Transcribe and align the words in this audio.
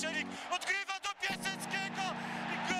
Szczelik 0.00 0.26
odgrywa 0.56 0.94
do 1.02 1.08
Piaseckiego 1.20 2.02
i 2.52 2.56
gol! 2.68 2.76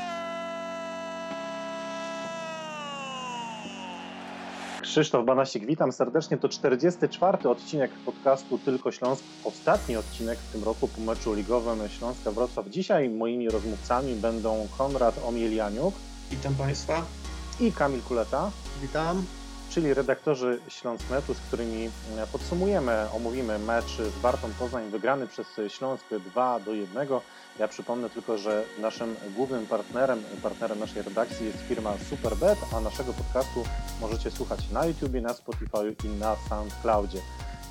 Krzysztof 4.82 5.26
Banasik, 5.26 5.66
witam 5.66 5.92
serdecznie. 5.92 6.38
To 6.38 6.48
44. 6.48 7.48
odcinek 7.48 7.90
podcastu 7.90 8.58
Tylko 8.58 8.92
Śląsk. 8.92 9.24
Ostatni 9.44 9.96
odcinek 9.96 10.38
w 10.38 10.52
tym 10.52 10.64
roku 10.64 10.88
po 10.88 11.00
meczu 11.00 11.34
ligowym 11.34 11.88
Śląska 11.88 12.30
Wrocław. 12.30 12.68
Dzisiaj 12.68 13.08
moimi 13.08 13.50
rozmówcami 13.50 14.14
będą 14.14 14.68
Konrad 14.78 15.14
Omielianiuk 15.24 15.94
Witam 16.30 16.54
Państwa. 16.54 17.02
i 17.60 17.72
Kamil 17.72 18.02
Kuleta, 18.02 18.50
Witam. 18.82 19.24
Czyli 19.70 19.94
redaktorzy 19.94 20.60
Śląsknetu, 20.68 21.34
z 21.34 21.40
którymi 21.40 21.90
podsumujemy, 22.32 23.06
omówimy 23.14 23.58
mecz 23.58 23.96
z 23.96 24.18
Wartą 24.18 24.48
Poznań 24.58 24.90
wygrany 24.90 25.26
przez 25.26 25.46
Śląsk 25.68 26.06
2 26.10 26.60
do 26.60 26.72
1. 26.72 27.08
Ja 27.58 27.68
przypomnę 27.68 28.10
tylko, 28.10 28.38
że 28.38 28.64
naszym 28.80 29.16
głównym 29.36 29.66
partnerem, 29.66 30.22
partnerem 30.42 30.78
naszej 30.78 31.02
redakcji 31.02 31.46
jest 31.46 31.58
firma 31.58 31.94
Superbet, 32.10 32.58
a 32.74 32.80
naszego 32.80 33.12
podcastu 33.12 33.64
możecie 34.00 34.30
słuchać 34.30 34.70
na 34.70 34.86
YouTubie, 34.86 35.20
na 35.20 35.34
Spotify 35.34 35.96
i 36.04 36.08
na 36.08 36.36
SoundCloudzie. 36.36 37.18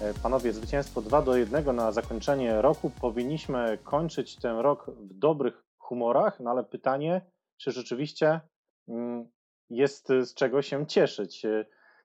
E, 0.02 0.14
Panowie, 0.14 0.54
zwycięstwo 0.54 1.02
2 1.02 1.22
do 1.22 1.36
1 1.36 1.76
na 1.76 1.92
zakończenie 1.92 2.62
roku. 2.62 2.92
Powinniśmy 3.02 3.78
kończyć 3.84 4.36
ten 4.36 4.58
rok 4.58 4.92
w 4.92 5.14
dobrych 5.14 5.64
humorach, 5.78 6.40
no 6.40 6.52
ale 6.52 6.64
pytanie, 6.64 7.22
czy 7.58 7.72
rzeczywiście 7.72 8.42
mm, 8.88 9.30
jest 9.70 10.08
z 10.08 10.34
czego 10.34 10.62
się 10.62 10.88
cieszyć? 10.88 11.46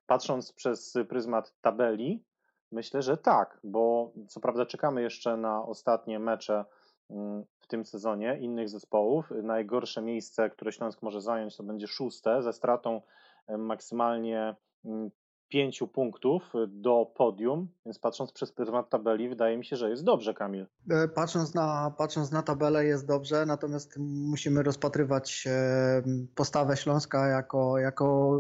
Patrząc 0.07 0.53
przez 0.53 0.95
pryzmat 1.09 1.55
tabeli, 1.61 2.25
myślę, 2.73 3.03
że 3.03 3.17
tak, 3.17 3.61
bo 3.65 4.13
co 4.29 4.41
prawda 4.41 4.67
czekamy 4.67 5.03
jeszcze 5.03 5.37
na 5.37 5.65
ostatnie 5.65 6.19
mecze 6.19 6.65
mm, 7.11 7.45
w 7.61 7.67
tym 7.67 7.85
sezonie 7.85 8.39
innych 8.41 8.69
zespołów. 8.69 9.33
Najgorsze 9.43 10.03
miejsce, 10.03 10.51
które 10.51 10.73
Śląsk 10.73 11.03
może 11.03 11.21
zająć, 11.21 11.57
to 11.57 11.63
będzie 11.63 11.87
szóste, 11.87 12.43
ze 12.43 12.53
stratą 12.53 13.03
e, 13.47 13.59
maksymalnie 13.59 14.57
mm, 14.85 15.11
pięciu 15.55 15.89
punktów 15.89 16.53
do 16.69 17.13
podium, 17.17 17.69
więc 17.87 17.99
patrząc 17.99 18.33
przez 18.33 18.53
pryzmat 18.53 18.91
tabeli, 18.91 19.29
wydaje 19.29 19.59
mi 19.59 19.65
się, 19.65 19.77
że 19.77 19.91
jest 19.91 20.05
dobrze, 20.05 20.35
Kamil. 20.35 20.67
E, 20.91 21.09
Patrząc 21.09 21.55
na, 21.55 21.95
patrząc 21.99 22.33
na 22.33 22.43
tabelę 22.43 22.85
jest 22.85 23.07
dobrze, 23.07 23.47
natomiast 23.47 23.99
musimy 23.99 24.63
rozpatrywać 24.63 25.45
e, 25.47 26.03
postawę 26.35 26.77
Śląska 26.77 27.27
jako, 27.29 27.79
jako 27.79 28.37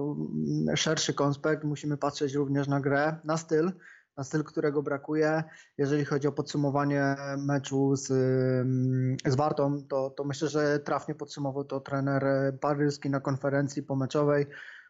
mm, 0.66 0.76
szerszy 0.76 1.14
konspekt. 1.14 1.64
Musimy 1.64 1.96
patrzeć 1.96 2.34
również 2.34 2.68
na 2.68 2.80
grę, 2.80 3.16
na 3.24 3.36
styl, 3.36 3.72
na 4.16 4.24
styl, 4.24 4.44
którego 4.44 4.82
brakuje. 4.82 5.44
Jeżeli 5.78 6.04
chodzi 6.04 6.28
o 6.28 6.32
podsumowanie 6.32 7.16
meczu 7.38 7.96
z, 7.96 8.10
mm, 8.10 9.16
z 9.26 9.34
Wartą, 9.34 9.82
to, 9.88 10.10
to 10.10 10.24
myślę, 10.24 10.48
że 10.48 10.78
trafnie 10.78 11.14
podsumował 11.14 11.64
to 11.64 11.80
trener 11.80 12.24
paryski 12.60 13.10
na 13.10 13.20
konferencji 13.20 13.82
pomeczowej. 13.82 14.46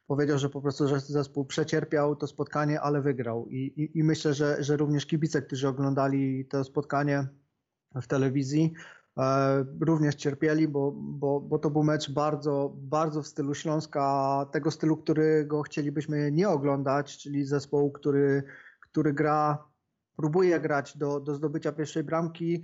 Powiedział, 0.06 0.38
że 0.38 0.50
po 0.50 0.60
prostu 0.60 0.88
że 0.88 1.00
zespół 1.00 1.44
przecierpiał 1.44 2.16
to 2.16 2.26
spotkanie, 2.26 2.80
ale 2.80 3.00
wygrał. 3.00 3.48
I, 3.48 3.56
i, 3.56 3.98
i 3.98 4.04
myślę, 4.04 4.34
że, 4.34 4.64
że 4.64 4.76
również 4.76 5.06
kibice, 5.06 5.42
którzy 5.42 5.68
oglądali 5.68 6.46
to 6.46 6.64
spotkanie 6.64 7.28
w 7.94 8.06
telewizji, 8.06 8.72
e, 9.18 9.64
również 9.80 10.14
cierpieli, 10.14 10.68
bo, 10.68 10.92
bo, 10.96 11.40
bo 11.40 11.58
to 11.58 11.70
był 11.70 11.82
mecz 11.82 12.10
bardzo, 12.10 12.72
bardzo 12.76 13.22
w 13.22 13.26
stylu 13.26 13.54
Śląska, 13.54 14.46
tego 14.52 14.70
stylu, 14.70 14.96
którego 14.96 15.62
chcielibyśmy 15.62 16.32
nie 16.32 16.48
oglądać, 16.48 17.18
czyli 17.18 17.44
zespołu, 17.44 17.92
który, 17.92 18.42
który 18.80 19.12
gra, 19.12 19.68
próbuje 20.16 20.60
grać 20.60 20.96
do, 20.96 21.20
do 21.20 21.34
zdobycia 21.34 21.72
pierwszej 21.72 22.04
bramki, 22.04 22.62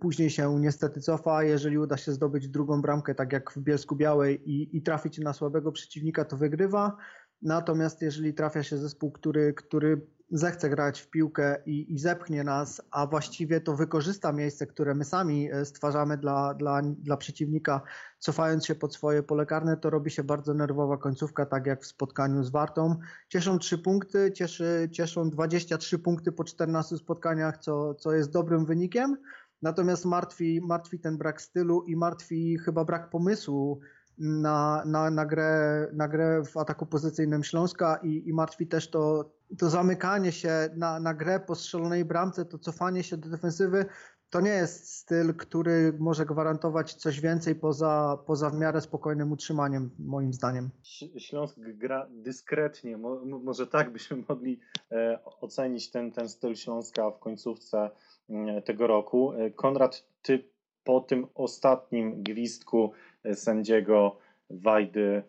później 0.00 0.30
się 0.30 0.60
niestety 0.60 1.00
cofa. 1.00 1.42
Jeżeli 1.42 1.78
uda 1.78 1.96
się 1.96 2.12
zdobyć 2.12 2.48
drugą 2.48 2.82
bramkę, 2.82 3.14
tak 3.14 3.32
jak 3.32 3.50
w 3.50 3.58
Bielsku 3.58 3.96
Białej, 3.96 4.50
i, 4.50 4.76
i 4.76 4.82
trafić 4.82 5.18
na 5.18 5.32
słabego 5.32 5.72
przeciwnika, 5.72 6.24
to 6.24 6.36
wygrywa. 6.36 6.96
Natomiast 7.42 8.02
jeżeli 8.02 8.34
trafia 8.34 8.62
się 8.62 8.78
zespół, 8.78 9.12
który, 9.12 9.54
który 9.54 10.06
zechce 10.30 10.70
grać 10.70 11.00
w 11.00 11.10
piłkę 11.10 11.56
i, 11.66 11.92
i 11.94 11.98
zepchnie 11.98 12.44
nas, 12.44 12.82
a 12.90 13.06
właściwie 13.06 13.60
to 13.60 13.76
wykorzysta 13.76 14.32
miejsce, 14.32 14.66
które 14.66 14.94
my 14.94 15.04
sami 15.04 15.52
e, 15.52 15.64
stwarzamy 15.64 16.16
dla, 16.16 16.54
dla, 16.54 16.82
dla 16.82 17.16
przeciwnika, 17.16 17.80
cofając 18.18 18.66
się 18.66 18.74
pod 18.74 18.94
swoje 18.94 19.22
pole 19.22 19.46
karne, 19.46 19.76
to 19.76 19.90
robi 19.90 20.10
się 20.10 20.24
bardzo 20.24 20.54
nerwowa 20.54 20.96
końcówka, 20.96 21.46
tak 21.46 21.66
jak 21.66 21.82
w 21.82 21.86
spotkaniu 21.86 22.42
z 22.42 22.50
Wartą. 22.50 22.96
Cieszą 23.28 23.58
3 23.58 23.78
punkty, 23.78 24.32
cieszy, 24.32 24.88
cieszą 24.92 25.30
23 25.30 25.98
punkty 25.98 26.32
po 26.32 26.44
14 26.44 26.96
spotkaniach, 26.96 27.58
co, 27.58 27.94
co 27.94 28.12
jest 28.12 28.32
dobrym 28.32 28.66
wynikiem. 28.66 29.16
Natomiast 29.62 30.04
martwi, 30.04 30.60
martwi 30.60 31.00
ten 31.00 31.18
brak 31.18 31.42
stylu 31.42 31.82
i 31.82 31.96
martwi 31.96 32.58
chyba 32.58 32.84
brak 32.84 33.10
pomysłu 33.10 33.80
na, 34.18 34.82
na, 34.86 35.10
na, 35.10 35.26
grę, 35.26 35.86
na 35.92 36.08
grę 36.08 36.42
w 36.44 36.56
ataku 36.56 36.86
pozycyjnym 36.86 37.44
Śląska 37.44 38.00
i, 38.02 38.28
i 38.28 38.32
martwi 38.32 38.66
też 38.66 38.90
to, 38.90 39.30
to 39.58 39.70
zamykanie 39.70 40.32
się 40.32 40.68
na, 40.76 41.00
na 41.00 41.14
grę 41.14 41.40
po 41.40 41.54
strzelonej 41.54 42.04
bramce, 42.04 42.44
to 42.44 42.58
cofanie 42.58 43.02
się 43.02 43.16
do 43.16 43.28
defensywy. 43.28 43.86
To 44.30 44.40
nie 44.40 44.50
jest 44.50 44.88
styl, 44.88 45.34
który 45.34 45.92
może 45.98 46.26
gwarantować 46.26 46.94
coś 46.94 47.20
więcej 47.20 47.54
poza, 47.54 48.18
poza 48.26 48.50
w 48.50 48.54
miarę 48.54 48.80
spokojnym 48.80 49.32
utrzymaniem, 49.32 49.90
moim 49.98 50.32
zdaniem. 50.32 50.70
Śląsk 51.18 51.58
gra 51.58 52.06
dyskretnie, 52.10 52.96
Mo, 52.96 53.24
może 53.24 53.66
tak 53.66 53.92
byśmy 53.92 54.24
mogli 54.28 54.60
e, 54.92 55.18
ocenić 55.40 55.90
ten, 55.90 56.12
ten 56.12 56.28
styl 56.28 56.56
Śląska 56.56 57.10
w 57.10 57.18
końcówce 57.18 57.90
e, 58.30 58.62
tego 58.62 58.86
roku. 58.86 59.32
E, 59.32 59.50
Konrad, 59.50 60.04
ty 60.22 60.44
po 60.84 61.00
tym 61.00 61.26
ostatnim 61.34 62.22
gwizdku 62.22 62.92
sędziego 63.34 64.18
Wajdy. 64.50 65.22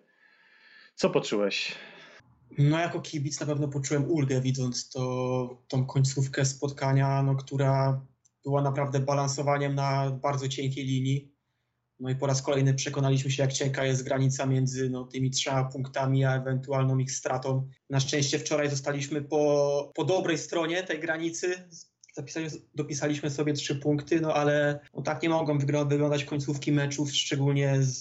Co 0.96 1.10
poczułeś? 1.10 1.76
No 2.58 2.80
jako 2.80 3.02
kibic 3.02 3.40
na 3.40 3.46
pewno 3.46 3.68
poczułem 3.68 4.12
ulgę 4.12 4.42
widząc 4.42 4.90
to, 4.90 5.64
tą 5.68 5.86
końcówkę 5.86 6.46
spotkania, 6.46 7.24
no, 7.24 7.36
która 7.36 8.06
była 8.44 8.62
naprawdę 8.62 9.00
balansowaniem 9.00 9.76
na 9.76 10.12
bardzo 10.12 10.48
cienkiej 10.48 10.86
linii. 10.86 11.32
No 12.00 12.10
i 12.10 12.16
po 12.16 12.28
raz 12.28 12.42
kolejny 12.42 12.74
przekonaliśmy 12.74 13.32
się, 13.32 13.44
jak 13.44 13.54
cienka 13.54 13.86
jest 13.86 14.04
granica 14.04 14.46
między 14.46 14.90
no, 14.90 15.06
tymi 15.06 15.32
trzema 15.32 15.64
punktami, 15.64 16.26
a 16.26 16.36
ewentualną 16.36 16.98
ich 16.98 17.12
stratą. 17.12 17.70
Na 17.90 18.00
szczęście 18.00 18.40
wczoraj 18.40 18.70
zostaliśmy 18.70 19.22
po, 19.22 19.92
po 19.96 20.04
dobrej 20.04 20.38
stronie 20.38 20.84
tej 20.84 21.00
granicy, 21.00 21.70
zapisali, 22.14 22.48
dopisaliśmy 22.76 23.30
sobie 23.30 23.54
trzy 23.54 23.76
punkty, 23.76 24.22
no 24.22 24.34
ale 24.34 24.80
no, 24.96 25.02
tak 25.02 25.24
nie 25.24 25.30
mogą 25.30 25.58
wyglądać 25.60 26.24
końcówki 26.24 26.72
meczów, 26.72 27.12
szczególnie 27.12 27.76
z, 27.80 28.00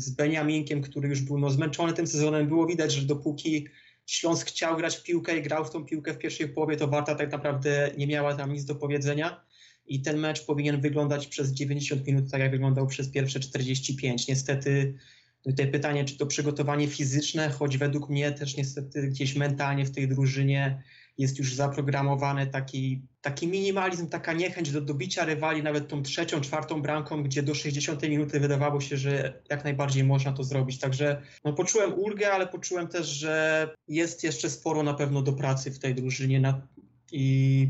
z 0.00 0.10
Beniaminkiem, 0.10 0.82
który 0.82 1.08
już 1.08 1.20
był 1.20 1.38
no, 1.38 1.50
zmęczony 1.50 1.92
tym 1.92 2.06
sezonem. 2.06 2.48
Było 2.48 2.66
widać, 2.66 2.92
że 2.92 3.06
dopóki 3.06 3.66
Śląsk 4.06 4.48
chciał 4.48 4.76
grać 4.76 4.96
w 4.96 5.02
piłkę 5.02 5.38
i 5.38 5.42
grał 5.42 5.64
w 5.64 5.70
tą 5.70 5.84
piłkę 5.84 6.14
w 6.14 6.18
pierwszej 6.18 6.48
połowie, 6.48 6.76
to 6.76 6.88
Warta 6.88 7.14
tak 7.14 7.32
naprawdę 7.32 7.90
nie 7.98 8.06
miała 8.06 8.34
tam 8.34 8.52
nic 8.52 8.64
do 8.64 8.74
powiedzenia. 8.74 9.44
I 9.86 10.02
ten 10.02 10.18
mecz 10.18 10.46
powinien 10.46 10.80
wyglądać 10.80 11.26
przez 11.26 11.52
90 11.52 12.06
minut 12.06 12.30
tak, 12.30 12.40
jak 12.40 12.50
wyglądał 12.50 12.86
przez 12.86 13.10
pierwsze 13.10 13.40
45. 13.40 14.28
Niestety 14.28 14.94
Tutaj 15.42 15.70
pytanie, 15.70 16.04
czy 16.04 16.16
to 16.16 16.26
przygotowanie 16.26 16.88
fizyczne, 16.88 17.50
choć 17.50 17.78
według 17.78 18.08
mnie 18.08 18.32
też 18.32 18.56
niestety 18.56 19.08
gdzieś 19.08 19.36
mentalnie 19.36 19.84
w 19.84 19.90
tej 19.90 20.08
drużynie 20.08 20.82
jest 21.20 21.38
już 21.38 21.54
zaprogramowany 21.54 22.46
taki, 22.46 23.02
taki 23.20 23.48
minimalizm, 23.48 24.08
taka 24.08 24.32
niechęć 24.32 24.70
do 24.70 24.80
dobicia 24.80 25.24
rywali, 25.24 25.62
nawet 25.62 25.88
tą 25.88 26.02
trzecią, 26.02 26.40
czwartą 26.40 26.82
bramką, 26.82 27.22
gdzie 27.22 27.42
do 27.42 27.54
60 27.54 28.02
minuty 28.02 28.40
wydawało 28.40 28.80
się, 28.80 28.96
że 28.96 29.42
jak 29.50 29.64
najbardziej 29.64 30.04
można 30.04 30.32
to 30.32 30.44
zrobić. 30.44 30.78
Także 30.78 31.22
no, 31.44 31.52
poczułem 31.52 31.94
ulgę, 31.94 32.32
ale 32.32 32.46
poczułem 32.46 32.88
też, 32.88 33.06
że 33.06 33.68
jest 33.88 34.24
jeszcze 34.24 34.50
sporo 34.50 34.82
na 34.82 34.94
pewno 34.94 35.22
do 35.22 35.32
pracy 35.32 35.70
w 35.70 35.78
tej 35.78 35.94
drużynie 35.94 36.40
na, 36.40 36.66
i 37.12 37.68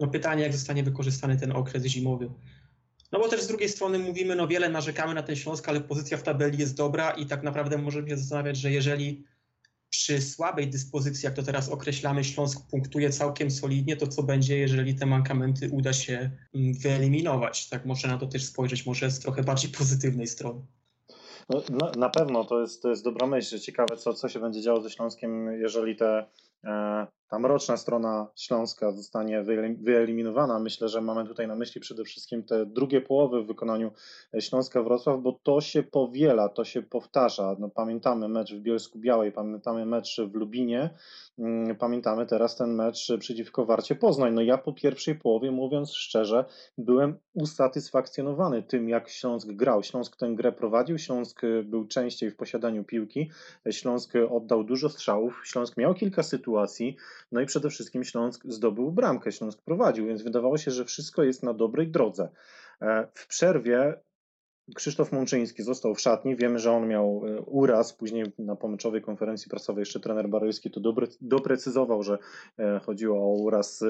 no, 0.00 0.06
pytanie, 0.06 0.42
jak 0.42 0.52
zostanie 0.52 0.82
wykorzystany 0.82 1.36
ten 1.36 1.52
okres 1.52 1.84
zimowy. 1.84 2.30
No 3.12 3.18
bo 3.18 3.28
też 3.28 3.42
z 3.42 3.48
drugiej 3.48 3.68
strony 3.68 3.98
mówimy, 3.98 4.36
no 4.36 4.48
wiele 4.48 4.68
narzekamy 4.68 5.14
na 5.14 5.22
ten 5.22 5.36
Śląsk, 5.36 5.68
ale 5.68 5.80
pozycja 5.80 6.16
w 6.16 6.22
tabeli 6.22 6.58
jest 6.58 6.76
dobra 6.76 7.10
i 7.10 7.26
tak 7.26 7.42
naprawdę 7.42 7.78
możemy 7.78 8.08
się 8.08 8.16
zastanawiać, 8.16 8.56
że 8.56 8.70
jeżeli 8.70 9.24
przy 9.96 10.20
słabej 10.20 10.68
dyspozycji, 10.68 11.26
jak 11.26 11.34
to 11.34 11.42
teraz 11.42 11.68
określamy, 11.68 12.24
Śląsk 12.24 12.70
punktuje 12.70 13.10
całkiem 13.10 13.50
solidnie, 13.50 13.96
to 13.96 14.06
co 14.06 14.22
będzie, 14.22 14.58
jeżeli 14.58 14.94
te 14.94 15.06
mankamenty 15.06 15.70
uda 15.72 15.92
się 15.92 16.30
mm, 16.54 16.74
wyeliminować? 16.74 17.68
Tak 17.68 17.86
można 17.86 18.12
na 18.12 18.18
to 18.18 18.26
też 18.26 18.44
spojrzeć, 18.44 18.86
może 18.86 19.10
z 19.10 19.20
trochę 19.20 19.42
bardziej 19.42 19.70
pozytywnej 19.70 20.26
strony. 20.26 20.60
No, 21.48 21.62
na, 21.70 21.92
na, 21.98 22.08
pewno 22.08 22.44
to 22.44 22.60
jest, 22.60 22.82
to 22.82 22.90
jest 22.90 23.04
dobra 23.04 23.26
myśl. 23.26 23.58
Ciekawe, 23.58 23.96
co, 23.96 24.14
co 24.14 24.28
się 24.28 24.40
będzie 24.40 24.62
działo 24.62 24.80
ze 24.80 24.90
Śląskiem, 24.90 25.52
jeżeli 25.52 25.96
te 25.96 26.26
e, 26.64 27.06
ta 27.28 27.38
mroczna 27.38 27.76
strona 27.76 28.26
Śląska 28.36 28.92
zostanie 28.92 29.44
wyeliminowana. 29.78 30.58
Myślę, 30.58 30.88
że 30.88 31.00
mamy 31.00 31.24
tutaj 31.24 31.48
na 31.48 31.56
myśli 31.56 31.80
przede 31.80 32.04
wszystkim 32.04 32.42
te 32.42 32.66
drugie 32.66 33.00
połowy 33.00 33.42
w 33.42 33.46
wykonaniu 33.46 33.90
Śląska 34.40 34.82
Wrocław, 34.82 35.20
bo 35.20 35.32
to 35.42 35.60
się 35.60 35.82
powiela, 35.82 36.48
to 36.48 36.64
się 36.64 36.82
powtarza. 36.82 37.56
No, 37.58 37.68
pamiętamy 37.68 38.28
mecz 38.28 38.54
w 38.54 38.60
Bielsku 38.60 38.98
Białej, 38.98 39.32
pamiętamy 39.32 39.86
mecz 39.86 40.20
w 40.20 40.34
Lubinie, 40.34 40.90
mm, 41.38 41.76
pamiętamy 41.76 42.26
teraz 42.26 42.56
ten 42.56 42.74
mecz 42.74 43.12
przeciwko 43.18 43.64
Warcie 43.64 43.94
Poznań. 43.94 44.34
No 44.34 44.42
ja 44.42 44.58
po 44.58 44.72
pierwszej 44.72 45.14
połowie, 45.14 45.50
mówiąc 45.50 45.92
szczerze, 45.92 46.44
byłem 46.78 47.18
usatysfakcjonowany 47.34 48.62
tym, 48.62 48.88
jak 48.88 49.08
Śląsk 49.08 49.48
grał. 49.48 49.82
Śląsk 49.82 50.16
tę 50.16 50.28
grę 50.34 50.52
prowadził, 50.52 50.98
Śląsk 50.98 51.42
był 51.64 51.86
częściej 51.86 52.30
w 52.30 52.36
posiadaniu 52.36 52.84
piłki, 52.84 53.30
Śląsk 53.70 54.12
oddał 54.30 54.64
dużo 54.64 54.88
strzałów, 54.88 55.42
Śląsk 55.44 55.76
miał 55.76 55.94
kilka 55.94 56.22
sytuacji, 56.22 56.96
no 57.32 57.40
i 57.40 57.46
przede 57.46 57.70
wszystkim 57.70 58.04
Śląsk 58.04 58.44
zdobył 58.48 58.92
bramkę, 58.92 59.32
Śląsk 59.32 59.62
prowadził, 59.62 60.06
więc 60.06 60.22
wydawało 60.22 60.58
się, 60.58 60.70
że 60.70 60.84
wszystko 60.84 61.22
jest 61.22 61.42
na 61.42 61.54
dobrej 61.54 61.88
drodze. 61.88 62.28
E, 62.82 63.08
w 63.14 63.26
przerwie 63.26 63.94
Krzysztof 64.74 65.12
Mączyński 65.12 65.62
został 65.62 65.94
w 65.94 66.00
szatni. 66.00 66.36
Wiemy, 66.36 66.58
że 66.58 66.72
on 66.72 66.88
miał 66.88 67.22
e, 67.26 67.40
uraz. 67.40 67.92
Później 67.92 68.24
na 68.38 68.56
pomyczowej 68.56 69.02
konferencji 69.02 69.50
prasowej 69.50 69.82
jeszcze 69.82 70.00
trener 70.00 70.28
Baryjski 70.28 70.70
to 70.70 70.80
doprecyzował, 71.20 72.02
że 72.02 72.18
e, 72.58 72.78
chodziło 72.78 73.18
o 73.18 73.42
uraz 73.42 73.84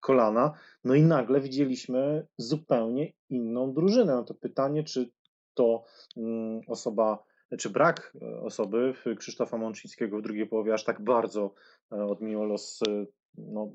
kolana. 0.00 0.52
No 0.84 0.94
i 0.94 1.02
nagle 1.02 1.40
widzieliśmy 1.40 2.26
zupełnie 2.36 3.12
inną 3.28 3.72
drużynę. 3.72 4.14
No 4.14 4.24
to 4.24 4.34
pytanie, 4.34 4.84
czy 4.84 5.10
to 5.54 5.84
mm, 6.16 6.60
osoba 6.66 7.30
czy 7.58 7.70
brak 7.70 8.16
osoby 8.42 8.94
Krzysztofa 9.18 9.56
Mączyńskiego 9.56 10.18
w 10.18 10.22
drugiej 10.22 10.46
połowie 10.46 10.74
aż 10.74 10.84
tak 10.84 11.04
bardzo 11.04 11.54
e, 11.92 12.04
odmienił 12.04 12.44
los 12.44 12.80
e, 12.88 13.06
no, 13.38 13.68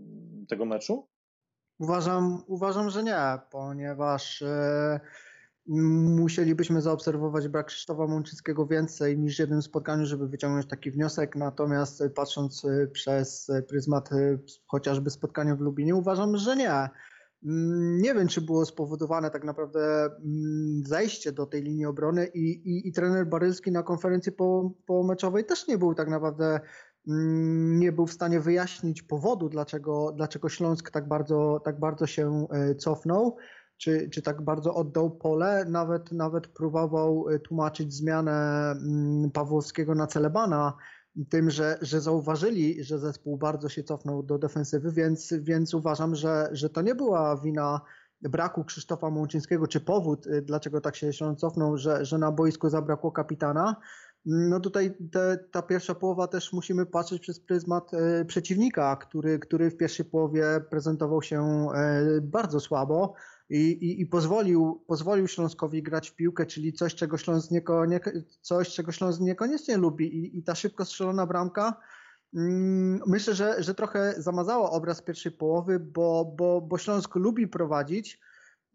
tego 0.50 0.66
meczu? 0.66 1.08
Uważam, 1.80 2.44
uważam, 2.48 2.90
że 2.90 3.04
nie, 3.04 3.40
ponieważ 3.52 4.42
e, 4.42 5.00
musielibyśmy 5.68 6.82
zaobserwować 6.82 7.48
brak 7.48 7.66
Krzysztofa 7.68 8.08
Mączyńskiego 8.08 8.68
więcej 8.68 9.18
niż 9.18 9.36
w 9.36 9.40
jednym 9.40 9.62
spotkaniu, 9.62 10.06
żeby 10.06 10.28
wyciągnąć 10.28 10.68
taki 10.68 10.92
wniosek. 10.92 11.36
Natomiast 11.36 12.04
patrząc 12.16 12.66
przez 12.92 13.52
pryzmat 13.68 14.10
chociażby 14.68 15.10
spotkania 15.10 15.56
w 15.56 15.60
Lubinie, 15.60 15.96
uważam, 15.96 16.38
że 16.38 16.56
nie. 16.56 16.90
Mm, 17.46 18.02
nie 18.02 18.14
wiem, 18.14 18.28
czy 18.28 18.42
było 18.42 18.66
spowodowane 18.66 19.32
tak 19.32 19.44
naprawdę 19.44 20.06
mm, 20.06 20.84
zejście 20.86 21.32
do 21.32 21.46
tej 21.46 21.64
linii 21.64 21.86
obrony 21.86 22.28
i, 22.28 22.40
i, 22.42 22.88
i 22.88 22.92
trener 22.92 23.28
Barylski 23.28 23.72
na 23.72 23.84
konferencji 23.84 24.32
po, 24.32 24.72
pomeczowej 24.86 25.46
też 25.46 25.68
nie 25.68 25.78
był 25.78 25.96
tak 25.96 26.08
naprawdę 26.08 26.60
nie 27.08 27.92
był 27.92 28.08
w 28.08 28.14
stanie 28.14 28.40
wyjaśnić 28.40 29.02
powodu, 29.02 29.50
dlaczego, 29.50 30.12
dlaczego 30.16 30.50
Śląsk 30.50 30.92
tak 30.92 31.08
bardzo, 31.08 31.62
tak 31.66 31.80
bardzo 31.80 32.08
się 32.08 32.48
e, 32.52 32.76
cofnął, 32.76 33.38
czy, 33.78 34.10
czy 34.10 34.22
tak 34.22 34.42
bardzo 34.42 34.76
oddał 34.76 35.12
pole. 35.12 35.66
Nawet, 35.70 36.12
nawet 36.12 36.48
próbował 36.48 37.30
e, 37.30 37.40
tłumaczyć 37.40 37.94
zmianę 37.94 38.76
Pawłowskiego 39.34 39.96
na 39.96 40.08
Celebana, 40.08 40.74
tym, 41.30 41.50
że, 41.50 41.78
że 41.82 42.02
zauważyli, 42.02 42.84
że 42.84 43.00
zespół 43.00 43.38
bardzo 43.38 43.70
się 43.70 43.84
cofnął 43.84 44.24
do 44.24 44.38
defensywy, 44.38 44.92
więc, 44.92 45.34
więc 45.34 45.74
uważam, 45.74 46.16
że, 46.16 46.50
że 46.52 46.70
to 46.70 46.82
nie 46.82 46.96
była 46.96 47.38
wina 47.38 47.82
braku 48.22 48.64
Krzysztofa 48.64 49.10
Mączyńskiego, 49.10 49.68
czy 49.68 49.80
powód, 49.80 50.28
y, 50.28 50.42
dlaczego 50.42 50.82
tak 50.82 50.96
się 50.96 51.14
Śląsk 51.14 51.40
cofnął, 51.40 51.78
że, 51.78 52.06
że 52.06 52.18
na 52.18 52.32
boisku 52.32 52.70
zabrakło 52.70 53.12
kapitana. 53.12 53.76
No 54.26 54.60
tutaj 54.60 54.96
te, 55.12 55.38
ta 55.52 55.62
pierwsza 55.62 55.96
połowa 55.96 56.28
też 56.28 56.54
musimy 56.54 56.86
patrzeć 56.86 57.22
przez 57.22 57.40
pryzmat 57.40 57.92
y, 57.94 58.26
przeciwnika, 58.26 58.96
który, 58.96 59.40
który 59.40 59.72
w 59.72 59.78
pierwszej 59.78 60.06
połowie 60.06 60.44
prezentował 60.70 61.22
się 61.22 61.68
y, 62.18 62.22
bardzo 62.22 62.60
słabo 62.60 63.14
i, 63.50 63.58
i, 63.58 64.02
i, 64.02 64.06
pozwolił, 64.06 64.84
pozwolił 64.88 65.28
Śląskowi 65.28 65.84
grać 65.84 66.10
w 66.10 66.16
piłkę, 66.16 66.46
czyli 66.46 66.74
coś, 66.74 66.96
czego 66.96 67.18
Śląsk, 67.18 67.52
nieko, 67.52 67.86
nie, 67.86 68.00
coś, 68.42 68.70
czego 68.70 68.92
Śląsk 68.92 69.20
niekoniecznie 69.20 69.78
lubi. 69.78 70.18
I, 70.18 70.38
i 70.38 70.44
ta 70.44 70.56
szybko 70.56 70.86
strzelona 70.86 71.26
bramka 71.26 71.82
mm, 72.36 73.02
myślę, 73.08 73.34
że, 73.36 73.64
że 73.64 73.76
trochę 73.76 74.14
zamazała 74.18 74.72
obraz 74.72 75.02
pierwszej 75.02 75.32
połowy, 75.32 75.80
bo, 75.80 76.34
bo, 76.38 76.62
bo 76.62 76.78
Śląsk 76.78 77.16
lubi 77.16 77.48
prowadzić 77.48 78.20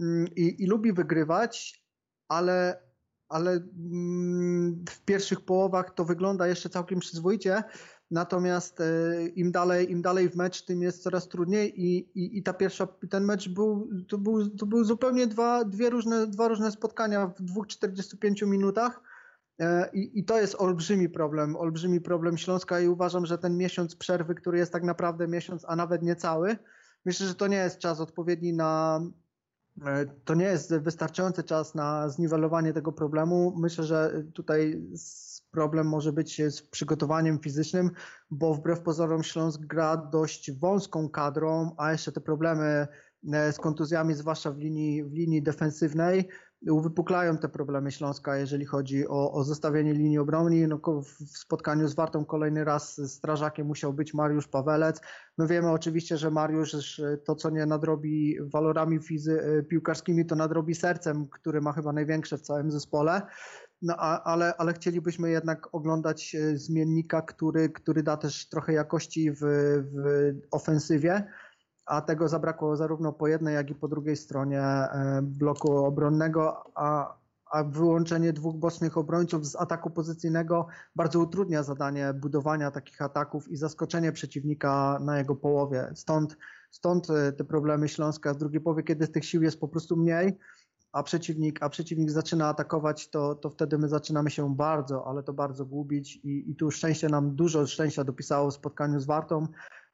mm, 0.01 0.29
i, 0.37 0.63
i 0.63 0.67
lubi 0.67 0.93
wygrywać, 0.93 1.85
ale, 2.29 2.83
ale 3.31 3.51
mm, 3.51 4.85
w 4.89 5.05
pierwszych 5.05 5.41
połowach 5.41 5.95
to 5.95 6.05
wygląda 6.05 6.47
jeszcze 6.47 6.69
całkiem 6.69 7.01
przyzwoicie, 7.01 7.63
Natomiast 8.11 8.81
e, 8.81 9.27
im 9.27 9.53
dalej, 9.53 9.93
im 9.93 10.03
dalej 10.03 10.29
w 10.29 10.37
mecz, 10.37 10.63
tym 10.65 10.83
jest 10.83 11.03
coraz 11.03 11.29
trudniej 11.29 11.81
i, 11.81 11.99
i, 12.15 12.39
i 12.39 12.43
ta 12.43 12.53
pierwsza, 12.53 12.87
ten 13.11 13.25
mecz 13.25 13.49
był, 13.49 13.89
to 14.09 14.19
był, 14.19 14.51
to 14.51 14.67
był 14.67 14.85
zupełnie 14.85 15.27
dwa, 15.27 15.65
dwie 15.65 15.91
różne, 15.91 16.27
dwa 16.27 16.49
różne 16.49 16.71
spotkania 16.71 17.27
w 17.27 17.43
dwóch 17.43 17.67
45 17.67 18.43
minutach. 18.43 19.01
E, 19.61 19.91
I, 19.93 20.19
I, 20.19 20.25
to 20.25 20.41
jest 20.41 20.55
olbrzymi 20.55 21.09
problem, 21.09 21.57
olbrzymi 21.57 22.01
problem 22.01 22.39
Śląska 22.39 22.81
i 22.81 22.89
uważam, 22.89 23.27
że 23.27 23.39
ten 23.39 23.57
miesiąc 23.57 23.97
przerwy, 23.97 24.35
który 24.35 24.59
jest 24.59 24.73
tak 24.73 24.83
naprawdę 24.83 25.29
miesiąc, 25.29 25.65
a 25.69 25.77
nawet 25.77 26.03
nie 26.03 26.17
cały, 26.17 26.57
myślę, 27.05 27.27
że 27.27 27.35
to 27.35 27.47
nie 27.47 27.57
jest 27.57 27.79
czas 27.79 28.01
odpowiedni 28.01 28.53
na, 28.53 29.01
to 30.25 30.35
nie 30.35 30.45
jest 30.45 30.75
wystarczający 30.75 31.43
czas 31.43 31.75
na 31.75 32.09
zniwelowanie 32.09 32.73
tego 32.73 32.93
problemu. 32.93 33.55
Myślę, 33.59 33.85
że 33.85 34.25
tutaj 34.35 34.83
problem 35.51 35.87
może 35.87 36.13
być 36.13 36.43
z 36.49 36.63
przygotowaniem 36.63 37.39
fizycznym, 37.39 37.91
bo 38.31 38.55
wbrew 38.55 38.81
pozorom 38.81 39.23
Śląsk 39.23 39.61
gra 39.61 39.97
dość 39.97 40.53
wąską 40.53 41.09
kadrą, 41.09 41.75
a 41.77 41.93
jeszcze 41.93 42.13
te 42.13 42.21
problemy 42.21 42.89
e, 43.33 43.53
z 43.53 43.59
kontuzjami, 43.59 44.15
zwłaszcza 44.15 44.51
w 44.51 44.59
linii, 44.59 45.05
w 45.05 45.13
linii 45.13 45.43
defensywnej, 45.43 46.29
uwypuklają 46.69 47.39
te 47.39 47.49
problemy 47.49 47.93
Śląska, 47.93 48.37
jeżeli 48.37 48.65
chodzi 48.65 49.09
o, 49.09 49.33
o 49.33 49.45
zestawienie 49.45 49.95
linii 49.95 50.19
obrony. 50.19 50.69
No, 50.69 50.81
w 51.03 51.39
spotkaniu 51.39 51.89
z 51.89 51.95
Wartą 51.95 52.25
kolejny 52.25 52.65
raz 52.65 53.01
strażakiem 53.13 53.67
musiał 53.67 53.93
być 53.93 54.15
Mariusz 54.15 54.49
Pawelec. 54.49 55.01
My 55.39 55.47
wiemy 55.47 55.71
oczywiście, 55.71 56.17
że 56.17 56.31
Mariusz 56.31 57.01
to, 57.25 57.35
co 57.35 57.51
nie 57.51 57.67
nadrobi 57.67 58.37
walorami 58.41 58.99
fizy, 58.99 59.43
e, 59.43 59.63
piłkarskimi, 59.63 60.27
to 60.27 60.35
nadrobi 60.37 60.75
sercem, 60.75 61.29
który 61.29 61.61
ma 61.61 61.73
chyba 61.73 61.93
największe 61.93 62.39
w 62.39 62.43
całym 62.43 62.71
zespole. 62.71 63.23
No, 63.83 63.95
a, 63.99 64.23
ale, 64.23 64.55
ale 64.57 64.73
chcielibyśmy 64.73 65.31
jednak 65.31 65.75
oglądać 65.75 66.35
e, 66.35 66.57
zmiennika, 66.57 67.23
który, 67.23 67.69
który 67.69 68.03
da 68.03 68.17
też 68.17 68.49
trochę 68.49 68.73
jakości 68.73 69.33
w, 69.33 69.39
w 69.41 70.35
ofensywie, 70.51 71.25
a 71.91 72.01
tego 72.01 72.29
zabrakło 72.29 72.77
zarówno 72.77 73.13
po 73.13 73.29
jednej, 73.29 73.55
jak 73.55 73.71
i 73.71 73.75
po 73.75 73.89
drugiej 73.89 74.17
stronie 74.17 74.61
e, 74.61 75.21
bloku 75.23 75.77
obronnego, 75.77 76.65
a, 76.75 77.15
a 77.51 77.65
wyłączenie 77.65 78.33
dwóch 78.33 78.57
bocznych 78.57 78.99
obrońców 78.99 79.47
z 79.47 79.57
ataku 79.57 79.91
pozycyjnego 79.91 80.67
bardzo 80.97 81.21
utrudnia 81.21 81.63
zadanie 81.63 82.15
budowania 82.15 82.71
takich 82.71 83.03
ataków 83.03 83.49
i 83.49 83.57
zaskoczenie 83.57 84.13
przeciwnika 84.13 84.99
na 85.01 85.19
jego 85.19 85.37
połowie. 85.37 85.91
Stąd, 85.95 86.37
stąd 86.71 87.11
e, 87.11 87.33
te 87.33 87.45
problemy 87.45 87.89
Śląska 87.89 88.35
z 88.35 88.39
drugiej 88.39 88.61
połowy, 88.61 88.83
kiedy 88.83 89.09
tych 89.09 89.25
sił 89.25 89.43
jest 89.43 89.61
po 89.61 89.69
prostu 89.69 89.97
mniej 89.97 90.39
a 90.93 91.03
przeciwnik, 91.03 91.63
a 91.63 91.69
przeciwnik 91.69 92.11
zaczyna 92.11 92.49
atakować, 92.49 93.11
to, 93.11 93.35
to 93.35 93.51
wtedy 93.51 93.79
my 93.79 93.89
zaczynamy 93.89 94.31
się 94.31 94.57
bardzo, 94.57 95.07
ale 95.07 95.23
to 95.23 95.33
bardzo 95.33 95.67
gubić 95.67 96.17
i, 96.17 96.51
i 96.51 96.57
tu 96.57 96.71
szczęście 96.71 97.09
nam, 97.09 97.37
dużo 97.37 97.67
szczęścia 97.67 98.05
dopisało 98.05 98.51
w 98.51 98.55
spotkaniu 98.55 99.01
z 99.01 99.07
Wartą 99.07 99.47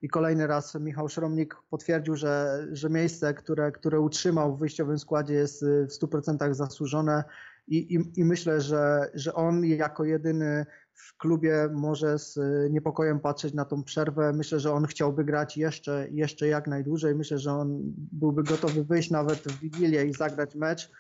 i 0.02 0.08
kolejny 0.08 0.46
raz 0.46 0.74
Michał 0.74 1.08
Szromnik 1.08 1.56
potwierdził, 1.70 2.16
że, 2.16 2.66
że 2.72 2.90
miejsce, 2.90 3.34
które, 3.34 3.72
które 3.72 4.00
utrzymał 4.00 4.56
w 4.56 4.58
wyjściowym 4.58 4.98
składzie 4.98 5.34
jest 5.34 5.64
w 5.64 5.88
100% 5.88 6.54
zasłużone 6.54 7.24
i, 7.68 7.94
i, 7.94 8.20
i 8.20 8.24
myślę, 8.24 8.60
że, 8.60 9.10
że 9.14 9.34
on 9.34 9.64
jako 9.64 10.04
jedyny 10.04 10.66
w 10.92 11.16
klubie 11.16 11.68
może 11.72 12.18
z 12.18 12.38
niepokojem 12.70 13.20
patrzeć 13.20 13.54
na 13.54 13.64
tą 13.64 13.82
przerwę. 13.82 14.32
Myślę, 14.32 14.60
że 14.60 14.72
on 14.72 14.86
chciałby 14.86 15.24
grać 15.24 15.56
jeszcze, 15.56 16.06
jeszcze 16.10 16.48
jak 16.48 16.66
najdłużej. 16.66 17.14
Myślę, 17.14 17.38
że 17.38 17.52
on 17.52 17.80
byłby 17.96 18.42
gotowy 18.42 18.84
wyjść 18.84 19.10
nawet 19.10 19.38
w 19.38 19.60
Wigilię 19.60 20.04
i 20.04 20.12
zagrać 20.12 20.54
mecz, 20.54 20.90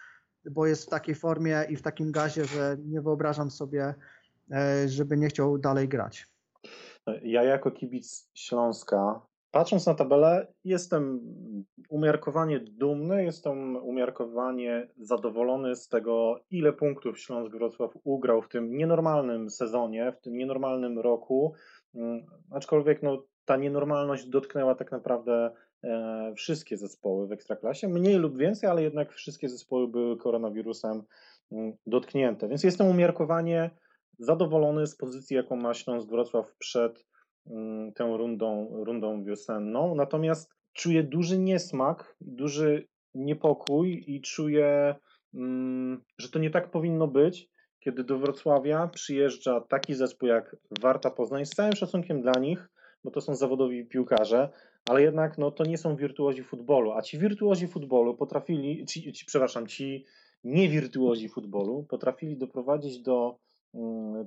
bo 0.50 0.66
jest 0.66 0.86
w 0.86 0.88
takiej 0.88 1.14
formie 1.14 1.64
i 1.68 1.76
w 1.76 1.82
takim 1.82 2.12
gazie, 2.12 2.44
że 2.44 2.76
nie 2.84 3.00
wyobrażam 3.02 3.50
sobie, 3.50 3.94
e, 4.52 4.88
żeby 4.88 5.16
nie 5.16 5.28
chciał 5.28 5.58
dalej 5.58 5.88
grać. 5.88 6.35
Ja 7.22 7.42
jako 7.42 7.70
kibic 7.70 8.30
Śląska 8.34 9.26
Patrząc 9.56 9.86
na 9.86 9.94
tabelę, 9.94 10.46
jestem 10.64 11.20
umiarkowanie 11.88 12.60
dumny, 12.60 13.24
jestem 13.24 13.76
umiarkowanie 13.76 14.88
zadowolony 14.98 15.76
z 15.76 15.88
tego, 15.88 16.40
ile 16.50 16.72
punktów 16.72 17.20
Śląsk 17.20 17.52
Wrocław 17.52 17.90
ugrał 18.04 18.42
w 18.42 18.48
tym 18.48 18.76
nienormalnym 18.76 19.50
sezonie, 19.50 20.12
w 20.12 20.20
tym 20.20 20.36
nienormalnym 20.36 20.98
roku. 20.98 21.54
Mm, 21.94 22.26
aczkolwiek 22.50 23.02
no, 23.02 23.22
ta 23.44 23.56
nienormalność 23.56 24.26
dotknęła 24.26 24.74
tak 24.74 24.92
naprawdę 24.92 25.50
e, 25.84 26.32
wszystkie 26.36 26.76
zespoły 26.76 27.26
w 27.26 27.32
Ekstraklasie, 27.32 27.88
mniej 27.88 28.16
lub 28.16 28.38
więcej, 28.38 28.70
ale 28.70 28.82
jednak 28.82 29.12
wszystkie 29.12 29.48
zespoły 29.48 29.88
były 29.88 30.16
koronawirusem 30.16 31.02
mm, 31.52 31.72
dotknięte. 31.86 32.48
Więc 32.48 32.64
jestem 32.64 32.86
umiarkowanie 32.86 33.70
zadowolony 34.18 34.86
z 34.86 34.96
pozycji, 34.96 35.36
jaką 35.36 35.56
ma 35.56 35.74
Śląsk 35.74 36.08
Wrocław 36.08 36.54
przed 36.58 37.06
mm, 37.46 37.92
tą 37.92 38.16
rundą, 38.16 38.68
rundą 38.84 39.24
wiosenną. 39.24 39.94
Natomiast 39.94 40.50
czuję 40.72 41.02
duży 41.02 41.38
niesmak, 41.38 42.16
duży 42.20 42.88
niepokój 43.14 44.04
i 44.06 44.20
czuję, 44.20 44.94
mm, 45.34 46.02
że 46.18 46.28
to 46.28 46.38
nie 46.38 46.50
tak 46.50 46.70
powinno 46.70 47.08
być, 47.08 47.48
kiedy 47.80 48.04
do 48.04 48.18
Wrocławia 48.18 48.88
przyjeżdża 48.88 49.60
taki 49.60 49.94
zespół 49.94 50.28
jak 50.28 50.56
Warta 50.80 51.10
Poznań, 51.10 51.46
z 51.46 51.50
całym 51.50 51.72
szacunkiem 51.72 52.22
dla 52.22 52.32
nich, 52.40 52.68
bo 53.04 53.10
to 53.10 53.20
są 53.20 53.34
zawodowi 53.34 53.86
piłkarze, 53.86 54.48
ale 54.88 55.02
jednak 55.02 55.38
no, 55.38 55.50
to 55.50 55.64
nie 55.64 55.78
są 55.78 55.96
wirtuozi 55.96 56.42
futbolu, 56.42 56.92
a 56.92 57.02
ci 57.02 57.18
wirtuozi 57.18 57.68
futbolu 57.68 58.16
potrafili, 58.16 58.84
ci, 58.86 59.12
ci 59.12 59.26
przepraszam, 59.26 59.66
ci 59.66 60.04
niewirtuozi 60.44 61.28
futbolu 61.28 61.86
potrafili 61.88 62.36
doprowadzić 62.36 63.02
do 63.02 63.14
um, 63.26 63.45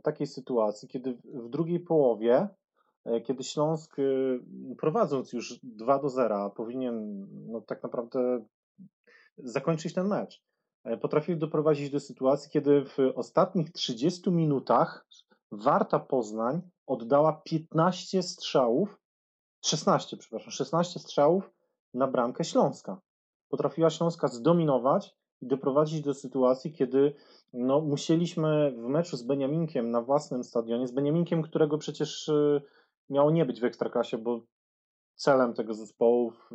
takiej 0.04 0.28
sytuacji, 0.28 0.88
kiedy 0.88 1.18
w 1.34 1.50
drugiej 1.50 1.80
połowie, 1.80 2.48
e, 3.06 3.22
kiedy 3.22 3.44
Śląsk 3.44 4.00
e, 4.00 4.04
prowadząc 4.78 5.34
już 5.34 5.60
2 5.64 6.00
do 6.00 6.10
0 6.10 6.50
powinien 6.50 7.28
no, 7.52 7.62
tak 7.62 7.84
naprawdę 7.84 8.46
zakończyć 9.38 9.94
ten 9.94 10.08
mecz. 10.08 10.44
E, 10.84 10.98
potrafili 10.98 11.40
doprowadzić 11.40 11.90
do 11.90 12.00
sytuacji, 12.00 12.52
kiedy 12.52 12.86
w 12.86 12.98
ostatnich 13.16 13.72
30 13.72 14.32
minutach 14.32 15.06
Warta 15.52 16.00
Poznań 16.00 16.62
oddała 16.88 17.42
15 17.46 18.24
strzałów, 18.24 19.00
16, 19.66 20.18
przepraszam, 20.18 20.52
16 20.52 21.00
strzałów 21.00 21.52
na 21.94 22.08
bramkę 22.08 22.44
Śląska. 22.44 23.02
Potrafiła 23.50 23.90
Śląska 23.90 24.28
zdominować 24.28 25.16
i 25.42 25.48
doprowadzić 25.48 26.02
do 26.02 26.14
sytuacji, 26.14 26.72
kiedy 26.72 27.14
no, 27.54 27.82
musieliśmy 27.82 28.72
w 28.72 28.88
meczu 28.88 29.18
z 29.18 29.24
Beniaminkiem 29.24 29.92
na 29.92 30.02
własnym 30.02 30.44
stadionie, 30.44 30.88
z 30.88 30.92
Beniaminkiem, 30.92 31.42
którego 31.42 31.78
przecież 31.78 32.28
y, 32.28 32.62
miało 33.10 33.32
nie 33.32 33.46
być 33.46 33.62
w 33.62 33.64
Ekstraklasie, 33.64 34.18
bo 34.18 34.42
celem 35.16 35.54
tego 35.54 35.74
zespołu 35.74 36.32
w 36.32 36.50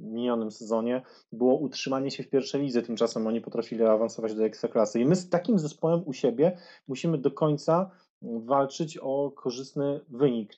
minionym 0.00 0.50
sezonie 0.50 1.02
było 1.32 1.58
utrzymanie 1.58 2.10
się 2.10 2.22
w 2.22 2.30
pierwszej 2.30 2.62
lidze, 2.62 2.82
tymczasem 2.82 3.26
oni 3.26 3.40
potrafili 3.40 3.84
awansować 3.84 4.34
do 4.34 4.44
Ekstraklasy. 4.44 5.00
I 5.00 5.04
my 5.04 5.16
z 5.16 5.28
takim 5.28 5.58
zespołem 5.58 6.02
u 6.06 6.12
siebie 6.12 6.58
musimy 6.88 7.18
do 7.18 7.30
końca 7.30 7.90
walczyć 8.22 8.98
o 8.98 9.30
korzystny 9.30 10.00
wynik. 10.08 10.52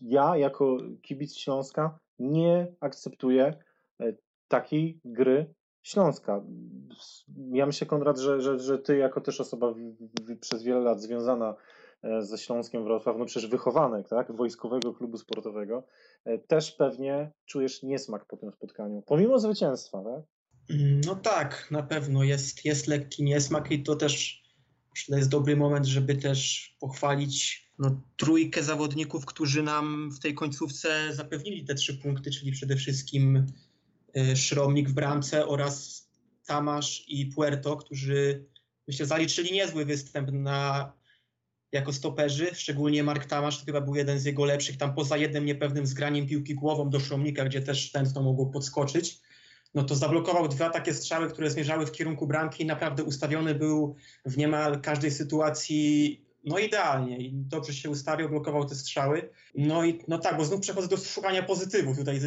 Ja 0.00 0.36
jako 0.36 0.76
kibic 1.02 1.36
Śląska 1.36 1.98
nie 2.18 2.72
akceptuję 2.80 3.54
e, 4.00 4.12
takiej 4.48 5.00
gry 5.04 5.54
Śląska. 5.84 6.44
Ja 7.52 7.66
myślę, 7.66 7.86
Konrad, 7.86 8.18
że, 8.18 8.40
że, 8.40 8.58
że 8.58 8.78
ty 8.78 8.96
jako 8.96 9.20
też 9.20 9.40
osoba 9.40 9.72
w, 9.72 9.76
w, 9.76 10.38
przez 10.40 10.62
wiele 10.62 10.80
lat 10.80 11.02
związana 11.02 11.54
e, 12.02 12.22
ze 12.22 12.38
Śląskiem 12.38 12.84
Wrocław, 12.84 13.16
no 13.18 13.24
przecież 13.24 13.50
wychowanek, 13.50 14.08
tak, 14.08 14.36
wojskowego 14.36 14.94
klubu 14.94 15.18
sportowego, 15.18 15.86
e, 16.24 16.38
też 16.38 16.72
pewnie 16.72 17.32
czujesz 17.46 17.82
niesmak 17.82 18.24
po 18.24 18.36
tym 18.36 18.52
spotkaniu, 18.52 19.02
pomimo 19.06 19.38
zwycięstwa, 19.38 20.02
tak? 20.04 20.22
No 21.06 21.14
tak, 21.14 21.68
na 21.70 21.82
pewno 21.82 22.22
jest, 22.22 22.64
jest 22.64 22.86
lekki 22.86 23.24
niesmak 23.24 23.70
i 23.70 23.82
to 23.82 23.96
też 23.96 24.42
myślę 24.90 25.18
jest 25.18 25.30
dobry 25.30 25.56
moment, 25.56 25.86
żeby 25.86 26.14
też 26.16 26.70
pochwalić 26.80 27.64
no, 27.78 28.00
trójkę 28.16 28.62
zawodników, 28.62 29.26
którzy 29.26 29.62
nam 29.62 30.10
w 30.10 30.20
tej 30.20 30.34
końcówce 30.34 31.12
zapewnili 31.12 31.64
te 31.64 31.74
trzy 31.74 31.98
punkty, 31.98 32.30
czyli 32.30 32.52
przede 32.52 32.76
wszystkim 32.76 33.46
Szromnik 34.34 34.88
w 34.88 34.92
bramce 34.92 35.46
oraz 35.46 36.04
Tamasz 36.46 37.04
i 37.08 37.26
Puerto, 37.26 37.76
którzy 37.76 38.44
myślę 38.88 39.06
zaliczyli 39.06 39.52
niezły 39.52 39.84
występ 39.84 40.32
na, 40.32 40.92
jako 41.72 41.92
stoperzy, 41.92 42.50
szczególnie 42.54 43.02
Mark 43.02 43.26
Tamasz 43.26 43.58
to 43.58 43.64
chyba 43.64 43.80
był 43.80 43.94
jeden 43.94 44.18
z 44.18 44.24
jego 44.24 44.44
lepszych, 44.44 44.76
tam 44.76 44.94
poza 44.94 45.16
jednym 45.16 45.44
niepewnym 45.44 45.86
zgraniem 45.86 46.26
piłki 46.26 46.54
głową 46.54 46.90
do 46.90 47.00
Szromnika, 47.00 47.44
gdzie 47.44 47.62
też 47.62 47.92
tętno 47.92 48.22
mogło 48.22 48.46
podskoczyć, 48.46 49.20
no 49.74 49.84
to 49.84 49.94
zablokował 49.94 50.48
dwa 50.48 50.70
takie 50.70 50.94
strzały, 50.94 51.30
które 51.30 51.50
zmierzały 51.50 51.86
w 51.86 51.92
kierunku 51.92 52.26
bramki 52.26 52.62
i 52.62 52.66
naprawdę 52.66 53.04
ustawiony 53.04 53.54
był 53.54 53.96
w 54.24 54.36
niemal 54.36 54.80
każdej 54.80 55.10
sytuacji 55.10 56.20
no 56.44 56.58
idealnie 56.58 57.18
i 57.18 57.32
dobrze 57.32 57.74
się 57.74 57.90
ustawił, 57.90 58.28
blokował 58.28 58.64
te 58.64 58.74
strzały. 58.74 59.28
No 59.54 59.84
i 59.84 59.98
no 60.08 60.18
tak, 60.18 60.36
bo 60.36 60.44
znów 60.44 60.60
przechodzę 60.60 60.88
do 60.88 60.96
szukania 60.96 61.42
pozytywów. 61.42 61.96
Tutaj 61.98 62.20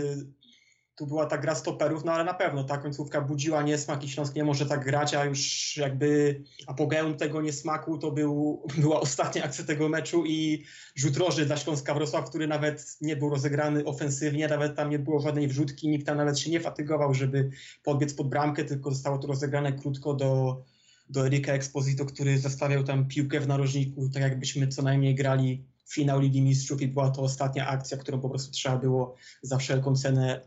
tu 0.97 1.07
była 1.07 1.25
ta 1.25 1.37
gra 1.37 1.55
stoperów, 1.55 2.05
no 2.05 2.11
ale 2.11 2.23
na 2.23 2.33
pewno 2.33 2.63
ta 2.63 2.77
końcówka 2.77 3.21
budziła 3.21 3.61
niesmak 3.61 4.03
i 4.03 4.09
Śląsk 4.09 4.35
nie 4.35 4.43
może 4.43 4.65
tak 4.65 4.85
grać, 4.85 5.13
a 5.13 5.25
już 5.25 5.77
jakby 5.77 6.41
apogeum 6.67 7.17
tego 7.17 7.41
niesmaku 7.41 7.97
to 7.97 8.11
był, 8.11 8.61
była 8.83 8.99
ostatnia 8.99 9.43
akcja 9.43 9.65
tego 9.65 9.89
meczu 9.89 10.25
i 10.25 10.63
rzut 10.95 11.17
roży 11.17 11.45
dla 11.45 11.57
Śląska 11.57 11.93
Wrocław, 11.93 12.29
który 12.29 12.47
nawet 12.47 12.97
nie 13.01 13.15
był 13.15 13.29
rozegrany 13.29 13.85
ofensywnie, 13.85 14.47
nawet 14.47 14.75
tam 14.75 14.89
nie 14.89 14.99
było 14.99 15.19
żadnej 15.19 15.47
wrzutki, 15.47 15.87
nikt 15.89 16.05
tam 16.05 16.17
nawet 16.17 16.39
się 16.39 16.51
nie 16.51 16.59
fatygował, 16.59 17.13
żeby 17.13 17.49
podbiec 17.83 18.13
pod 18.13 18.29
bramkę, 18.29 18.63
tylko 18.63 18.91
zostało 18.91 19.17
to 19.17 19.27
rozegrane 19.27 19.73
krótko 19.73 20.13
do, 20.13 20.61
do 21.09 21.25
Erika 21.25 21.53
Exposito, 21.53 22.05
który 22.05 22.39
zostawiał 22.39 22.83
tam 22.83 23.07
piłkę 23.07 23.39
w 23.39 23.47
narożniku, 23.47 24.09
tak 24.09 24.23
jakbyśmy 24.23 24.67
co 24.67 24.81
najmniej 24.81 25.15
grali 25.15 25.63
finał 25.89 26.19
Ligi 26.19 26.41
Mistrzów 26.41 26.81
i 26.81 26.87
była 26.87 27.09
to 27.09 27.21
ostatnia 27.21 27.67
akcja, 27.67 27.97
którą 27.97 28.21
po 28.21 28.29
prostu 28.29 28.51
trzeba 28.51 28.77
było 28.77 29.15
za 29.41 29.57
wszelką 29.57 29.95
cenę 29.95 30.41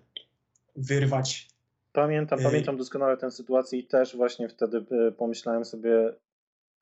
wyrwać. 0.80 1.49
Pamiętam, 1.92 2.38
pamiętam 2.42 2.76
doskonale 2.76 3.16
tę 3.16 3.30
sytuację 3.30 3.78
i 3.78 3.87
też 3.87 4.16
właśnie 4.16 4.49
wtedy 4.49 4.84
e, 5.08 5.12
pomyślałem 5.12 5.64
sobie, 5.64 6.14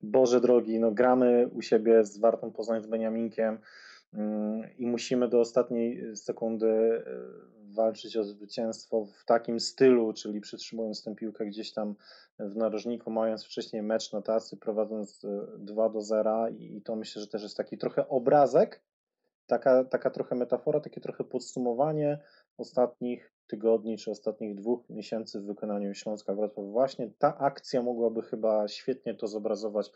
Boże 0.02 0.40
drogi, 0.40 0.78
no 0.78 0.90
gramy 0.90 1.48
u 1.48 1.62
siebie 1.62 2.04
z 2.04 2.18
Wartą 2.18 2.52
Poznań, 2.52 2.82
z 2.82 2.86
Beniaminkiem 2.86 3.58
mm, 4.14 4.62
i 4.78 4.86
musimy 4.86 5.28
do 5.28 5.40
ostatniej 5.40 6.16
sekundy 6.16 6.68
e, 6.68 7.04
walczyć 7.74 8.16
o 8.16 8.24
zwycięstwo 8.24 9.06
w 9.06 9.24
takim 9.24 9.60
stylu, 9.60 10.12
czyli 10.12 10.40
przytrzymując 10.40 11.02
tę 11.02 11.14
piłkę 11.14 11.46
gdzieś 11.46 11.72
tam 11.72 11.94
w 12.38 12.56
narożniku, 12.56 13.10
mając 13.10 13.44
wcześniej 13.44 13.82
mecz 13.82 14.12
na 14.12 14.22
tacy, 14.22 14.56
prowadząc 14.56 15.26
2 15.58 15.86
e, 15.86 15.92
do 15.92 16.00
0 16.00 16.48
i 16.48 16.82
to 16.82 16.96
myślę, 16.96 17.22
że 17.22 17.28
też 17.28 17.42
jest 17.42 17.56
taki 17.56 17.78
trochę 17.78 18.08
obrazek, 18.08 18.82
taka, 19.46 19.84
taka 19.84 20.10
trochę 20.10 20.34
metafora, 20.34 20.80
takie 20.80 21.00
trochę 21.00 21.24
podsumowanie 21.24 22.18
ostatnich 22.56 23.32
tygodni 23.48 23.98
czy 23.98 24.10
ostatnich 24.10 24.54
dwóch 24.54 24.90
miesięcy 24.90 25.40
w 25.40 25.44
wykonaniu 25.44 25.94
Śląska 25.94 26.34
Wrocław. 26.34 26.66
Właśnie 26.66 27.10
ta 27.18 27.38
akcja 27.38 27.82
mogłaby 27.82 28.22
chyba 28.22 28.68
świetnie 28.68 29.14
to 29.14 29.28
zobrazować, 29.28 29.90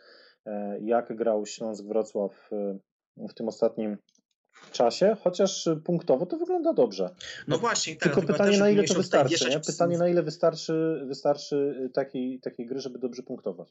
e, 0.47 0.81
jak 0.81 1.17
grał 1.17 1.47
Śląsk 1.47 1.85
Wrocław 1.85 2.51
e, 2.53 2.79
w 3.29 3.35
tym 3.35 3.49
ostatnim 3.49 3.97
czasie, 4.73 5.17
chociaż 5.23 5.69
punktowo 5.85 6.27
to 6.27 6.37
wygląda 6.37 6.73
dobrze. 6.73 7.15
No 7.49 7.59
właśnie, 7.59 7.97
tak, 7.97 8.03
tylko 8.03 8.33
pytanie 8.33 8.59
na 8.59 8.71
ile 8.71 8.85
to 8.85 8.95
wystarczy, 8.95 9.51
nie? 9.51 9.61
Pytanie 9.61 9.99
na 9.99 10.09
ile 10.09 10.23
wystarczy, 10.23 11.05
wystarczy 11.07 11.91
takiej, 11.95 12.41
takiej 12.41 12.67
gry, 12.67 12.81
żeby 12.81 12.99
dobrze 12.99 13.23
punktować. 13.23 13.69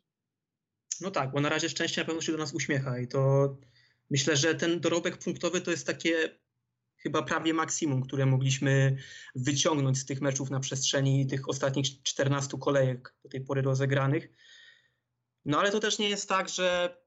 No 1.02 1.12
tak, 1.12 1.32
bo 1.32 1.42
na 1.42 1.50
razie 1.50 1.70
szczęście 1.70 2.02
na 2.02 2.06
pewno 2.06 2.22
się 2.22 2.32
do 2.32 2.38
nas 2.38 2.54
uśmiecha 2.54 3.00
i 3.00 3.08
to 3.08 3.50
myślę, 4.10 4.36
że 4.36 4.56
ten 4.56 4.80
dorobek 4.80 5.18
punktowy 5.18 5.62
to 5.62 5.72
jest 5.72 5.88
takie 5.88 6.41
chyba 7.04 7.22
prawie 7.22 7.54
maksimum, 7.54 8.02
które 8.02 8.26
mogliśmy 8.26 8.98
wyciągnąć 9.36 9.98
z 9.98 10.06
tych 10.06 10.22
meczów 10.22 10.50
na 10.50 10.60
przestrzeni 10.60 11.28
tych 11.28 11.50
ostatnich 11.50 12.04
14 12.04 12.58
kolejek 12.60 13.16
do 13.24 13.30
tej 13.30 13.42
pory 13.42 13.62
rozegranych. 13.62 14.30
No 15.46 15.60
ale 15.60 15.72
to 15.72 15.80
też 15.80 16.00
nie 16.00 16.10
jest 16.10 16.30
tak, 16.30 16.50
że 16.50 16.98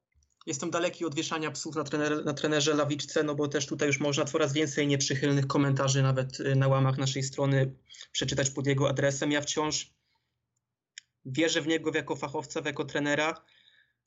jestem 0.46 0.70
daleki 0.70 1.04
od 1.04 1.14
wieszania 1.14 1.50
psów 1.50 1.76
na, 1.76 1.84
trener, 1.84 2.24
na 2.24 2.34
trenerze 2.34 2.74
Lawiczce, 2.74 3.22
no 3.22 3.34
bo 3.34 3.48
też 3.48 3.66
tutaj 3.66 3.88
już 3.88 4.00
można 4.00 4.24
coraz 4.24 4.52
więcej 4.52 4.86
nieprzychylnych 4.86 5.46
komentarzy 5.46 6.02
nawet 6.02 6.40
y, 6.40 6.56
na 6.56 6.68
łamach 6.68 6.98
naszej 6.98 7.22
strony 7.22 7.74
przeczytać 8.12 8.50
pod 8.50 8.66
jego 8.66 8.88
adresem. 8.88 9.32
Ja 9.32 9.40
wciąż 9.40 9.94
wierzę 11.24 11.62
w 11.62 11.66
niego 11.66 11.90
jako 11.94 12.16
fachowca, 12.16 12.60
jako 12.64 12.84
trenera. 12.84 13.44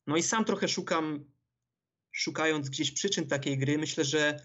No 0.07 0.17
i 0.17 0.23
sam 0.23 0.45
trochę 0.45 0.67
szukam, 0.67 1.25
szukając 2.11 2.69
gdzieś 2.69 2.91
przyczyn 2.91 3.27
takiej 3.27 3.57
gry. 3.57 3.77
Myślę, 3.77 4.03
że 4.03 4.39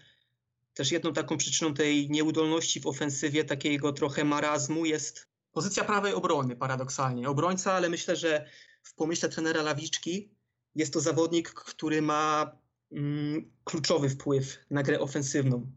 też 0.73 0.91
jedną 0.91 1.13
taką 1.13 1.37
przyczyną 1.37 1.73
tej 1.73 2.09
nieudolności 2.09 2.79
w 2.79 2.87
ofensywie, 2.87 3.43
takiego 3.43 3.93
trochę 3.93 4.23
marazmu 4.23 4.85
jest 4.85 5.27
pozycja 5.51 5.83
prawej 5.83 6.13
obrony, 6.13 6.55
paradoksalnie. 6.55 7.29
Obrońca, 7.29 7.73
ale 7.73 7.89
myślę, 7.89 8.15
że 8.15 8.49
w 8.83 8.95
pomyśle 8.95 9.29
trenera 9.29 9.61
Lawiczki 9.61 10.29
jest 10.75 10.93
to 10.93 10.99
zawodnik, 10.99 11.49
który 11.49 12.01
ma 12.01 12.51
mm, 12.91 13.51
kluczowy 13.63 14.09
wpływ 14.09 14.59
na 14.69 14.83
grę 14.83 14.99
ofensywną. 14.99 15.71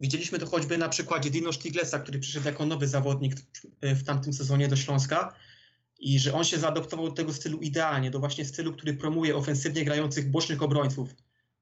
Widzieliśmy 0.00 0.38
to 0.38 0.46
choćby 0.46 0.78
na 0.78 0.88
przykładzie 0.88 1.30
Dino 1.30 1.52
Stiglesa, 1.52 1.98
który 1.98 2.18
przyszedł 2.18 2.46
jako 2.46 2.66
nowy 2.66 2.88
zawodnik 2.88 3.34
w 3.82 4.04
tamtym 4.04 4.32
sezonie 4.32 4.68
do 4.68 4.76
Śląska 4.76 5.34
i 5.98 6.18
że 6.18 6.34
on 6.34 6.44
się 6.44 6.58
zaadoptował 6.58 7.08
do 7.08 7.14
tego 7.14 7.32
stylu 7.32 7.58
idealnie, 7.58 8.10
do 8.10 8.18
właśnie 8.18 8.44
stylu, 8.44 8.72
który 8.72 8.94
promuje 8.94 9.36
ofensywnie 9.36 9.84
grających 9.84 10.30
bocznych 10.30 10.62
obrońców 10.62 11.14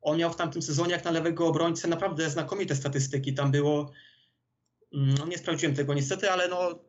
on 0.02 0.18
miał 0.18 0.32
w 0.32 0.36
tamtym 0.36 0.62
sezonie 0.62 0.92
jak 0.92 1.04
na 1.04 1.10
lewego 1.10 1.46
obrońcę 1.46 1.88
naprawdę 1.88 2.30
znakomite 2.30 2.76
statystyki. 2.76 3.34
Tam 3.34 3.50
było, 3.50 3.92
mm, 4.94 5.14
no 5.18 5.26
nie 5.26 5.38
sprawdziłem 5.38 5.74
tego 5.74 5.94
niestety, 5.94 6.30
ale 6.30 6.48
no 6.48 6.84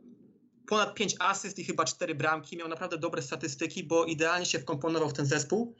ponad 0.67 0.95
5 0.95 1.15
asyst 1.19 1.59
i 1.59 1.65
chyba 1.65 1.85
4 1.85 2.15
bramki. 2.15 2.57
Miał 2.57 2.67
naprawdę 2.67 2.97
dobre 2.97 3.21
statystyki, 3.21 3.83
bo 3.83 4.05
idealnie 4.05 4.45
się 4.45 4.59
wkomponował 4.59 5.09
w 5.09 5.13
ten 5.13 5.25
zespół. 5.25 5.75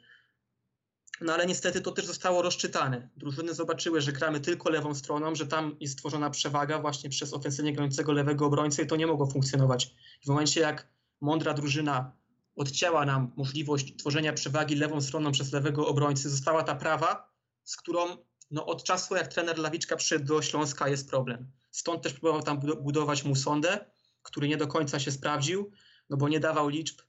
No 1.20 1.34
ale 1.34 1.46
niestety 1.46 1.80
to 1.80 1.92
też 1.92 2.06
zostało 2.06 2.42
rozczytane. 2.42 3.08
Drużyny 3.16 3.54
zobaczyły, 3.54 4.00
że 4.00 4.12
gramy 4.12 4.40
tylko 4.40 4.70
lewą 4.70 4.94
stroną, 4.94 5.34
że 5.34 5.46
tam 5.46 5.76
jest 5.80 5.94
stworzona 5.94 6.30
przewaga 6.30 6.78
właśnie 6.78 7.10
przez 7.10 7.34
ofensywnie 7.34 7.72
grającego 7.72 8.12
lewego 8.12 8.46
obrońcę 8.46 8.82
i 8.82 8.86
to 8.86 8.96
nie 8.96 9.06
mogło 9.06 9.26
funkcjonować. 9.26 9.94
W 10.24 10.28
momencie 10.28 10.60
jak 10.60 10.88
mądra 11.20 11.54
drużyna 11.54 12.21
odcięła 12.56 13.06
nam 13.06 13.32
możliwość 13.36 13.96
tworzenia 13.96 14.32
przewagi 14.32 14.74
lewą 14.74 15.00
stroną 15.00 15.32
przez 15.32 15.52
lewego 15.52 15.86
obrońcy, 15.86 16.30
została 16.30 16.62
ta 16.62 16.74
prawa, 16.74 17.32
z 17.64 17.76
którą 17.76 18.16
no, 18.50 18.66
od 18.66 18.84
czasu 18.84 19.16
jak 19.16 19.28
trener 19.28 19.58
Lawiczka 19.58 19.96
przyszedł 19.96 20.24
do 20.24 20.42
Śląska 20.42 20.88
jest 20.88 21.10
problem. 21.10 21.50
Stąd 21.70 22.02
też 22.02 22.12
próbował 22.12 22.42
tam 22.42 22.60
budować 22.60 23.24
mu 23.24 23.36
sondę, 23.36 23.84
który 24.22 24.48
nie 24.48 24.56
do 24.56 24.66
końca 24.66 25.00
się 25.00 25.12
sprawdził, 25.12 25.70
no 26.10 26.16
bo 26.16 26.28
nie 26.28 26.40
dawał 26.40 26.68
liczb. 26.68 27.00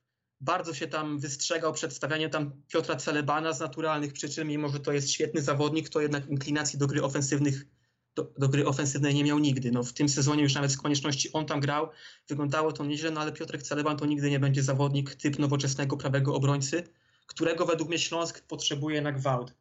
Bardzo 0.42 0.74
się 0.74 0.88
tam 0.88 1.20
wystrzegał 1.20 1.74
przed 1.74 1.94
stawianiem 1.94 2.30
tam 2.30 2.62
Piotra 2.68 2.96
Celebana 2.96 3.54
z 3.54 3.60
naturalnych 3.60 4.14
przyczyn, 4.14 4.48
mimo 4.48 4.70
że 4.70 4.80
to 4.80 4.92
jest 4.92 5.12
świetny 5.12 5.42
zawodnik, 5.42 5.90
to 5.90 6.02
jednak 6.02 6.30
inklinacji 6.30 6.80
do 6.80 6.88
gry 6.88 7.04
ofensywnych 7.04 7.66
do, 8.16 8.34
do, 8.38 8.50
gry 8.50 8.68
ofensywnej 8.68 9.14
nie 9.14 9.24
miał 9.24 9.40
nigdy. 9.40 9.72
No, 9.72 9.84
w 9.84 9.94
tym 9.94 10.10
sezonie 10.10 10.44
już 10.44 10.56
nawet 10.56 10.72
z 10.72 10.78
konieczności 10.78 11.34
on 11.34 11.46
tam 11.46 11.60
grał, 11.60 11.90
wyglądało 12.30 12.72
to 12.72 12.86
nieźle, 12.86 13.12
no 13.12 13.22
ale 13.22 13.32
Piotrek 13.32 13.64
Celeban 13.64 13.98
to 13.98 14.06
nigdy 14.06 14.30
nie 14.30 14.40
będzie 14.40 14.64
zawodnik 14.64 15.16
typ 15.16 15.40
nowoczesnego 15.40 15.98
prawego 15.98 16.36
obrońcy, 16.36 16.84
którego 17.26 17.66
według 17.66 17.90
mnie 17.90 18.00
Śląsk 18.00 18.42
potrzebuje 18.48 19.02
na 19.02 19.12
gwałt. 19.12 19.54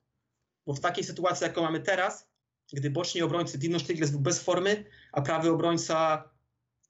Bo 0.66 0.75
w 0.75 0.80
takiej 0.80 1.04
sytuacji, 1.04 1.44
jaką 1.44 1.62
mamy 1.62 1.80
teraz, 1.80 2.28
gdy 2.73 2.90
boczni 2.90 3.23
obrońcy 3.23 3.59
Dino 3.59 3.78
Sztygles 3.78 4.11
był 4.11 4.21
bez 4.21 4.42
formy, 4.42 4.85
a 5.12 5.23
prawy 5.23 5.50
obrońca 5.50 6.25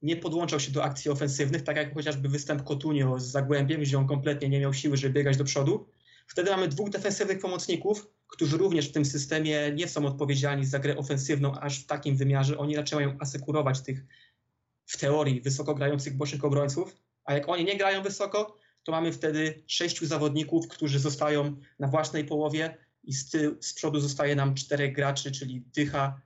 nie 0.02 0.16
podłączał 0.16 0.60
się 0.60 0.72
do 0.72 0.84
akcji 0.84 1.10
ofensywnych, 1.10 1.62
tak 1.62 1.76
jak 1.76 1.94
chociażby 1.94 2.28
występ 2.28 2.62
Cotunio 2.62 3.18
z 3.18 3.24
Zagłębiem, 3.24 3.80
gdzie 3.80 3.98
on 3.98 4.06
kompletnie 4.06 4.48
nie 4.48 4.60
miał 4.60 4.74
siły, 4.74 4.96
żeby 4.96 5.14
biegać 5.14 5.36
do 5.36 5.44
przodu. 5.44 5.88
Wtedy 6.26 6.50
mamy 6.50 6.68
dwóch 6.68 6.90
defensywnych 6.90 7.38
pomocników, 7.38 8.06
którzy 8.32 8.56
również 8.56 8.88
w 8.88 8.92
tym 8.92 9.04
systemie 9.04 9.72
nie 9.74 9.88
są 9.88 10.06
odpowiedzialni 10.06 10.66
za 10.66 10.78
grę 10.78 10.96
ofensywną 10.96 11.54
aż 11.60 11.78
w 11.78 11.86
takim 11.86 12.16
wymiarze. 12.16 12.58
Oni 12.58 12.76
raczej 12.76 12.96
mają 12.96 13.16
asekurować 13.20 13.80
tych 13.80 14.04
w 14.86 14.98
teorii 14.98 15.40
wysoko 15.40 15.74
grających 15.74 16.16
bocznych 16.16 16.44
obrońców, 16.44 16.96
a 17.24 17.34
jak 17.34 17.48
oni 17.48 17.64
nie 17.64 17.78
grają 17.78 18.02
wysoko, 18.02 18.58
to 18.84 18.92
mamy 18.92 19.12
wtedy 19.12 19.62
sześciu 19.66 20.06
zawodników, 20.06 20.68
którzy 20.68 20.98
zostają 20.98 21.56
na 21.78 21.88
własnej 21.88 22.24
połowie 22.24 22.76
i 23.04 23.12
z, 23.12 23.30
tył, 23.30 23.56
z 23.60 23.74
przodu 23.74 24.00
zostaje 24.00 24.36
nam 24.36 24.54
czterech 24.54 24.92
graczy, 24.92 25.32
czyli 25.32 25.64
dycha, 25.74 26.20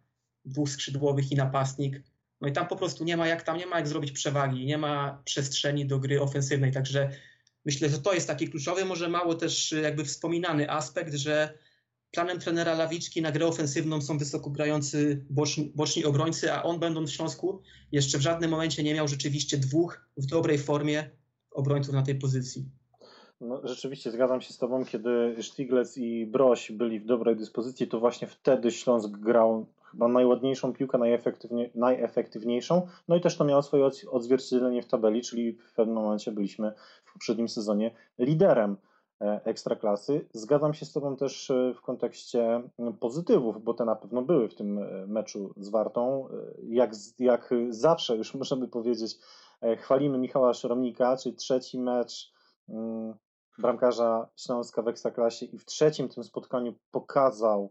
dwóch 0.45 0.69
skrzydłowych 0.71 1.33
i 1.33 1.37
napastnik. 1.37 2.03
No 2.41 2.49
i 2.49 2.53
tam 2.53 2.69
po 2.69 2.77
prostu 2.77 3.05
nie 3.05 3.17
ma 3.17 3.27
jak 3.27 3.43
tam 3.43 3.59
nie 3.59 3.67
ma 3.67 3.77
jak 3.77 3.89
zrobić 3.89 4.13
przewagi, 4.13 4.67
nie 4.67 4.79
ma 4.79 5.23
przestrzeni 5.25 5.87
do 5.87 5.99
gry 5.99 6.21
ofensywnej, 6.21 6.73
także 6.73 7.11
myślę, 7.65 7.89
że 7.89 7.99
to 7.99 8.15
jest 8.15 8.27
taki 8.27 8.49
kluczowy, 8.49 8.85
może 8.85 9.09
mało 9.09 9.35
też 9.35 9.73
jakby 9.73 10.05
wspominany 10.05 10.71
aspekt, 10.71 11.15
że 11.15 11.59
planem 12.17 12.39
trenera 12.39 12.75
Lawiczki 12.75 13.23
na 13.23 13.33
grę 13.33 13.47
ofensywną 13.47 14.01
są 14.01 14.19
wysoko 14.19 14.51
grający 14.51 15.25
boczni, 15.31 15.73
boczni 15.75 16.05
obrońcy, 16.05 16.53
a 16.53 16.63
on 16.63 16.79
będąc 16.79 17.11
w 17.11 17.15
Śląsku 17.15 17.63
jeszcze 17.93 18.19
w 18.19 18.21
żadnym 18.21 18.51
momencie 18.51 18.83
nie 18.83 18.95
miał 18.95 19.09
rzeczywiście 19.09 19.59
dwóch 19.59 20.09
w 20.17 20.27
dobrej 20.27 20.59
formie 20.59 21.11
obrońców 21.51 21.95
na 21.95 22.03
tej 22.03 22.15
pozycji. 22.15 22.65
No, 23.41 23.61
rzeczywiście 23.65 24.11
zgadzam 24.11 24.41
się 24.41 24.53
z 24.53 24.59
Tobą, 24.59 24.85
kiedy 24.85 25.37
Stiglec 25.43 25.97
i 25.99 26.27
Broś 26.27 26.73
byli 26.73 27.01
w 27.01 27.07
dobrej 27.07 27.37
dyspozycji, 27.37 27.89
to 27.89 28.01
właśnie 28.01 28.29
wtedy 28.29 28.71
Śląsk 28.71 29.11
grał 29.11 29.67
chyba 29.91 30.09
najładniejszą 30.09 30.73
piłkę, 30.73 30.99
najefektywnie, 30.99 31.71
najefektywniejszą, 31.75 32.87
no 33.09 33.17
i 33.17 33.21
też 33.21 33.37
to 33.37 33.45
miało 33.45 33.63
swoje 33.63 33.91
odzwierciedlenie 34.11 34.83
w 34.83 34.87
tabeli, 34.87 35.23
czyli 35.23 35.53
w 35.53 35.73
pewnym 35.73 35.97
momencie 35.97 36.33
byliśmy 36.33 36.73
w 37.05 37.13
poprzednim 37.13 37.49
sezonie 37.49 37.91
liderem 38.19 38.77
ekstraklasy. 39.21 40.29
Zgadzam 40.33 40.75
się 40.75 40.87
z 40.87 40.93
Tobą 40.93 41.17
też 41.17 41.51
e, 41.51 41.75
w 41.75 41.81
kontekście 41.81 42.63
pozytywów, 43.01 43.65
bo 43.65 43.75
te 43.75 43.85
na 43.85 43.97
pewno 43.97 44.23
były 44.23 44.49
w 44.49 44.55
tym 44.55 44.79
e, 44.79 45.07
meczu 45.07 45.53
z 45.57 45.69
Wartą. 45.69 46.29
Jak, 46.63 46.91
jak 47.19 47.55
zawsze, 47.69 48.17
już 48.17 48.35
możemy 48.45 48.69
powiedzieć, 48.69 49.19
chwalimy 49.79 50.19
Michała 50.19 50.55
Szoromnika, 50.55 51.17
czyli 51.17 51.35
trzeci 51.35 51.79
mecz 51.79 52.33
mm, 52.69 53.15
bramkarza 53.59 54.29
Śląska 54.37 54.83
w 54.83 54.89
Ekstraklasie 54.89 55.47
i 55.47 55.59
w 55.59 55.65
trzecim 55.65 56.09
tym 56.09 56.25
spotkaniu 56.25 56.75
pokazał, 56.91 57.71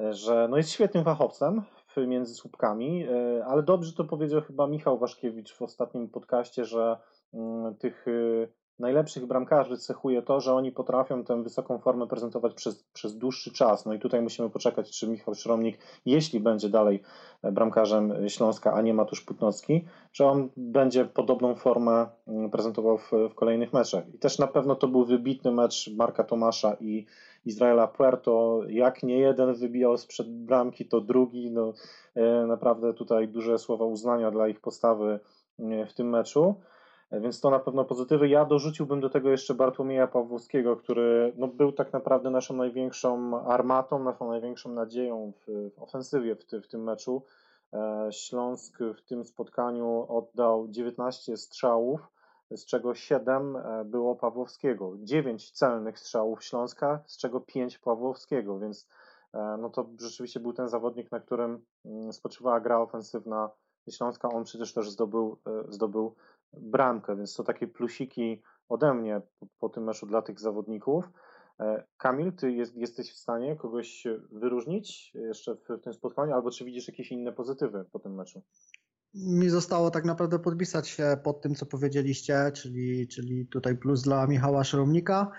e, 0.00 0.14
że 0.14 0.48
no 0.50 0.56
jest 0.56 0.70
świetnym 0.70 1.04
fachowcem 1.04 1.62
między 1.96 2.34
słupkami, 2.34 3.04
e, 3.04 3.44
ale 3.44 3.62
dobrze 3.62 3.92
to 3.92 4.04
powiedział 4.04 4.40
chyba 4.40 4.66
Michał 4.66 4.98
Waszkiewicz 4.98 5.54
w 5.54 5.62
ostatnim 5.62 6.08
podcaście, 6.08 6.64
że 6.64 6.98
mm, 7.34 7.76
tych 7.76 8.08
e, 8.08 8.48
najlepszych 8.78 9.26
bramkarzy 9.26 9.78
cechuje 9.78 10.22
to, 10.22 10.40
że 10.40 10.54
oni 10.54 10.72
potrafią 10.72 11.24
tę 11.24 11.42
wysoką 11.42 11.78
formę 11.78 12.06
prezentować 12.06 12.54
przez, 12.54 12.82
przez 12.82 13.18
dłuższy 13.18 13.52
czas. 13.52 13.86
No 13.86 13.94
i 13.94 13.98
tutaj 13.98 14.22
musimy 14.22 14.50
poczekać, 14.50 14.90
czy 14.90 15.08
Michał 15.08 15.34
Szromnik, 15.34 15.78
jeśli 16.06 16.40
będzie 16.40 16.68
dalej 16.68 17.02
bramkarzem 17.42 18.28
Śląska, 18.28 18.72
a 18.72 18.82
nie 18.82 18.94
Matusz 18.94 19.20
Putnocki, 19.20 19.84
że 20.12 20.26
on 20.26 20.48
będzie 20.56 21.04
podobną 21.04 21.54
formę 21.54 22.06
mm, 22.28 22.50
prezentował 22.50 22.98
w, 22.98 23.10
w 23.30 23.34
kolejnych 23.34 23.72
meczach. 23.72 24.14
I 24.14 24.18
też 24.18 24.38
na 24.38 24.46
pewno 24.46 24.74
to 24.74 24.88
był 24.88 25.04
wybitny 25.04 25.52
mecz 25.52 25.90
Marka 25.96 26.24
Tomasza 26.24 26.76
i 26.80 27.06
Izraela 27.44 27.86
Puerto. 27.86 28.60
Jak 28.68 29.02
nie 29.02 29.18
jeden 29.18 29.54
wybijał 29.54 29.96
sprzed 29.96 30.28
bramki, 30.30 30.84
to 30.88 31.00
drugi. 31.00 31.50
No, 31.50 31.72
e, 32.14 32.46
naprawdę 32.46 32.94
tutaj 32.94 33.28
duże 33.28 33.58
słowa 33.58 33.84
uznania 33.84 34.30
dla 34.30 34.48
ich 34.48 34.60
postawy 34.60 35.20
e, 35.58 35.86
w 35.86 35.94
tym 35.94 36.08
meczu. 36.08 36.54
E, 37.10 37.20
więc 37.20 37.40
to 37.40 37.50
na 37.50 37.58
pewno 37.58 37.84
pozytywy. 37.84 38.28
Ja 38.28 38.44
dorzuciłbym 38.44 39.00
do 39.00 39.10
tego 39.10 39.30
jeszcze 39.30 39.54
Bartłomieja 39.54 40.06
Pawłowskiego, 40.06 40.76
który 40.76 41.32
no, 41.36 41.48
był 41.48 41.72
tak 41.72 41.92
naprawdę 41.92 42.30
naszą 42.30 42.56
największą 42.56 43.40
armatą, 43.46 44.04
naszą 44.04 44.30
największą 44.30 44.72
nadzieją 44.72 45.32
w, 45.32 45.70
w 45.74 45.82
ofensywie 45.82 46.36
w, 46.36 46.44
ty, 46.44 46.60
w 46.60 46.68
tym 46.68 46.82
meczu. 46.82 47.22
E, 47.72 48.08
Śląsk 48.12 48.78
w 48.96 49.02
tym 49.02 49.24
spotkaniu 49.24 50.06
oddał 50.08 50.68
19 50.68 51.36
strzałów, 51.36 52.00
z 52.50 52.66
czego 52.66 52.94
7 52.94 53.56
e, 53.56 53.84
było 53.84 54.16
Pawłowskiego. 54.16 54.92
9 54.98 55.50
celnych 55.50 55.98
strzałów 55.98 56.44
Śląska, 56.44 57.02
z 57.06 57.18
czego 57.18 57.40
5 57.40 57.78
Pawłowskiego, 57.78 58.58
więc 58.58 58.88
no 59.58 59.70
to 59.70 59.86
rzeczywiście 60.00 60.40
był 60.40 60.52
ten 60.52 60.68
zawodnik, 60.68 61.12
na 61.12 61.20
którym 61.20 61.64
mm, 61.84 62.12
spoczywała 62.12 62.60
gra 62.60 62.78
ofensywna 62.78 63.50
Śląska. 63.90 64.28
On 64.28 64.44
przecież 64.44 64.72
też 64.72 64.90
zdobył, 64.90 65.38
zdobył 65.68 66.14
bramkę, 66.60 67.16
więc 67.16 67.34
to 67.34 67.44
takie 67.44 67.66
plusiki 67.66 68.42
ode 68.68 68.94
mnie 68.94 69.22
po, 69.40 69.46
po 69.58 69.68
tym 69.68 69.84
meczu 69.84 70.06
dla 70.06 70.22
tych 70.22 70.40
zawodników. 70.40 71.04
E, 71.60 71.84
Kamil, 71.96 72.32
ty 72.32 72.52
jest, 72.52 72.76
jesteś 72.76 73.12
w 73.12 73.18
stanie 73.18 73.56
kogoś 73.56 74.06
wyróżnić 74.32 75.14
jeszcze 75.14 75.54
w, 75.54 75.68
w 75.68 75.80
tym 75.80 75.94
spotkaniu, 75.94 76.34
albo 76.34 76.50
czy 76.50 76.64
widzisz 76.64 76.88
jakieś 76.88 77.12
inne 77.12 77.32
pozytywy 77.32 77.84
po 77.92 77.98
tym 77.98 78.14
meczu? 78.14 78.42
Mi 79.14 79.48
zostało 79.48 79.90
tak 79.90 80.04
naprawdę 80.04 80.38
podpisać 80.38 80.88
się 80.88 81.16
pod 81.24 81.40
tym, 81.40 81.54
co 81.54 81.66
powiedzieliście, 81.66 82.52
czyli, 82.54 83.08
czyli 83.08 83.46
tutaj 83.46 83.76
plus 83.76 84.02
dla 84.02 84.26
Michała 84.26 84.64
Szromnika. 84.64 85.30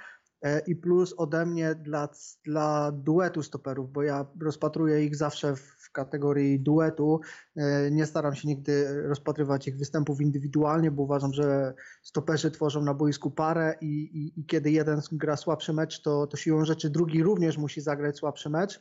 E, 0.42 0.60
i 0.60 0.76
plus 0.76 1.14
ode 1.18 1.46
mnie 1.46 1.76
dla, 1.76 2.10
dla 2.46 2.92
duetu 2.92 3.44
stoperów, 3.44 3.92
bo 3.92 4.04
ja 4.04 4.26
rozpatruję 4.42 5.06
ich 5.06 5.16
zawsze 5.16 5.56
w 5.56 5.77
kategorii 5.98 6.60
duetu. 6.60 7.20
E, 7.56 7.92
nie 7.92 8.06
staram 8.06 8.36
się 8.36 8.48
nigdy 8.48 9.02
rozpatrywać 9.08 9.68
ich 9.68 9.78
występów 9.78 10.22
indywidualnie, 10.22 10.92
bo 10.92 11.04
uważam, 11.04 11.34
że 11.34 11.74
stoperzy 12.04 12.52
tworzą 12.52 12.82
na 12.84 12.94
boisku 12.94 13.32
parę 13.32 13.76
i, 13.82 13.88
i, 13.88 14.40
i 14.40 14.46
kiedy 14.46 14.72
jeden 14.72 15.02
gra 15.12 15.38
słabszy 15.38 15.74
mecz, 15.74 16.02
to, 16.02 16.28
to 16.28 16.38
siłą 16.38 16.66
rzeczy 16.66 16.90
drugi 16.90 17.24
również 17.24 17.58
musi 17.58 17.82
zagrać 17.82 18.18
słabszy 18.18 18.50
mecz. 18.50 18.80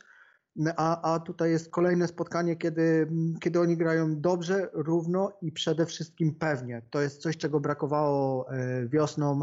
A, 0.77 1.13
a 1.13 1.19
tutaj 1.19 1.51
jest 1.51 1.69
kolejne 1.69 2.07
spotkanie, 2.07 2.55
kiedy, 2.55 3.07
kiedy 3.41 3.59
oni 3.59 3.77
grają 3.77 4.21
dobrze, 4.21 4.69
równo 4.73 5.37
i 5.41 5.51
przede 5.51 5.85
wszystkim 5.85 6.35
pewnie. 6.35 6.81
To 6.89 7.01
jest 7.01 7.21
coś, 7.21 7.37
czego 7.37 7.59
brakowało 7.59 8.51
e, 8.51 8.87
wiosną 8.87 9.41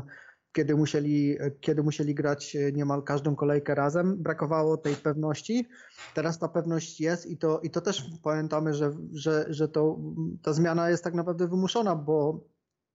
kiedy 0.55 0.77
musieli, 0.77 1.37
kiedy 1.61 1.83
musieli 1.83 2.15
grać 2.15 2.57
niemal 2.73 3.03
każdą 3.03 3.37
kolejkę 3.37 3.75
razem, 3.75 4.23
brakowało 4.23 4.77
tej 4.77 4.95
pewności. 4.95 5.69
Teraz 6.15 6.39
ta 6.39 6.49
pewność 6.49 7.01
jest 7.01 7.27
i 7.27 7.39
to, 7.39 7.61
i 7.61 7.71
to 7.71 7.81
też 7.81 8.11
pamiętamy, 8.23 8.75
że, 8.75 8.93
że, 9.13 9.47
że 9.49 9.69
to, 9.69 9.99
ta 10.43 10.53
zmiana 10.53 10.91
jest 10.91 11.05
tak 11.05 11.15
naprawdę 11.15 11.49
wymuszona, 11.49 11.97
bo 11.97 12.45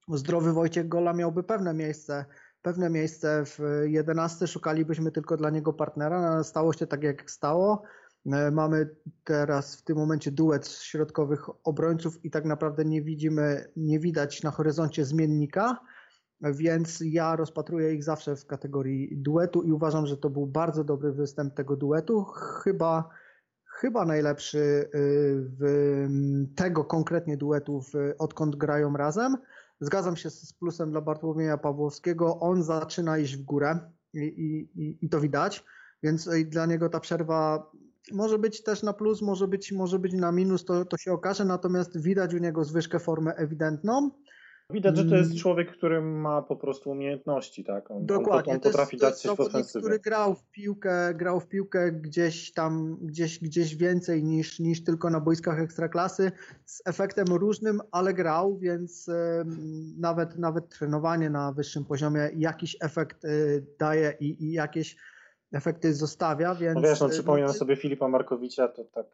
zdrowy 0.07 0.53
Wojciech 0.53 0.87
Gola 0.87 1.13
miałby 1.13 1.43
pewne 1.43 1.73
miejsce, 1.73 2.25
pewne 2.61 2.89
miejsce 2.89 3.45
w 3.45 3.59
11, 3.85 4.47
szukalibyśmy 4.47 5.11
tylko 5.11 5.37
dla 5.37 5.49
niego 5.49 5.73
partnera, 5.73 6.35
no, 6.35 6.43
stało 6.43 6.73
się 6.73 6.87
tak 6.87 7.03
jak 7.03 7.31
stało. 7.31 7.83
Mamy 8.51 8.89
teraz 9.23 9.75
w 9.75 9.83
tym 9.83 9.97
momencie 9.97 10.31
duet 10.31 10.67
środkowych 10.67 11.67
obrońców 11.67 12.25
i 12.25 12.31
tak 12.31 12.45
naprawdę 12.45 12.85
nie 12.85 13.01
widzimy, 13.01 13.71
nie 13.75 13.99
widać 13.99 14.43
na 14.43 14.51
horyzoncie 14.51 15.05
zmiennika 15.05 15.79
więc 16.41 17.03
ja 17.05 17.35
rozpatruję 17.35 17.93
ich 17.93 18.03
zawsze 18.03 18.35
w 18.35 18.45
kategorii 18.45 19.17
duetu 19.17 19.63
i 19.63 19.71
uważam, 19.71 20.05
że 20.05 20.17
to 20.17 20.29
był 20.29 20.47
bardzo 20.47 20.83
dobry 20.83 21.11
występ 21.11 21.53
tego 21.53 21.75
duetu. 21.75 22.23
Chyba, 22.63 23.09
chyba 23.65 24.05
najlepszy 24.05 24.59
y, 24.59 24.89
w 25.59 26.07
tego 26.55 26.85
konkretnie 26.85 27.37
duetu, 27.37 27.81
odkąd 28.19 28.55
grają 28.55 28.93
razem. 28.93 29.37
Zgadzam 29.79 30.15
się 30.15 30.29
z 30.29 30.53
plusem 30.53 30.91
dla 30.91 31.01
Bartłomieja 31.01 31.57
Pawłowskiego. 31.57 32.39
On 32.39 32.63
zaczyna 32.63 33.17
iść 33.17 33.37
w 33.37 33.43
górę 33.43 33.79
i, 34.13 34.19
i, 34.75 35.05
i 35.05 35.09
to 35.09 35.19
widać. 35.19 35.65
więc 36.03 36.29
dla 36.45 36.65
niego 36.65 36.89
ta 36.89 36.99
przerwa 36.99 37.71
może 38.11 38.39
być 38.39 38.63
też 38.63 38.83
na 38.83 38.93
plus, 38.93 39.21
może 39.21 39.47
być, 39.47 39.71
może 39.71 39.99
być 39.99 40.13
na 40.13 40.31
minus, 40.31 40.65
to, 40.65 40.85
to 40.85 40.97
się 40.97 41.11
okaże, 41.11 41.45
natomiast 41.45 42.01
widać 42.01 42.33
u 42.33 42.37
niego 42.37 42.63
zwyżkę 42.63 42.99
formę 42.99 43.35
ewidentną. 43.35 44.11
Widać, 44.73 44.97
że 44.97 45.05
to 45.05 45.15
jest 45.15 45.29
mm. 45.29 45.41
człowiek, 45.41 45.71
który 45.71 46.01
ma 46.01 46.41
po 46.41 46.55
prostu 46.55 46.91
umiejętności, 46.91 47.63
tak? 47.63 47.91
On, 47.91 48.05
Dokładnie, 48.05 48.51
on, 48.51 48.55
on 48.55 48.61
potrafi 48.61 48.97
to 48.97 49.07
jest, 49.07 49.25
dać 49.25 49.37
to 49.37 49.49
coś 49.49 49.65
w 49.65 49.79
który 49.79 49.99
grał 49.99 50.35
w 50.35 50.45
piłkę, 50.45 51.13
grał 51.13 51.39
w 51.39 51.47
piłkę 51.47 51.91
gdzieś 51.91 52.53
tam, 52.53 52.97
gdzieś, 53.01 53.39
gdzieś 53.39 53.75
więcej 53.75 54.23
niż, 54.23 54.59
niż 54.59 54.83
tylko 54.83 55.09
na 55.09 55.19
boiskach 55.19 55.59
ekstraklasy, 55.59 56.31
z 56.65 56.81
efektem 56.85 57.27
różnym, 57.27 57.81
ale 57.91 58.13
grał, 58.13 58.57
więc 58.57 59.07
y, 59.07 59.13
nawet, 59.97 60.37
nawet 60.37 60.69
trenowanie 60.69 61.29
na 61.29 61.51
wyższym 61.51 61.85
poziomie 61.85 62.29
jakiś 62.35 62.77
efekt 62.81 63.25
y, 63.25 63.65
daje 63.79 64.13
i, 64.19 64.43
i 64.43 64.51
jakieś 64.51 64.95
efekty 65.51 65.93
zostawia, 65.93 66.55
więc... 66.55 66.75
No 66.75 66.81
wiesz, 66.81 66.99
no, 66.99 67.09
przypominam 67.09 67.47
no, 67.47 67.53
sobie 67.53 67.75
Filipa 67.75 68.07
Markowicza, 68.07 68.67
to 68.67 68.83
tak 68.83 69.05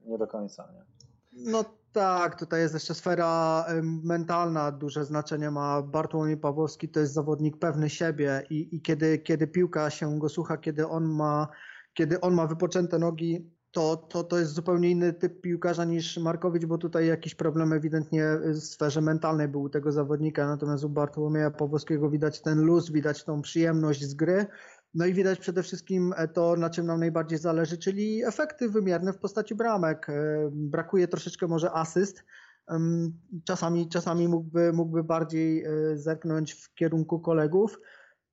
nie 0.00 0.18
do 0.18 0.26
końca, 0.26 0.68
nie? 0.72 1.07
No 1.44 1.64
tak, 1.92 2.38
tutaj 2.38 2.60
jest 2.60 2.74
jeszcze 2.74 2.94
sfera 2.94 3.64
mentalna, 4.04 4.72
duże 4.72 5.04
znaczenie 5.04 5.50
ma 5.50 5.82
Bartłomiej 5.82 6.36
Pawłowski, 6.36 6.88
to 6.88 7.00
jest 7.00 7.12
zawodnik 7.12 7.58
pewny 7.58 7.90
siebie 7.90 8.42
i, 8.50 8.76
i 8.76 8.82
kiedy, 8.82 9.18
kiedy 9.18 9.46
piłka 9.46 9.90
się 9.90 10.18
go 10.18 10.28
słucha, 10.28 10.56
kiedy 10.56 10.88
on 10.88 11.04
ma, 11.04 11.48
kiedy 11.94 12.20
on 12.20 12.34
ma 12.34 12.46
wypoczęte 12.46 12.98
nogi, 12.98 13.50
to, 13.70 13.96
to, 13.96 14.24
to 14.24 14.38
jest 14.38 14.52
zupełnie 14.52 14.90
inny 14.90 15.12
typ 15.12 15.40
piłkarza 15.40 15.84
niż 15.84 16.18
Markowicz, 16.18 16.64
bo 16.64 16.78
tutaj 16.78 17.06
jakiś 17.06 17.34
problem 17.34 17.72
ewidentnie 17.72 18.24
w 18.44 18.58
sferze 18.58 19.00
mentalnej 19.00 19.48
był 19.48 19.62
u 19.62 19.68
tego 19.68 19.92
zawodnika, 19.92 20.46
natomiast 20.46 20.84
u 20.84 20.88
Bartłomieja 20.88 21.50
Pawłowskiego 21.50 22.10
widać 22.10 22.40
ten 22.40 22.60
luz, 22.60 22.90
widać 22.90 23.24
tą 23.24 23.42
przyjemność 23.42 24.04
z 24.04 24.14
gry, 24.14 24.46
no 24.94 25.06
i 25.06 25.14
widać 25.14 25.38
przede 25.38 25.62
wszystkim 25.62 26.14
e, 26.16 26.28
to, 26.28 26.56
na 26.56 26.70
czym 26.70 26.86
nam 26.86 27.00
najbardziej 27.00 27.38
zależy, 27.38 27.78
czyli 27.78 28.24
efekty 28.24 28.68
wymierne 28.68 29.12
w 29.12 29.18
postaci 29.18 29.54
bramek. 29.54 30.08
E, 30.08 30.48
brakuje 30.52 31.08
troszeczkę 31.08 31.46
może 31.46 31.72
asyst. 31.72 32.24
Czasami, 33.44 33.88
czasami 33.88 34.28
mógłby, 34.28 34.72
mógłby 34.72 35.04
bardziej 35.04 35.64
e, 35.64 35.70
zerknąć 35.96 36.52
w 36.52 36.74
kierunku 36.74 37.20
kolegów. 37.20 37.80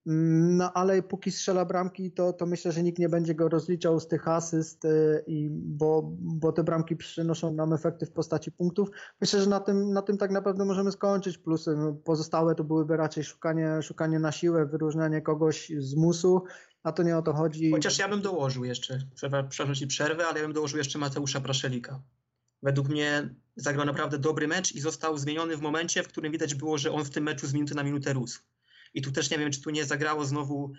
Mm, 0.08 0.58
no 0.58 0.74
ale 0.74 1.04
póki 1.04 1.32
strzela 1.32 1.66
bramki, 1.66 2.12
to, 2.12 2.34
to 2.34 2.46
myślę, 2.46 2.72
że 2.72 2.84
nikt 2.84 3.00
nie 3.00 3.10
będzie 3.10 3.36
go 3.36 3.50
rozliczał 3.50 4.00
z 4.00 4.08
tych 4.08 4.28
asyst, 4.28 4.86
y, 4.86 5.24
i, 5.28 5.50
bo, 5.52 6.02
bo 6.20 6.52
te 6.52 6.64
bramki 6.64 6.96
przynoszą 6.96 7.54
nam 7.54 7.74
efekty 7.74 8.06
w 8.06 8.12
postaci 8.12 8.52
punktów. 8.52 8.90
Myślę, 9.22 9.42
że 9.42 9.50
na 9.50 9.60
tym, 9.60 9.94
na 9.94 10.02
tym 10.02 10.18
tak 10.18 10.32
naprawdę 10.32 10.66
możemy 10.66 10.92
skończyć. 10.92 11.38
Plusy 11.38 11.78
pozostałe 12.04 12.56
to 12.56 12.64
byłyby 12.64 12.98
raczej 12.98 13.24
szukanie, 13.24 13.82
szukanie 13.82 14.20
na 14.20 14.32
siłę, 14.32 14.66
wyróżnianie 14.66 15.22
kogoś 15.22 15.72
z 15.78 15.96
musu, 15.96 16.44
a 16.84 16.92
to 16.92 17.04
nie 17.04 17.18
o 17.18 17.22
to 17.22 17.34
chodzi. 17.34 17.72
Chociaż 17.72 18.00
ja 18.00 18.10
bym 18.10 18.22
dołożył 18.22 18.64
jeszcze, 18.64 19.00
przepraszam 19.16 19.76
ci 19.76 19.88
przerwę, 19.88 20.28
ale 20.28 20.40
ja 20.40 20.46
bym 20.46 20.54
dołożył 20.54 20.78
jeszcze 20.78 21.00
Mateusza 21.00 21.42
Praszelika. 21.42 22.02
Według 22.64 22.90
mnie 22.90 23.36
zagrał 23.56 23.86
naprawdę 23.86 24.20
dobry 24.20 24.48
mecz 24.48 24.76
i 24.76 24.80
został 24.80 25.18
zmieniony 25.18 25.58
w 25.58 25.62
momencie, 25.62 26.04
w 26.04 26.08
którym 26.08 26.32
widać 26.32 26.56
było, 26.56 26.78
że 26.78 26.92
on 26.92 27.06
w 27.06 27.10
tym 27.10 27.24
meczu 27.24 27.48
z 27.48 27.54
minuty 27.54 27.76
na 27.76 27.84
minutę 27.84 28.14
rósł. 28.14 28.42
I 28.96 29.02
tu 29.02 29.12
też 29.12 29.30
nie 29.30 29.38
wiem, 29.38 29.52
czy 29.52 29.62
tu 29.62 29.70
nie 29.70 29.86
zagrało 29.86 30.26
znowu 30.26 30.74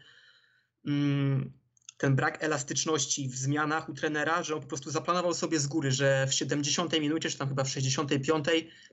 mm, 0.86 1.52
ten 1.98 2.16
brak 2.16 2.44
elastyczności 2.44 3.28
w 3.28 3.36
zmianach 3.36 3.88
u 3.88 3.94
trenera, 3.94 4.42
że 4.42 4.54
on 4.54 4.60
po 4.60 4.66
prostu 4.66 4.90
zaplanował 4.90 5.34
sobie 5.34 5.60
z 5.60 5.66
góry, 5.66 5.92
że 5.92 6.26
w 6.26 6.34
70 6.34 7.00
minucie, 7.00 7.30
czy 7.30 7.38
tam 7.38 7.48
chyba 7.48 7.64
w 7.64 7.68
65 7.68 8.46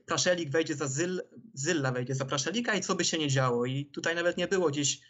Praszelik 0.06 0.50
wejdzie 0.50 0.74
za 0.74 0.86
Zyl, 0.86 1.22
Zylla 1.54 1.92
wejdzie 1.92 2.14
za 2.14 2.24
Praszelika 2.24 2.74
i 2.74 2.80
co 2.80 2.94
by 2.94 3.04
się 3.04 3.18
nie 3.18 3.28
działo. 3.28 3.66
I 3.66 3.86
tutaj 3.86 4.14
nawet 4.14 4.36
nie 4.36 4.48
było 4.48 4.70
gdzieś 4.70 5.00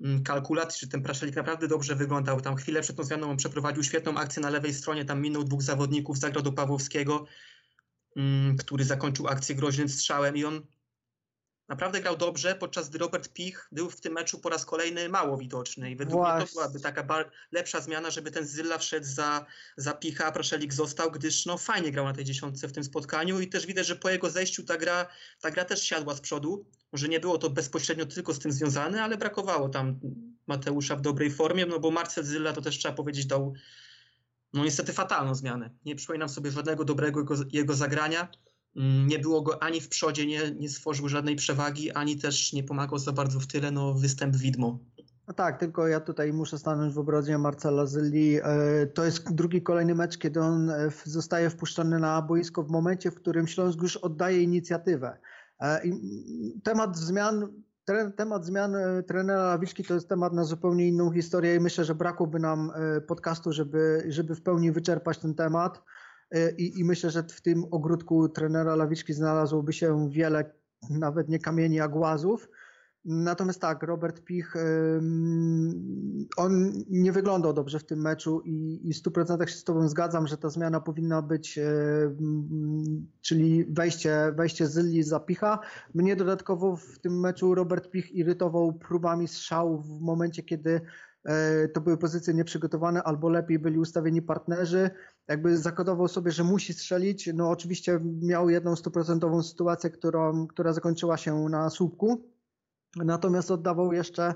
mm, 0.00 0.22
kalkulacji, 0.22 0.80
czy 0.80 0.88
ten 0.88 1.02
Praszelik 1.02 1.36
naprawdę 1.36 1.68
dobrze 1.68 1.96
wyglądał. 1.96 2.40
Tam 2.40 2.56
chwilę 2.56 2.82
przed 2.82 2.96
tą 2.96 3.04
zmianą 3.04 3.30
on 3.30 3.36
przeprowadził 3.36 3.82
świetną 3.82 4.16
akcję 4.16 4.42
na 4.42 4.50
lewej 4.50 4.74
stronie, 4.74 5.04
tam 5.04 5.20
minął 5.20 5.44
dwóch 5.44 5.62
zawodników, 5.62 6.18
zagrał 6.18 6.42
do 6.42 6.52
Pawłowskiego, 6.52 7.26
mm, 8.16 8.56
który 8.56 8.84
zakończył 8.84 9.28
akcję 9.28 9.54
groźnym 9.54 9.88
strzałem 9.88 10.36
i 10.36 10.44
on 10.44 10.66
naprawdę 11.68 12.00
grał 12.00 12.16
dobrze, 12.16 12.54
podczas 12.54 12.88
gdy 12.88 12.98
Robert 12.98 13.32
Pich 13.32 13.68
był 13.72 13.90
w 13.90 14.00
tym 14.00 14.12
meczu 14.12 14.38
po 14.38 14.48
raz 14.48 14.64
kolejny 14.64 15.08
mało 15.08 15.36
widoczny. 15.36 15.90
I 15.90 15.96
według 15.96 16.20
Właśnie. 16.20 16.36
mnie 16.36 16.46
to 16.46 16.52
byłaby 16.52 16.80
taka 16.80 17.30
lepsza 17.52 17.80
zmiana, 17.80 18.10
żeby 18.10 18.30
ten 18.30 18.46
Zylla 18.46 18.78
wszedł 18.78 19.06
za, 19.06 19.46
za 19.76 19.92
Picha, 19.92 20.26
a 20.26 20.32
Proszelik 20.32 20.74
został, 20.74 21.10
gdyż 21.10 21.46
no, 21.46 21.58
fajnie 21.58 21.92
grał 21.92 22.04
na 22.04 22.12
tej 22.12 22.24
dziesiątce 22.24 22.68
w 22.68 22.72
tym 22.72 22.84
spotkaniu 22.84 23.40
i 23.40 23.48
też 23.48 23.66
widać, 23.66 23.86
że 23.86 23.96
po 23.96 24.10
jego 24.10 24.30
zejściu 24.30 24.64
ta 24.64 24.76
gra, 24.76 25.06
ta 25.40 25.50
gra 25.50 25.64
też 25.64 25.82
siadła 25.82 26.14
z 26.14 26.20
przodu. 26.20 26.66
Może 26.92 27.08
nie 27.08 27.20
było 27.20 27.38
to 27.38 27.50
bezpośrednio 27.50 28.06
tylko 28.06 28.34
z 28.34 28.38
tym 28.38 28.52
związane, 28.52 29.02
ale 29.02 29.16
brakowało 29.16 29.68
tam 29.68 30.00
Mateusza 30.46 30.96
w 30.96 31.00
dobrej 31.00 31.30
formie, 31.30 31.66
no 31.66 31.80
bo 31.80 31.90
Marcel 31.90 32.24
Zylla 32.24 32.52
to 32.52 32.62
też 32.62 32.78
trzeba 32.78 32.94
powiedzieć 32.94 33.26
dał 33.26 33.54
no 34.52 34.64
niestety 34.64 34.92
fatalną 34.92 35.34
zmianę. 35.34 35.70
Nie 35.84 35.96
przypominam 35.96 36.28
sobie 36.28 36.50
żadnego 36.50 36.84
dobrego 36.84 37.20
jego, 37.20 37.34
jego 37.52 37.74
zagrania. 37.74 38.28
Mm, 38.76 39.06
nie 39.06 39.18
było 39.18 39.42
go 39.42 39.62
ani 39.62 39.80
w 39.80 39.88
przodzie, 39.88 40.26
nie, 40.26 40.50
nie 40.50 40.68
stworzył 40.68 41.08
żadnej 41.08 41.36
przewagi, 41.36 41.90
ani 41.90 42.16
też 42.16 42.52
nie 42.52 42.64
pomagał 42.64 42.98
za 42.98 43.12
bardzo 43.12 43.40
w 43.40 43.46
tyle, 43.46 43.70
no 43.70 43.94
występ 43.94 44.36
widmo. 44.36 44.78
No 45.28 45.34
tak, 45.34 45.58
tylko 45.60 45.88
ja 45.88 46.00
tutaj 46.00 46.32
muszę 46.32 46.58
stanąć 46.58 46.94
w 46.94 46.98
obronie 46.98 47.38
Marcela 47.38 47.86
Zylli. 47.86 48.36
E, 48.36 48.42
to 48.86 49.04
jest 49.04 49.34
drugi 49.34 49.62
kolejny 49.62 49.94
mecz, 49.94 50.18
kiedy 50.18 50.40
on 50.40 50.70
e, 50.70 50.90
zostaje 51.04 51.50
wpuszczony 51.50 51.98
na 51.98 52.22
boisko 52.22 52.62
w 52.62 52.70
momencie, 52.70 53.10
w 53.10 53.14
którym 53.14 53.46
Śląsk 53.46 53.82
już 53.82 53.96
oddaje 53.96 54.42
inicjatywę. 54.42 55.18
E, 55.62 55.80
temat 56.62 56.96
zmian 56.96 57.48
Temat 58.16 58.44
zmian 58.44 58.76
trenera 59.06 59.44
Lawiczki 59.46 59.84
to 59.84 59.94
jest 59.94 60.08
temat 60.08 60.32
na 60.32 60.44
zupełnie 60.44 60.88
inną 60.88 61.12
historię 61.12 61.54
i 61.54 61.60
myślę, 61.60 61.84
że 61.84 61.94
brakłoby 61.94 62.38
nam 62.38 62.72
podcastu, 63.06 63.52
żeby, 63.52 64.06
żeby 64.08 64.34
w 64.34 64.42
pełni 64.42 64.72
wyczerpać 64.72 65.18
ten 65.18 65.34
temat. 65.34 65.82
E, 66.30 66.50
I, 66.50 66.80
I, 66.80 66.84
myślę, 66.84 67.10
że 67.10 67.22
w 67.22 67.40
tym 67.40 67.64
ogródku 67.70 68.28
trenera 68.28 68.76
Lawiczki 68.76 69.12
znalazłoby 69.12 69.72
się 69.72 70.10
wiele, 70.10 70.54
nawet 70.90 71.28
nie 71.28 71.38
kamieni, 71.38 71.80
a 71.80 71.88
głazów. 71.88 72.48
Natomiast 73.08 73.60
tak, 73.60 73.82
Robert 73.82 74.24
Pich, 74.24 74.54
on 76.36 76.72
nie 76.90 77.12
wyglądał 77.12 77.52
dobrze 77.52 77.78
w 77.78 77.84
tym 77.84 78.00
meczu 78.00 78.40
i, 78.44 78.94
w 78.94 79.08
100% 79.08 79.46
się 79.46 79.56
z 79.56 79.64
Tobą 79.64 79.88
zgadzam, 79.88 80.26
że 80.26 80.38
ta 80.38 80.48
zmiana 80.50 80.80
powinna 80.80 81.22
być, 81.22 81.58
czyli 83.20 83.64
wejście, 83.64 84.32
wejście 84.36 84.66
Zyli 84.66 85.02
za 85.02 85.20
Picha. 85.20 85.58
Mnie 85.94 86.16
dodatkowo 86.16 86.76
w 86.76 86.98
tym 86.98 87.20
meczu 87.20 87.54
Robert 87.54 87.90
Pich 87.90 88.12
irytował 88.12 88.72
próbami 88.72 89.28
strzału 89.28 89.78
w 89.78 90.00
momencie, 90.00 90.42
kiedy 90.42 90.80
E, 91.26 91.68
to 91.68 91.80
były 91.80 91.98
pozycje 91.98 92.34
nieprzygotowane, 92.34 93.02
albo 93.02 93.28
lepiej 93.28 93.58
byli 93.58 93.78
ustawieni 93.78 94.22
partnerzy. 94.22 94.90
Jakby 95.28 95.58
zakodował 95.58 96.08
sobie, 96.08 96.32
że 96.32 96.44
musi 96.44 96.72
strzelić. 96.72 97.30
No 97.34 97.50
oczywiście 97.50 98.00
miał 98.22 98.50
jedną 98.50 98.76
stuprocentową 98.76 99.42
sytuację, 99.42 99.90
którą, 99.90 100.46
która 100.46 100.72
zakończyła 100.72 101.16
się 101.16 101.34
na 101.34 101.70
słupku. 101.70 102.30
Natomiast 102.96 103.50
oddawał 103.50 103.92
jeszcze 103.92 104.34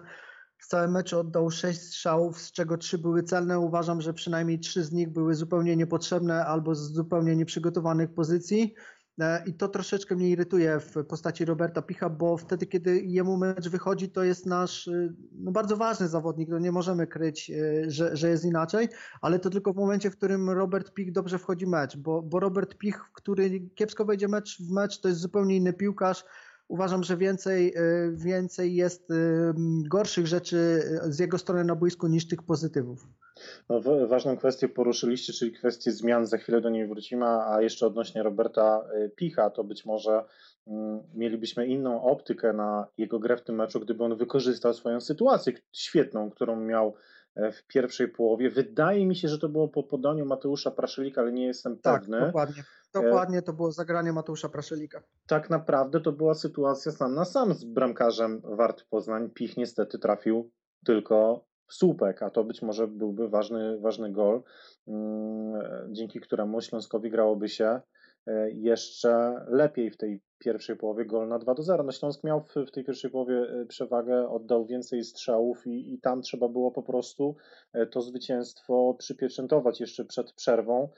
w 0.58 0.66
całym 0.66 0.90
meczu 0.90 1.18
oddał 1.18 1.50
sześć 1.50 1.80
strzałów, 1.80 2.40
z 2.40 2.52
czego 2.52 2.78
trzy 2.78 2.98
były 2.98 3.22
celne. 3.22 3.58
Uważam, 3.58 4.00
że 4.00 4.14
przynajmniej 4.14 4.58
trzy 4.58 4.84
z 4.84 4.92
nich 4.92 5.12
były 5.12 5.34
zupełnie 5.34 5.76
niepotrzebne 5.76 6.46
albo 6.46 6.74
z 6.74 6.92
zupełnie 6.92 7.36
nieprzygotowanych 7.36 8.14
pozycji. 8.14 8.74
E, 9.20 9.42
I 9.46 9.54
to 9.54 9.68
troszeczkę 9.68 10.16
mnie 10.16 10.30
irytuje 10.30 10.80
w 10.80 11.04
postaci 11.04 11.44
Roberta 11.44 11.82
Picha, 11.82 12.10
bo 12.10 12.36
wtedy, 12.36 12.66
kiedy 12.66 13.00
jemu 13.00 13.36
mecz 13.36 13.68
wychodzi, 13.68 14.08
to 14.08 14.24
jest 14.24 14.46
nasz 14.46 14.86
y, 14.86 15.14
no, 15.32 15.52
bardzo 15.52 15.76
ważny 15.76 16.08
zawodnik. 16.08 16.48
No, 16.48 16.58
nie 16.58 16.72
możemy 16.72 17.06
kryć, 17.06 17.50
y, 17.50 17.84
że, 17.90 18.16
że 18.16 18.28
jest 18.28 18.44
inaczej, 18.44 18.88
ale 19.20 19.38
to 19.38 19.50
tylko 19.50 19.72
w 19.72 19.76
momencie, 19.76 20.10
w 20.10 20.16
którym 20.16 20.50
Robert 20.50 20.94
Pich 20.94 21.12
dobrze 21.12 21.38
wchodzi 21.38 21.66
mecz, 21.66 21.96
bo, 21.96 22.22
bo 22.22 22.40
Robert 22.40 22.78
Pich, 22.78 23.00
który 23.14 23.60
kiepsko 23.74 24.04
wejdzie 24.04 24.28
mecz 24.28 24.62
w 24.62 24.70
mecz, 24.70 25.00
to 25.00 25.08
jest 25.08 25.20
zupełnie 25.20 25.56
inny 25.56 25.72
piłkarz 25.72 26.24
uważam, 26.68 27.04
że 27.04 27.16
więcej, 27.16 27.74
więcej 28.12 28.74
jest 28.74 29.08
gorszych 29.88 30.26
rzeczy 30.26 30.82
z 31.04 31.18
jego 31.18 31.38
strony 31.38 31.64
na 31.64 31.76
boisku 31.76 32.06
niż 32.06 32.28
tych 32.28 32.42
pozytywów. 32.42 33.06
No, 33.68 33.80
ważną 34.06 34.36
kwestię 34.36 34.68
poruszyliście, 34.68 35.32
czyli 35.32 35.52
kwestię 35.52 35.92
zmian, 35.92 36.26
za 36.26 36.38
chwilę 36.38 36.60
do 36.60 36.70
niej 36.70 36.86
wrócimy, 36.86 37.26
a 37.26 37.62
jeszcze 37.62 37.86
odnośnie 37.86 38.22
Roberta 38.22 38.84
y, 39.04 39.10
Picha, 39.16 39.50
to 39.50 39.64
być 39.64 39.86
może 39.86 40.24
mm, 40.66 41.00
mielibyśmy 41.14 41.66
inną 41.66 42.02
optykę 42.02 42.52
na 42.52 42.86
jego 42.98 43.18
grę 43.18 43.36
w 43.36 43.42
tym 43.42 43.56
meczu, 43.56 43.80
gdyby 43.80 44.04
on 44.04 44.16
wykorzystał 44.16 44.74
swoją 44.74 45.00
sytuację 45.00 45.52
świetną, 45.72 46.30
którą 46.30 46.56
miał 46.56 46.94
e, 47.34 47.52
w 47.52 47.66
pierwszej 47.66 48.08
połowie. 48.08 48.50
Wydaje 48.50 49.06
mi 49.06 49.16
się, 49.16 49.28
że 49.28 49.38
to 49.38 49.48
było 49.48 49.68
po 49.68 49.82
podaniu 49.82 50.26
Mateusza 50.26 50.70
Praszelika, 50.70 51.20
ale 51.20 51.32
nie 51.32 51.46
jestem 51.46 51.78
tak, 51.78 52.00
pewny. 52.00 52.20
Dokładnie. 52.20 52.62
Dokładnie 52.94 53.42
to 53.42 53.52
było 53.52 53.72
zagranie 53.72 54.12
Mateusza 54.12 54.48
Praszelika. 54.48 55.02
Tak 55.26 55.50
naprawdę 55.50 56.00
to 56.00 56.12
była 56.12 56.34
sytuacja 56.34 56.92
sam 56.92 57.14
na 57.14 57.24
sam 57.24 57.54
z 57.54 57.64
bramkarzem 57.64 58.42
Warty 58.44 58.84
Poznań. 58.90 59.30
Pich 59.30 59.56
niestety 59.56 59.98
trafił 59.98 60.50
tylko 60.84 61.44
słupek, 61.70 62.22
a 62.22 62.30
to 62.30 62.44
być 62.44 62.62
może 62.62 62.88
byłby 62.88 63.28
ważny, 63.28 63.78
ważny 63.78 64.12
gol, 64.12 64.42
mm, 64.88 65.62
dzięki 65.92 66.20
któremu 66.20 66.60
Śląskowi 66.60 67.10
grałoby 67.10 67.48
się 67.48 67.80
e, 68.26 68.50
jeszcze 68.50 69.44
lepiej 69.48 69.90
w 69.90 69.96
tej 69.96 70.22
pierwszej 70.38 70.76
połowie 70.76 71.04
gol 71.04 71.28
na 71.28 71.38
2 71.38 71.54
do 71.54 71.62
0. 71.62 71.84
No 71.84 71.92
Śląsk 71.92 72.24
miał 72.24 72.44
w, 72.66 72.70
tej 72.70 72.84
pierwszej 72.84 73.10
połowie 73.10 73.34
e, 73.34 73.66
przewagę, 73.66 74.28
oddał 74.28 74.66
więcej 74.66 75.04
strzałów 75.04 75.66
i, 75.66 75.94
i 75.94 76.00
tam 76.00 76.22
trzeba 76.22 76.48
było 76.48 76.70
po 76.70 76.82
prostu 76.82 77.36
to 77.90 78.00
zwycięstwo 78.00 78.94
przypieczętować 78.98 79.80
jeszcze 79.80 80.04
przed 80.04 80.32
przerwą, 80.32 80.88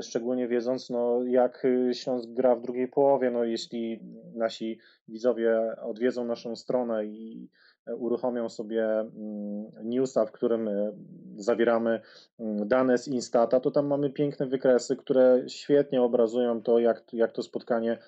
szczególnie 0.00 0.48
wiedząc 0.48 0.90
no, 0.90 1.24
jak 1.24 1.66
Śląsk 1.92 2.28
gra 2.28 2.56
w 2.56 2.62
drugiej 2.62 2.88
połowie. 2.88 3.30
No, 3.30 3.44
jeśli 3.44 4.00
nasi 4.34 4.78
widzowie 5.08 5.76
odwiedzą 5.82 6.24
naszą 6.24 6.56
stronę 6.56 7.06
i 7.06 7.48
uruchomią 7.96 8.48
sobie 8.48 8.84
mm, 9.00 9.66
newsa, 9.84 10.26
w 10.26 10.32
którym 10.32 10.68
e, 10.68 10.92
zawieramy 11.36 12.00
mm, 12.40 12.68
dane 12.68 12.98
z 12.98 13.08
Instata, 13.08 13.60
to 13.60 13.70
tam 13.70 13.86
mamy 13.86 14.10
piękne 14.10 14.46
wykresy, 14.46 14.96
które 14.96 15.42
świetnie 15.48 16.02
obrazują 16.02 16.62
to, 16.62 16.78
jak, 16.78 17.02
jak 17.12 17.32
to 17.32 17.42
spotkanie 17.42 17.98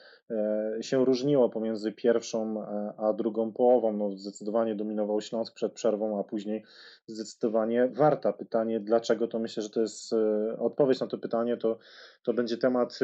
się 0.81 1.05
różniło 1.05 1.49
pomiędzy 1.49 1.93
pierwszą 1.93 2.63
e, 2.63 2.93
a 2.97 3.13
drugą 3.13 3.53
połową. 3.53 3.93
No, 3.93 4.17
zdecydowanie 4.17 4.75
dominował 4.75 5.21
Śląsk 5.21 5.55
przed 5.55 5.73
przerwą, 5.73 6.21
a 6.21 6.25
później 6.25 6.65
zdecydowanie 7.07 7.89
Warta. 7.89 8.33
Pytanie 8.33 8.81
dlaczego, 8.81 9.29
to 9.29 9.39
myślę, 9.39 9.63
że 9.63 9.71
to 9.71 9.81
jest 9.81 10.15
odpowiedź 10.59 11.01
na 11.01 11.07
to 11.07 11.19
pytanie, 11.19 11.57
to, 11.57 11.79
to 12.23 12.33
będzie 12.33 12.57
temat 12.57 12.99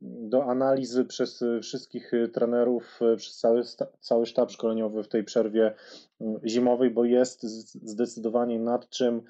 do 0.00 0.44
analizy 0.44 1.04
przez 1.04 1.44
wszystkich 1.62 2.12
trenerów, 2.32 3.00
przez 3.16 3.36
cały, 3.36 3.62
cały 4.00 4.26
sztab 4.26 4.50
szkoleniowy 4.50 5.02
w 5.02 5.08
tej 5.08 5.24
przerwie 5.24 5.74
zimowej, 6.44 6.90
bo 6.90 7.04
jest 7.04 7.42
zdecydowanie 7.82 8.58
nad 8.58 8.88
czym 8.88 9.22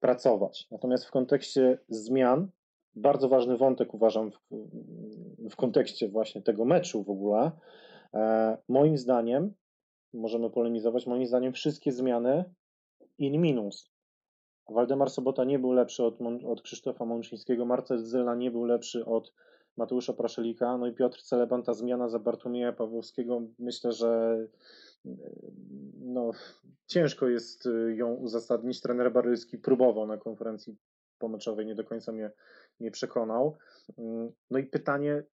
pracować. 0.00 0.68
Natomiast 0.70 1.04
w 1.04 1.10
kontekście 1.10 1.78
zmian, 1.88 2.48
bardzo 2.94 3.28
ważny 3.28 3.56
wątek 3.56 3.94
uważam 3.94 4.30
w, 4.30 4.38
w 5.50 5.56
kontekście 5.56 6.08
właśnie 6.08 6.42
tego 6.42 6.64
meczu 6.64 7.02
w 7.02 7.10
ogóle, 7.10 7.50
e, 8.14 8.58
moim 8.68 8.98
zdaniem, 8.98 9.54
możemy 10.14 10.50
polemizować, 10.50 11.06
moim 11.06 11.26
zdaniem 11.26 11.52
wszystkie 11.52 11.92
zmiany 11.92 12.44
in 13.18 13.40
minus. 13.40 13.90
Waldemar 14.68 15.10
Sobota 15.10 15.44
nie 15.44 15.58
był 15.58 15.72
lepszy 15.72 16.04
od, 16.04 16.18
od 16.46 16.62
Krzysztofa 16.62 17.04
Mączyńskiego, 17.04 17.64
Marcel 17.64 17.98
Zyla 17.98 18.34
nie 18.34 18.50
był 18.50 18.64
lepszy 18.64 19.04
od 19.04 19.32
Mateusza 19.76 20.12
Praszelika, 20.12 20.78
no 20.78 20.86
i 20.86 20.92
Piotr 20.92 21.22
Celeban, 21.22 21.62
ta 21.62 21.74
zmiana 21.74 22.08
za 22.08 22.18
Bartłomieja 22.18 22.72
Pawłowskiego, 22.72 23.42
myślę, 23.58 23.92
że 23.92 24.38
no, 26.00 26.30
ciężko 26.86 27.28
jest 27.28 27.66
y, 27.66 27.94
ją 27.96 28.14
uzasadnić. 28.14 28.80
Trener 28.80 29.12
Baryjski 29.12 29.58
próbował 29.58 30.06
na 30.06 30.16
konferencji 30.16 30.76
pomeczowej, 31.18 31.66
nie 31.66 31.74
do 31.74 31.84
końca 31.84 32.12
mnie, 32.12 32.30
mnie 32.80 32.90
przekonał. 32.90 33.56
Mm, 33.98 34.32
no 34.50 34.58
i 34.58 34.64
pytanie, 34.64 35.24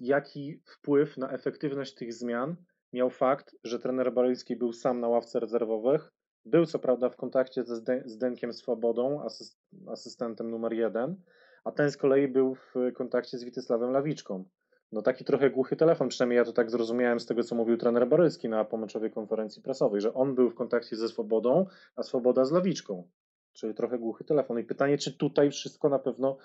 jaki 0.00 0.62
wpływ 0.66 1.16
na 1.16 1.30
efektywność 1.30 1.94
tych 1.94 2.14
zmian 2.14 2.56
miał 2.92 3.10
fakt, 3.10 3.56
że 3.64 3.78
trener 3.78 4.12
Baryjski 4.12 4.56
był 4.56 4.72
sam 4.72 5.00
na 5.00 5.08
ławce 5.08 5.40
rezerwowych, 5.40 6.12
był 6.44 6.66
co 6.66 6.78
prawda 6.78 7.08
w 7.08 7.16
kontakcie 7.16 7.64
ze 7.64 8.02
Zdenkiem 8.06 8.52
Swobodą, 8.52 9.22
asyst, 9.24 9.58
asystentem 9.86 10.50
numer 10.50 10.72
jeden, 10.72 11.22
a 11.64 11.72
ten 11.72 11.90
z 11.90 11.96
kolei 11.96 12.28
był 12.28 12.54
w 12.54 12.74
kontakcie 12.94 13.38
z 13.38 13.44
Witysławem 13.44 13.90
Lawiczką 13.90 14.44
no 14.92 15.02
taki 15.02 15.24
trochę 15.24 15.50
głuchy 15.50 15.76
telefon, 15.76 16.08
przynajmniej 16.08 16.36
ja 16.36 16.44
to 16.44 16.52
tak 16.52 16.70
zrozumiałem 16.70 17.20
z 17.20 17.26
tego, 17.26 17.44
co 17.44 17.54
mówił 17.54 17.76
trener 17.76 18.08
Barycki 18.08 18.48
na 18.48 18.64
pomeczowej 18.64 19.10
konferencji 19.10 19.62
prasowej, 19.62 20.00
że 20.00 20.14
on 20.14 20.34
był 20.34 20.50
w 20.50 20.54
kontakcie 20.54 20.96
ze 20.96 21.08
Swobodą, 21.08 21.66
a 21.96 22.02
Swoboda 22.02 22.44
z 22.44 22.52
Lawiczką, 22.52 23.08
czyli 23.52 23.74
trochę 23.74 23.98
głuchy 23.98 24.24
telefon. 24.24 24.58
I 24.58 24.64
pytanie, 24.64 24.98
czy 24.98 25.16
tutaj 25.16 25.50
wszystko 25.50 25.88
na 25.88 25.98
pewno 25.98 26.36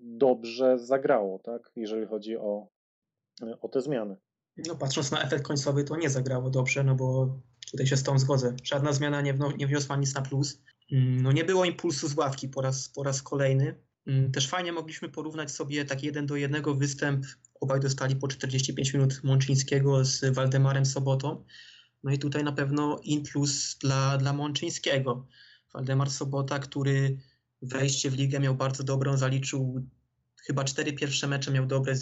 dobrze 0.00 0.78
zagrało, 0.78 1.38
tak, 1.38 1.70
jeżeli 1.76 2.06
chodzi 2.06 2.36
o, 2.36 2.68
o 3.60 3.68
te 3.68 3.82
zmiany. 3.82 4.16
No 4.66 4.76
patrząc 4.76 5.10
na 5.10 5.22
efekt 5.22 5.44
końcowy, 5.44 5.84
to 5.84 5.96
nie 5.96 6.10
zagrało 6.10 6.50
dobrze, 6.50 6.84
no 6.84 6.94
bo 6.94 7.38
tutaj 7.70 7.86
się 7.86 7.96
z 7.96 8.02
tą 8.02 8.18
zgodzę. 8.18 8.56
Żadna 8.62 8.92
zmiana 8.92 9.20
nie, 9.20 9.38
nie 9.58 9.66
wniosła 9.66 9.96
nic 9.96 10.14
na 10.14 10.22
plus. 10.22 10.62
Mm, 10.92 11.22
no 11.22 11.32
nie 11.32 11.44
było 11.44 11.64
impulsu 11.64 12.08
z 12.08 12.16
ławki 12.16 12.48
po 12.48 12.60
raz, 12.60 12.88
po 12.88 13.02
raz 13.02 13.22
kolejny. 13.22 13.74
Mm, 14.06 14.32
też 14.32 14.48
fajnie 14.48 14.72
mogliśmy 14.72 15.08
porównać 15.08 15.50
sobie 15.50 15.84
tak 15.84 16.02
jeden 16.02 16.26
do 16.26 16.36
jednego 16.36 16.74
występ 16.74 17.26
Obaj 17.60 17.80
dostali 17.80 18.16
po 18.16 18.28
45 18.28 18.94
minut 18.94 19.24
Mączyńskiego 19.24 20.04
z 20.04 20.24
Waldemarem 20.34 20.86
Sobotą. 20.86 21.44
No 22.02 22.12
i 22.12 22.18
tutaj 22.18 22.44
na 22.44 22.52
pewno 22.52 23.00
in 23.02 23.22
plus 23.22 23.78
dla, 23.78 24.18
dla 24.18 24.32
Mączyńskiego. 24.32 25.26
Waldemar 25.74 26.10
Sobota, 26.10 26.58
który 26.58 27.18
wejście 27.62 28.10
w 28.10 28.14
ligę 28.14 28.40
miał 28.40 28.54
bardzo 28.54 28.84
dobrą, 28.84 29.16
zaliczył 29.16 29.86
chyba 30.36 30.64
cztery 30.64 30.92
pierwsze 30.92 31.26
mecze 31.26 31.50
miał 31.50 31.66
dobre, 31.66 31.94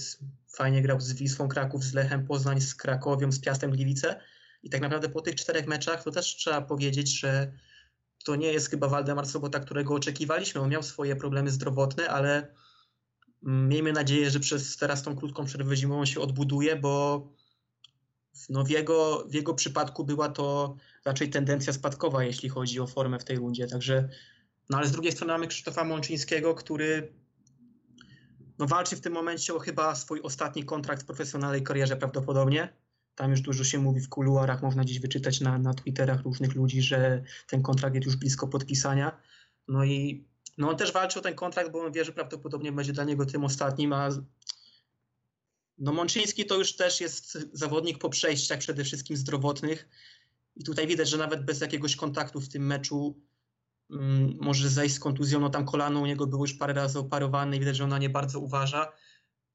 fajnie 0.57 0.83
grał 0.83 1.01
z 1.01 1.12
Wisłą 1.12 1.49
Kraków, 1.49 1.85
z 1.85 1.95
Lechem 1.95 2.27
Poznań, 2.27 2.61
z 2.61 2.75
Krakowią, 2.75 3.33
z 3.33 3.40
Piastem 3.40 3.71
Gliwice. 3.71 4.21
I 4.62 4.71
tak 4.71 4.81
naprawdę 4.81 5.09
po 5.09 5.21
tych 5.21 5.35
czterech 5.35 5.66
meczach 5.66 6.05
to 6.05 6.11
też 6.11 6.37
trzeba 6.37 6.61
powiedzieć, 6.61 7.21
że 7.21 7.53
to 8.25 8.37
nie 8.37 8.53
jest 8.53 8.71
chyba 8.71 8.88
Waldemar 8.88 9.27
Sobota, 9.27 9.61
którego 9.61 9.95
oczekiwaliśmy. 9.95 10.61
On 10.61 10.71
miał 10.71 10.83
swoje 10.83 11.16
problemy 11.16 11.51
zdrowotne, 11.51 12.09
ale 12.09 12.55
Miejmy 13.47 13.92
nadzieję, 13.92 14.31
że 14.31 14.40
przez 14.40 14.77
teraz 14.77 15.03
tą 15.03 15.16
krótką 15.16 15.45
przerwę 15.45 15.77
zimową 15.77 16.05
się 16.05 16.21
odbuduje, 16.21 16.77
bo 16.77 17.23
no 18.49 18.64
w, 18.64 18.71
jego, 18.71 19.25
w 19.29 19.35
jego 19.35 19.55
przypadku 19.55 20.05
była 20.05 20.29
to 20.29 20.77
raczej 21.05 21.31
tendencja 21.31 21.73
spadkowa, 21.73 22.25
jeśli 22.25 22.49
chodzi 22.49 22.81
o 22.81 22.87
formę 22.87 23.19
w 23.19 23.25
tej 23.25 23.37
rundzie. 23.37 23.66
Także, 23.66 24.09
no 24.70 24.79
ale 24.79 24.87
z 24.87 24.92
drugiej 24.92 25.12
strony 25.12 25.33
mamy 25.33 25.46
Krzysztofa 25.46 25.85
Mączyńskiego, 25.85 26.55
który 26.55 27.12
no 28.59 28.66
walczy 28.66 28.96
w 28.96 29.00
tym 29.00 29.12
momencie 29.12 29.55
o 29.55 29.59
chyba 29.59 29.94
swój 29.94 30.20
ostatni 30.20 30.64
kontrakt 30.64 31.02
w 31.02 31.07
profesjonalnej 31.07 31.62
karierze 31.62 31.96
prawdopodobnie. 31.96 32.68
Tam 33.14 33.31
już 33.31 33.40
dużo 33.40 33.64
się 33.64 33.79
mówi 33.79 34.00
w 34.00 34.09
kuluarach, 34.09 34.62
można 34.62 34.85
dziś 34.85 35.00
wyczytać 35.00 35.40
na, 35.40 35.59
na 35.59 35.74
Twitterach 35.74 36.22
różnych 36.22 36.55
ludzi, 36.55 36.83
że 36.83 37.22
ten 37.46 37.62
kontrakt 37.62 37.94
jest 37.94 38.07
już 38.07 38.16
blisko 38.16 38.48
podpisania. 38.48 39.20
No 39.68 39.85
i 39.85 40.26
no 40.59 40.70
on 40.70 40.76
też 40.76 40.92
walczy 40.92 41.18
o 41.18 41.22
ten 41.22 41.35
kontrakt, 41.35 41.70
bo 41.70 41.81
on 41.81 41.92
wie, 41.92 42.05
że 42.05 42.12
prawdopodobnie 42.12 42.72
będzie 42.72 42.92
dla 42.92 43.05
niego 43.05 43.26
tym 43.26 43.44
ostatnim, 43.44 43.92
a 43.92 44.09
no 45.79 45.92
Mączyński 45.92 46.46
to 46.46 46.59
już 46.59 46.76
też 46.76 47.00
jest 47.00 47.38
zawodnik 47.52 47.98
po 47.98 48.11
przejściach 48.11 48.59
przede 48.59 48.85
wszystkim 48.85 49.16
zdrowotnych 49.16 49.88
i 50.57 50.64
tutaj 50.64 50.87
widać, 50.87 51.09
że 51.09 51.16
nawet 51.16 51.44
bez 51.44 51.61
jakiegoś 51.61 51.96
kontaktu 51.96 52.40
w 52.40 52.48
tym 52.48 52.66
meczu 52.66 53.20
może 54.40 54.68
zejść 54.68 54.94
z 54.94 55.01
kontuzją, 55.01 55.40
no 55.40 55.51
tam 55.51 55.64
kolano 55.64 56.01
u 56.01 56.07
niego 56.07 56.27
było 56.27 56.44
już 56.44 56.55
parę 56.55 56.72
razy 56.72 56.99
oparowane 56.99 57.57
i 57.57 57.61
widać, 57.61 57.77
że 57.77 57.85
ona 57.85 57.99
nie 57.99 58.11
bardzo 58.11 58.40
uważa, 58.40 58.92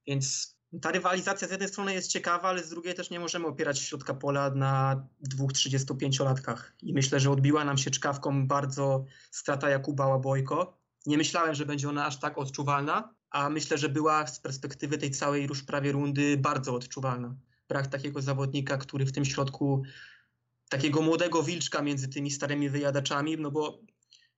więc 0.08 0.56
ta 0.82 0.91
rywalizacja 0.91 1.48
z 1.48 1.52
jednej 1.52 1.70
strony 1.70 1.94
jest 1.94 2.12
ciekawa, 2.12 2.50
ale 2.50 2.63
z 2.63 2.70
drugiej 2.70 2.94
też 2.94 3.10
nie 3.10 3.20
możemy 3.20 3.48
opierać 3.48 3.80
środka 3.80 4.13
pola 4.13 4.50
na 4.50 5.08
dwóch 5.20 5.52
35-latkach 5.52 6.74
i 6.82 6.94
myślę, 6.94 7.20
że 7.20 7.32
odbiła 7.32 7.65
nam 7.65 7.78
się 7.78 7.91
czkawką 7.91 8.48
bardzo 8.48 9.06
strata 9.32 9.70
Jakuba 9.70 10.08
Łabojko, 10.08 10.78
nie 11.06 11.17
myślałem, 11.17 11.56
że 11.56 11.65
będzie 11.65 11.89
ona 11.89 12.06
aż 12.06 12.20
tak 12.20 12.38
odczuwalna, 12.38 13.13
a 13.30 13.50
myślę, 13.50 13.78
że 13.78 13.89
była 13.89 14.28
z 14.28 14.39
perspektywy 14.39 14.98
tej 14.98 15.12
całej 15.12 15.48
już 15.48 15.63
prawie 15.63 15.91
rundy 15.91 16.38
bardzo 16.38 16.76
odczuwalna. 16.76 17.36
Brak 17.70 17.88
takiego 17.88 18.22
zawodnika, 18.22 18.78
który 18.78 19.06
w 19.06 19.12
tym 19.12 19.26
środku, 19.26 19.84
takiego 20.70 21.02
młodego 21.02 21.44
wilczka 21.44 21.82
między 21.82 22.08
tymi 22.08 22.32
starymi 22.32 22.70
wyjadaczami, 22.70 23.38
no 23.38 23.52
bo 23.52 23.80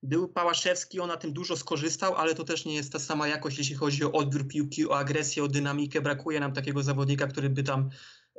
był 0.04 0.28
Pałaszewski, 0.28 1.00
on 1.00 1.08
na 1.08 1.16
tym 1.16 1.32
dużo 1.32 1.56
skorzystał, 1.56 2.14
ale 2.14 2.34
to 2.34 2.44
też 2.44 2.64
nie 2.64 2.74
jest 2.74 2.92
ta 2.92 2.98
sama 2.98 3.28
jakość, 3.28 3.58
jeśli 3.58 3.74
chodzi 3.74 4.04
o 4.04 4.12
odbiór 4.12 4.48
piłki, 4.48 4.88
o 4.88 4.98
agresję, 4.98 5.44
o 5.44 5.48
dynamikę. 5.48 6.00
Brakuje 6.00 6.40
nam 6.40 6.52
takiego 6.52 6.82
zawodnika, 6.82 7.26
który 7.26 7.50
by 7.50 7.62
tam 7.62 7.90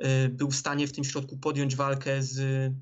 y, 0.04 0.28
był 0.28 0.50
w 0.50 0.56
stanie 0.56 0.86
w 0.86 0.92
tym 0.92 1.04
środku 1.04 1.38
podjąć 1.38 1.76
walkę 1.76 2.22
z, 2.22 2.72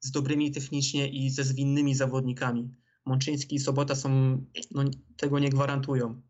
z 0.00 0.10
dobrymi 0.10 0.50
technicznie 0.50 1.08
i 1.08 1.30
ze 1.30 1.44
zwinnymi 1.44 1.94
zawodnikami. 1.94 2.74
Mączyński 3.06 3.56
i 3.56 3.60
Sobota 3.60 3.94
są, 3.94 4.10
no, 4.70 4.84
tego 5.16 5.38
nie 5.38 5.50
gwarantują. 5.50 6.22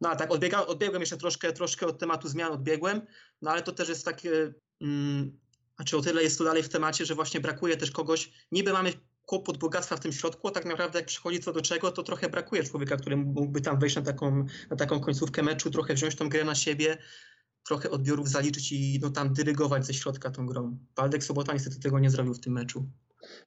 No 0.00 0.08
a 0.08 0.16
tak 0.16 0.30
odbiega, 0.30 0.66
odbiegłem 0.66 1.02
jeszcze 1.02 1.16
troszkę, 1.16 1.52
troszkę 1.52 1.86
od 1.86 1.98
tematu 1.98 2.28
zmian, 2.28 2.52
odbiegłem, 2.52 3.00
no 3.42 3.50
ale 3.50 3.62
to 3.62 3.72
też 3.72 3.88
jest 3.88 4.04
takie, 4.04 4.54
mm, 4.80 5.38
znaczy 5.76 5.96
o 5.96 6.00
tyle 6.00 6.22
jest 6.22 6.38
to 6.38 6.44
dalej 6.44 6.62
w 6.62 6.68
temacie, 6.68 7.06
że 7.06 7.14
właśnie 7.14 7.40
brakuje 7.40 7.76
też 7.76 7.90
kogoś, 7.90 8.32
niby 8.52 8.72
mamy 8.72 8.92
kłopot 9.26 9.58
bogactwa 9.58 9.96
w 9.96 10.00
tym 10.00 10.12
środku, 10.12 10.48
a 10.48 10.50
tak 10.50 10.64
naprawdę 10.64 10.98
jak 10.98 11.06
przychodzi 11.06 11.40
co 11.40 11.52
do 11.52 11.62
czego, 11.62 11.92
to 11.92 12.02
trochę 12.02 12.28
brakuje 12.28 12.64
człowieka, 12.64 12.96
który 12.96 13.16
mógłby 13.16 13.60
tam 13.60 13.78
wejść 13.78 13.96
na 13.96 14.02
taką, 14.02 14.46
na 14.70 14.76
taką 14.76 15.00
końcówkę 15.00 15.42
meczu, 15.42 15.70
trochę 15.70 15.94
wziąć 15.94 16.16
tą 16.16 16.28
grę 16.28 16.44
na 16.44 16.54
siebie, 16.54 16.98
trochę 17.66 17.90
odbiorów 17.90 18.28
zaliczyć 18.28 18.72
i 18.72 18.98
no, 19.02 19.10
tam 19.10 19.32
dyrygować 19.32 19.86
ze 19.86 19.94
środka 19.94 20.30
tą 20.30 20.46
grą. 20.46 20.78
Waldek 20.96 21.24
Sobota 21.24 21.52
niestety 21.52 21.80
tego 21.80 21.98
nie 21.98 22.10
zrobił 22.10 22.34
w 22.34 22.40
tym 22.40 22.52
meczu. 22.52 22.90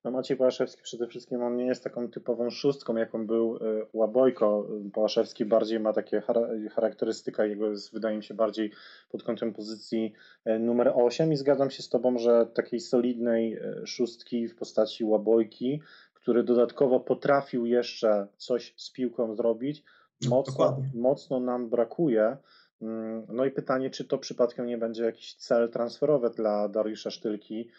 No 0.04 0.12
Maciej 0.12 0.38
Pałaszewski 0.38 0.84
przede 0.84 1.08
wszystkim 1.08 1.44
on 1.44 1.56
nie 1.56 1.66
jest 1.66 1.84
taką 1.84 2.10
typową 2.10 2.50
szóstką, 2.50 2.96
jaką 2.96 3.28
był 3.28 3.56
y, 3.56 3.60
Łabojko. 3.94 4.68
Pałaszewski 4.94 5.46
bardziej 5.46 5.80
ma 5.80 5.94
takie 5.94 6.24
charakterystyka, 6.72 7.46
jego 7.46 7.70
jest, 7.70 7.94
wydaje 7.94 8.18
mi 8.18 8.24
się, 8.24 8.34
bardziej 8.34 8.72
pod 9.10 9.24
kątem 9.24 9.54
pozycji 9.54 10.14
y, 10.48 10.60
numer 10.60 10.92
8 10.96 11.34
i 11.34 11.36
zgadzam 11.36 11.72
się 11.72 11.84
z 11.84 11.90
Tobą, 11.90 12.18
że 12.18 12.46
takiej 12.54 12.80
solidnej 12.80 13.58
y, 13.58 13.88
szóstki 13.88 14.48
w 14.48 14.56
postaci 14.56 15.04
Łabojki, 15.04 15.82
który 16.14 16.44
dodatkowo 16.44 17.00
potrafił 17.00 17.66
jeszcze 17.66 18.28
coś 18.38 18.74
z 18.78 18.92
piłką 18.92 19.36
zrobić, 19.36 19.84
no, 20.22 20.30
mocno, 20.30 20.78
mocno 20.94 21.40
nam 21.40 21.70
brakuje. 21.70 22.38
Mm, 22.82 23.26
no 23.30 23.46
i 23.46 23.52
pytanie, 23.52 23.90
czy 23.90 24.06
to 24.06 24.18
przypadkiem 24.18 24.66
nie 24.66 24.78
będzie 24.78 25.04
jakiś 25.04 25.36
cel 25.36 25.70
transferowy 25.70 26.30
dla 26.30 26.70
Dariusza 26.70 27.12
Sztylki, 27.12 27.70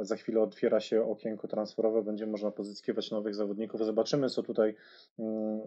za 0.00 0.16
chwilę 0.16 0.40
otwiera 0.40 0.80
się 0.80 1.04
okienko 1.04 1.48
transferowe, 1.48 2.02
będzie 2.02 2.26
można 2.26 2.50
pozyskiwać 2.50 3.10
nowych 3.10 3.34
zawodników. 3.34 3.84
Zobaczymy, 3.84 4.30
co 4.30 4.42
tutaj 4.42 4.74
mm, 5.18 5.60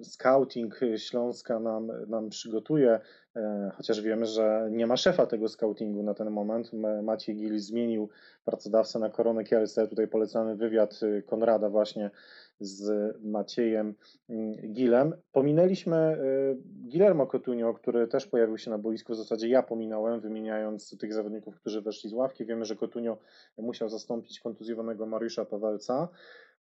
e, 0.00 0.04
scouting 0.04 0.80
Śląska 0.96 1.60
nam, 1.60 1.92
nam 2.08 2.28
przygotuje, 2.28 3.00
e, 3.36 3.70
chociaż 3.76 4.00
wiemy, 4.00 4.26
że 4.26 4.68
nie 4.70 4.86
ma 4.86 4.96
szefa 4.96 5.26
tego 5.26 5.48
scoutingu 5.48 6.02
na 6.02 6.14
ten 6.14 6.30
moment. 6.30 6.70
Maciej 7.02 7.36
Gil 7.36 7.58
zmienił 7.58 8.08
pracodawcę 8.44 8.98
na 8.98 9.10
Koronę 9.10 9.44
Kielce. 9.44 9.88
Tutaj 9.88 10.08
polecamy 10.08 10.56
wywiad 10.56 11.00
Konrada 11.26 11.70
właśnie 11.70 12.10
z 12.60 13.14
Maciejem 13.22 13.94
mm, 14.28 14.52
Gilem. 14.72 15.14
Pominęliśmy 15.32 16.18
Guillermo 16.88 17.26
Cotunio, 17.26 17.74
który 17.74 18.08
też 18.08 18.26
pojawił 18.26 18.58
się 18.58 18.70
na 18.70 18.78
boisku. 18.78 19.12
W 19.12 19.16
zasadzie 19.16 19.48
ja 19.48 19.62
pominąłem, 19.62 20.20
wymieniając 20.20 20.98
tych 20.98 21.14
zawodników, 21.14 21.56
którzy 21.56 21.82
weszli 21.82 22.10
z 22.10 22.12
ławki. 22.12 22.44
Wiemy, 22.44 22.64
że 22.64 22.76
Cotunio 22.76 23.18
musiał 23.58 23.88
zastąpić 23.88 24.40
kontuzjowanego 24.40 25.06
Mariusza 25.06 25.44
Pawelca. 25.44 26.08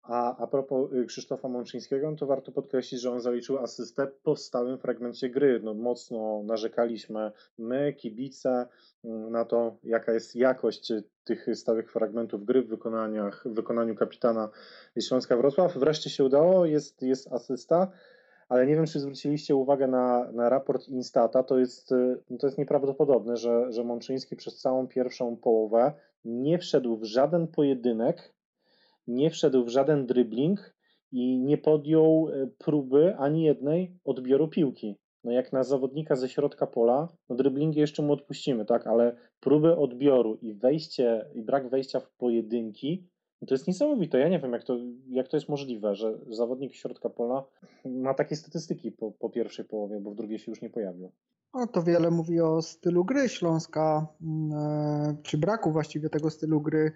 A, 0.03 0.37
a 0.37 0.47
propos 0.47 0.93
y, 0.93 1.05
Krzysztofa 1.05 1.47
Mączyńskiego, 1.47 2.11
no 2.11 2.17
to 2.17 2.25
warto 2.25 2.51
podkreślić, 2.51 3.01
że 3.01 3.11
on 3.11 3.21
zaliczył 3.21 3.57
asystę 3.57 4.07
po 4.23 4.35
stałym 4.35 4.77
fragmencie 4.77 5.29
gry. 5.29 5.59
No, 5.63 5.73
mocno 5.73 6.43
narzekaliśmy 6.43 7.31
my, 7.57 7.93
kibice, 7.93 8.67
mm, 9.03 9.31
na 9.31 9.45
to, 9.45 9.77
jaka 9.83 10.13
jest 10.13 10.35
jakość 10.35 10.93
tych 11.23 11.45
stałych 11.53 11.91
fragmentów 11.91 12.45
gry 12.45 12.61
w, 12.61 12.67
wykonaniach, 12.67 13.43
w 13.45 13.53
wykonaniu 13.53 13.95
kapitana 13.95 14.49
Śląska 14.99 15.37
Wrocław. 15.37 15.77
Wreszcie 15.77 16.09
się 16.09 16.23
udało, 16.23 16.65
jest, 16.65 17.01
jest 17.01 17.33
asysta, 17.33 17.91
ale 18.49 18.67
nie 18.67 18.75
wiem, 18.75 18.85
czy 18.85 18.99
zwróciliście 18.99 19.55
uwagę 19.55 19.87
na, 19.87 20.31
na 20.31 20.49
raport 20.49 20.87
Instata. 20.87 21.43
To 21.43 21.59
jest, 21.59 21.93
no 22.29 22.37
to 22.37 22.47
jest 22.47 22.57
nieprawdopodobne, 22.57 23.37
że, 23.37 23.71
że 23.71 23.83
Mączyński 23.83 24.35
przez 24.35 24.57
całą 24.57 24.87
pierwszą 24.87 25.37
połowę 25.37 25.93
nie 26.25 26.57
wszedł 26.57 26.97
w 26.97 27.03
żaden 27.03 27.47
pojedynek 27.47 28.33
nie 29.09 29.29
wszedł 29.29 29.65
w 29.65 29.69
żaden 29.69 30.05
dribbling 30.05 30.73
i 31.11 31.39
nie 31.39 31.57
podjął 31.57 32.29
e, 32.29 32.47
próby 32.57 33.15
ani 33.17 33.43
jednej 33.43 33.99
odbioru 34.03 34.47
piłki. 34.47 34.95
No 35.23 35.31
jak 35.31 35.53
na 35.53 35.63
zawodnika 35.63 36.15
ze 36.15 36.29
środka 36.29 36.67
pola, 36.67 37.07
no 37.29 37.35
dribblingi 37.35 37.79
jeszcze 37.79 38.03
mu 38.03 38.13
odpuścimy, 38.13 38.65
tak, 38.65 38.87
ale 38.87 39.15
próby 39.39 39.75
odbioru 39.75 40.35
i 40.41 40.53
wejście, 40.53 41.25
i 41.33 41.41
brak 41.41 41.69
wejścia 41.69 41.99
w 41.99 42.11
pojedynki, 42.11 43.07
no 43.41 43.47
to 43.47 43.53
jest 43.53 43.67
niesamowite. 43.67 44.19
Ja 44.19 44.29
nie 44.29 44.39
wiem, 44.39 44.53
jak 44.53 44.63
to, 44.63 44.77
jak 45.09 45.27
to 45.27 45.37
jest 45.37 45.49
możliwe, 45.49 45.95
że 45.95 46.19
zawodnik 46.29 46.73
środka 46.73 47.09
pola 47.09 47.45
ma 47.85 48.13
takie 48.13 48.35
statystyki 48.35 48.91
po, 48.91 49.11
po 49.11 49.29
pierwszej 49.29 49.65
połowie, 49.65 49.99
bo 49.99 50.11
w 50.11 50.15
drugiej 50.15 50.39
się 50.39 50.51
już 50.51 50.61
nie 50.61 50.69
pojawił. 50.69 51.11
No 51.53 51.67
to 51.67 51.83
wiele 51.83 52.11
mówi 52.11 52.41
o 52.41 52.61
stylu 52.61 53.05
gry 53.05 53.29
Śląska, 53.29 54.07
mm, 54.21 54.51
e, 54.53 55.17
czy 55.23 55.37
braku 55.37 55.71
właściwie 55.71 56.09
tego 56.09 56.29
stylu 56.29 56.61
gry 56.61 56.91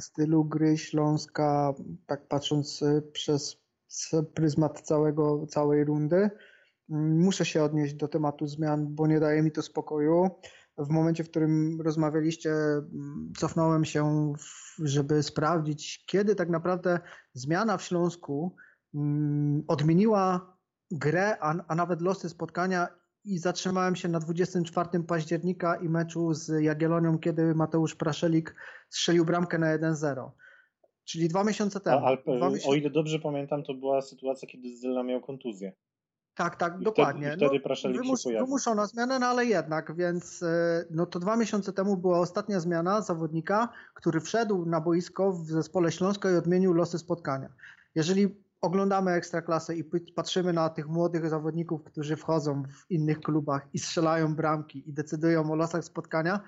stylu 0.00 0.44
gry 0.44 0.78
Śląska, 0.78 1.74
tak 2.06 2.28
patrząc 2.28 2.82
y, 2.82 3.02
przez 3.12 3.56
pryzmat 4.34 4.80
całego, 4.80 5.46
całej 5.46 5.84
rundy. 5.84 6.30
Mm, 6.90 7.20
muszę 7.20 7.44
się 7.44 7.62
odnieść 7.62 7.94
do 7.94 8.08
tematu 8.08 8.46
zmian, 8.46 8.94
bo 8.94 9.06
nie 9.06 9.20
daje 9.20 9.42
mi 9.42 9.52
to 9.52 9.62
spokoju. 9.62 10.30
W 10.78 10.88
momencie, 10.90 11.24
w 11.24 11.30
którym 11.30 11.80
rozmawialiście, 11.80 12.50
mm, 12.50 13.32
cofnąłem 13.36 13.84
się, 13.84 14.32
żeby 14.78 15.22
sprawdzić, 15.22 16.04
kiedy 16.06 16.34
tak 16.34 16.48
naprawdę 16.48 17.00
zmiana 17.32 17.76
w 17.76 17.82
Śląsku 17.82 18.56
mm, 18.94 19.64
odmieniła 19.68 20.56
grę, 20.90 21.36
a, 21.40 21.54
a 21.68 21.74
nawet 21.74 22.00
losy 22.00 22.28
spotkania 22.28 22.88
i 23.24 23.38
zatrzymałem 23.38 23.96
się 23.96 24.08
na 24.08 24.18
24 24.18 25.04
października 25.04 25.76
i 25.76 25.88
meczu 25.88 26.34
z 26.34 26.62
Jagiellonią, 26.62 27.18
kiedy 27.18 27.54
Mateusz 27.54 27.94
Praszelik 27.94 28.54
strzelił 28.88 29.24
bramkę 29.24 29.58
na 29.58 29.78
1-0. 29.78 30.30
Czyli 31.04 31.28
dwa 31.28 31.44
miesiące 31.44 31.80
temu. 31.80 31.98
A, 31.98 32.08
ale, 32.08 32.58
O 32.66 32.74
ile 32.74 32.90
dobrze 32.90 33.18
pamiętam, 33.18 33.62
to 33.62 33.74
była 33.74 34.02
sytuacja, 34.02 34.48
kiedy 34.48 34.76
Zyla 34.76 35.02
miał 35.02 35.20
kontuzję. 35.20 35.72
Tak, 36.38 36.56
tak, 36.56 36.80
I 36.80 36.84
dokładnie. 36.84 37.26
Wtedy, 37.26 37.46
wtedy 37.46 37.60
Praszelik 37.60 38.02
wymus, 38.02 38.20
się 38.20 38.24
pojawił. 38.24 38.46
Wymuszona 38.46 38.86
zmiana, 38.86 39.18
no 39.18 39.26
ale 39.26 39.46
jednak, 39.46 39.94
więc 39.96 40.42
e, 40.42 40.84
no 40.90 41.06
to 41.06 41.18
dwa 41.18 41.36
miesiące 41.36 41.72
temu 41.72 41.96
była 41.96 42.18
ostatnia 42.18 42.60
zmiana 42.60 43.00
zawodnika, 43.00 43.68
który 43.94 44.20
wszedł 44.20 44.66
na 44.66 44.80
boisko 44.80 45.32
w 45.32 45.46
zespole 45.46 45.92
Śląska 45.92 46.30
i 46.30 46.34
odmienił 46.34 46.72
losy 46.72 46.98
spotkania. 46.98 47.48
Jeżeli 47.94 48.42
oglądamy 48.60 49.10
ekstraklasę 49.10 49.76
i 49.76 49.84
patrzymy 50.14 50.52
na 50.52 50.68
tych 50.68 50.88
młodych 50.88 51.28
zawodników, 51.28 51.84
którzy 51.84 52.16
wchodzą 52.16 52.62
w 52.62 52.90
innych 52.90 53.20
klubach 53.20 53.66
i 53.72 53.78
strzelają 53.78 54.34
bramki 54.34 54.90
i 54.90 54.92
decydują 54.92 55.52
o 55.52 55.56
losach 55.56 55.84
spotkania, 55.84 56.40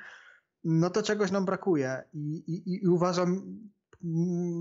no 0.65 0.91
to 0.91 1.03
czegoś 1.03 1.31
nam 1.31 1.45
brakuje. 1.45 2.05
I, 2.13 2.45
i, 2.47 2.85
i 2.85 2.89
uważam, 2.89 3.43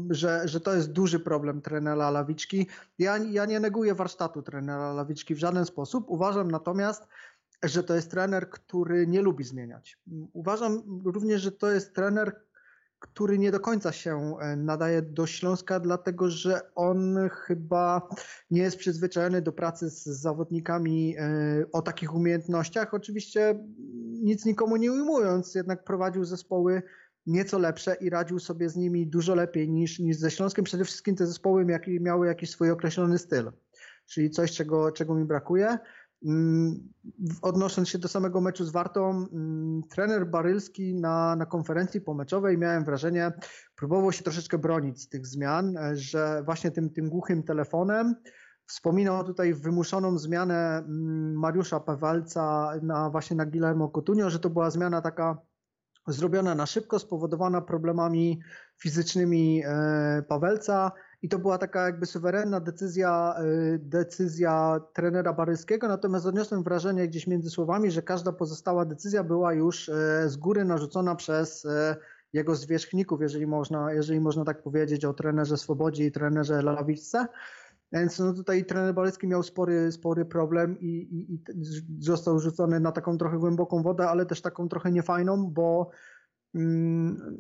że, 0.10 0.48
że 0.48 0.60
to 0.60 0.76
jest 0.76 0.92
duży 0.92 1.20
problem 1.20 1.62
trenera 1.62 2.12
Lawiczki. 2.12 2.68
Ja, 3.00 3.18
ja 3.18 3.46
nie 3.46 3.60
neguję 3.60 3.96
warsztatu 3.96 4.42
trenera 4.42 4.94
Lawiczki 4.94 5.36
w 5.36 5.40
żaden 5.40 5.66
sposób. 5.66 6.06
Uważam 6.08 6.52
natomiast, 6.52 7.08
że 7.64 7.84
to 7.84 7.96
jest 7.96 8.12
trener, 8.12 8.50
który 8.50 9.08
nie 9.08 9.22
lubi 9.22 9.44
zmieniać. 9.44 9.98
Uważam 10.34 11.02
również, 11.06 11.42
że 11.42 11.52
to 11.52 11.72
jest 11.72 11.96
trener, 11.96 12.36
który 13.00 13.38
nie 13.38 13.52
do 13.52 13.60
końca 13.60 13.92
się 13.92 14.38
e, 14.40 14.56
nadaje 14.56 15.02
do 15.02 15.28
Śląska, 15.28 15.80
dlatego 15.80 16.30
że 16.30 16.62
on 16.76 17.18
chyba 17.32 18.10
nie 18.52 18.62
jest 18.62 18.78
przyzwyczajony 18.78 19.42
do 19.42 19.52
pracy 19.52 19.90
z 19.90 20.04
zawodnikami 20.04 21.16
e, 21.18 21.66
o 21.72 21.82
takich 21.82 22.16
umiejętnościach. 22.16 22.94
Oczywiście 22.94 23.66
nic 24.24 24.46
nikomu 24.46 24.76
nie 24.76 24.92
ujmując, 24.92 25.56
jednak 25.56 25.84
prowadził 25.84 26.26
zespoły 26.26 26.82
nieco 27.26 27.60
lepsze 27.60 27.96
i 28.02 28.10
radził 28.10 28.40
sobie 28.40 28.70
z 28.70 28.76
nimi 28.76 29.08
dużo 29.08 29.36
lepiej 29.36 29.70
niż, 29.70 30.00
niż 30.00 30.18
ze 30.18 30.32
Śląskiem. 30.32 30.66
Przede 30.66 30.86
wszystkim 30.86 31.16
te 31.16 31.28
zespoły 31.28 31.66
miały 31.88 32.28
jakiś 32.28 32.50
swój 32.50 32.72
określony 32.72 33.18
styl, 33.18 33.52
czyli 34.06 34.30
coś, 34.30 34.52
czego, 34.52 34.92
czego 34.92 35.16
mi 35.16 35.26
brakuje. 35.26 35.78
Mm, 36.26 36.90
odnosząc 37.42 37.90
się 37.90 37.98
do 37.98 38.08
samego 38.08 38.42
meczu 38.42 38.66
z 38.66 38.72
Wartą, 38.72 39.10
mm, 39.10 39.84
trener 39.90 40.28
Barylski 40.28 40.96
na, 40.96 41.36
na 41.36 41.46
konferencji 41.46 42.02
pomeczowej 42.02 42.58
miałem 42.58 42.84
wrażenie, 42.84 43.32
próbował 43.76 44.12
się 44.12 44.24
troszeczkę 44.24 44.58
bronić 44.58 45.02
z 45.02 45.10
tych 45.10 45.28
zmian, 45.28 45.78
e, 45.78 45.96
że 45.96 46.44
właśnie 46.46 46.72
tym, 46.72 46.90
tym 46.90 47.10
głuchym 47.10 47.44
telefonem 47.44 48.16
wspominał 48.66 49.24
tutaj 49.24 49.54
wymuszoną 49.54 50.18
zmianę 50.18 50.78
mm, 50.78 51.34
Mariusza 51.34 51.80
Pawalca 51.80 52.72
na 52.82 53.10
właśnie 53.10 53.38
na 53.38 53.46
Guillermo 53.46 53.90
Coutinho, 53.90 54.30
że 54.30 54.40
to 54.40 54.50
była 54.50 54.70
zmiana 54.70 55.02
taka 55.02 55.38
zrobiona 56.14 56.56
na 56.56 56.66
szybko, 56.66 57.00
spowodowana 57.00 57.62
problemami 57.62 58.40
fizycznymi 58.78 59.64
e, 59.66 60.24
Pawelca 60.28 60.92
i 61.22 61.30
to 61.30 61.40
była 61.40 61.58
taka 61.58 61.86
jakby 61.86 62.06
suwerenna 62.06 62.60
decyzja, 62.60 63.36
y, 63.44 63.80
decyzja 63.84 64.82
trenera 64.94 65.34
Baryskiego, 65.34 65.88
natomiast 65.88 66.26
odniosłem 66.26 66.64
wrażenie 66.64 67.08
gdzieś 67.08 67.28
między 67.28 67.50
słowami, 67.50 67.92
że 67.92 68.02
każda 68.02 68.32
pozostała 68.32 68.86
decyzja 68.86 69.24
była 69.24 69.54
już 69.54 69.90
y, 69.90 69.94
z 70.26 70.38
góry 70.38 70.66
narzucona 70.66 71.16
przez 71.16 71.68
jego 72.34 72.56
zwierzchników, 72.56 73.22
jeżeli 73.22 73.48
można, 73.48 73.94
jeżeli 73.94 74.20
można 74.20 74.46
tak 74.46 74.64
powiedzieć 74.64 75.06
o 75.06 75.14
trenerze 75.14 75.58
Swobodzie 75.58 76.06
i 76.06 76.12
trenerze 76.12 76.62
Lawiczce. 76.62 77.28
Więc 77.92 78.20
no 78.20 78.34
tutaj 78.34 78.66
trener 78.66 78.94
Barycki 78.94 79.28
miał 79.28 79.44
spory, 79.44 79.92
spory 79.92 80.26
problem 80.26 80.80
i, 80.80 80.86
i, 80.86 81.34
i 81.34 81.40
został 82.00 82.40
rzucony 82.40 82.80
na 82.80 82.92
taką 82.92 83.18
trochę 83.18 83.38
głęboką 83.38 83.84
wodę, 83.84 84.10
ale 84.10 84.26
też 84.26 84.42
taką 84.42 84.70
trochę 84.70 84.92
niefajną, 84.92 85.52
bo 85.52 85.92
Mm, 86.56 87.38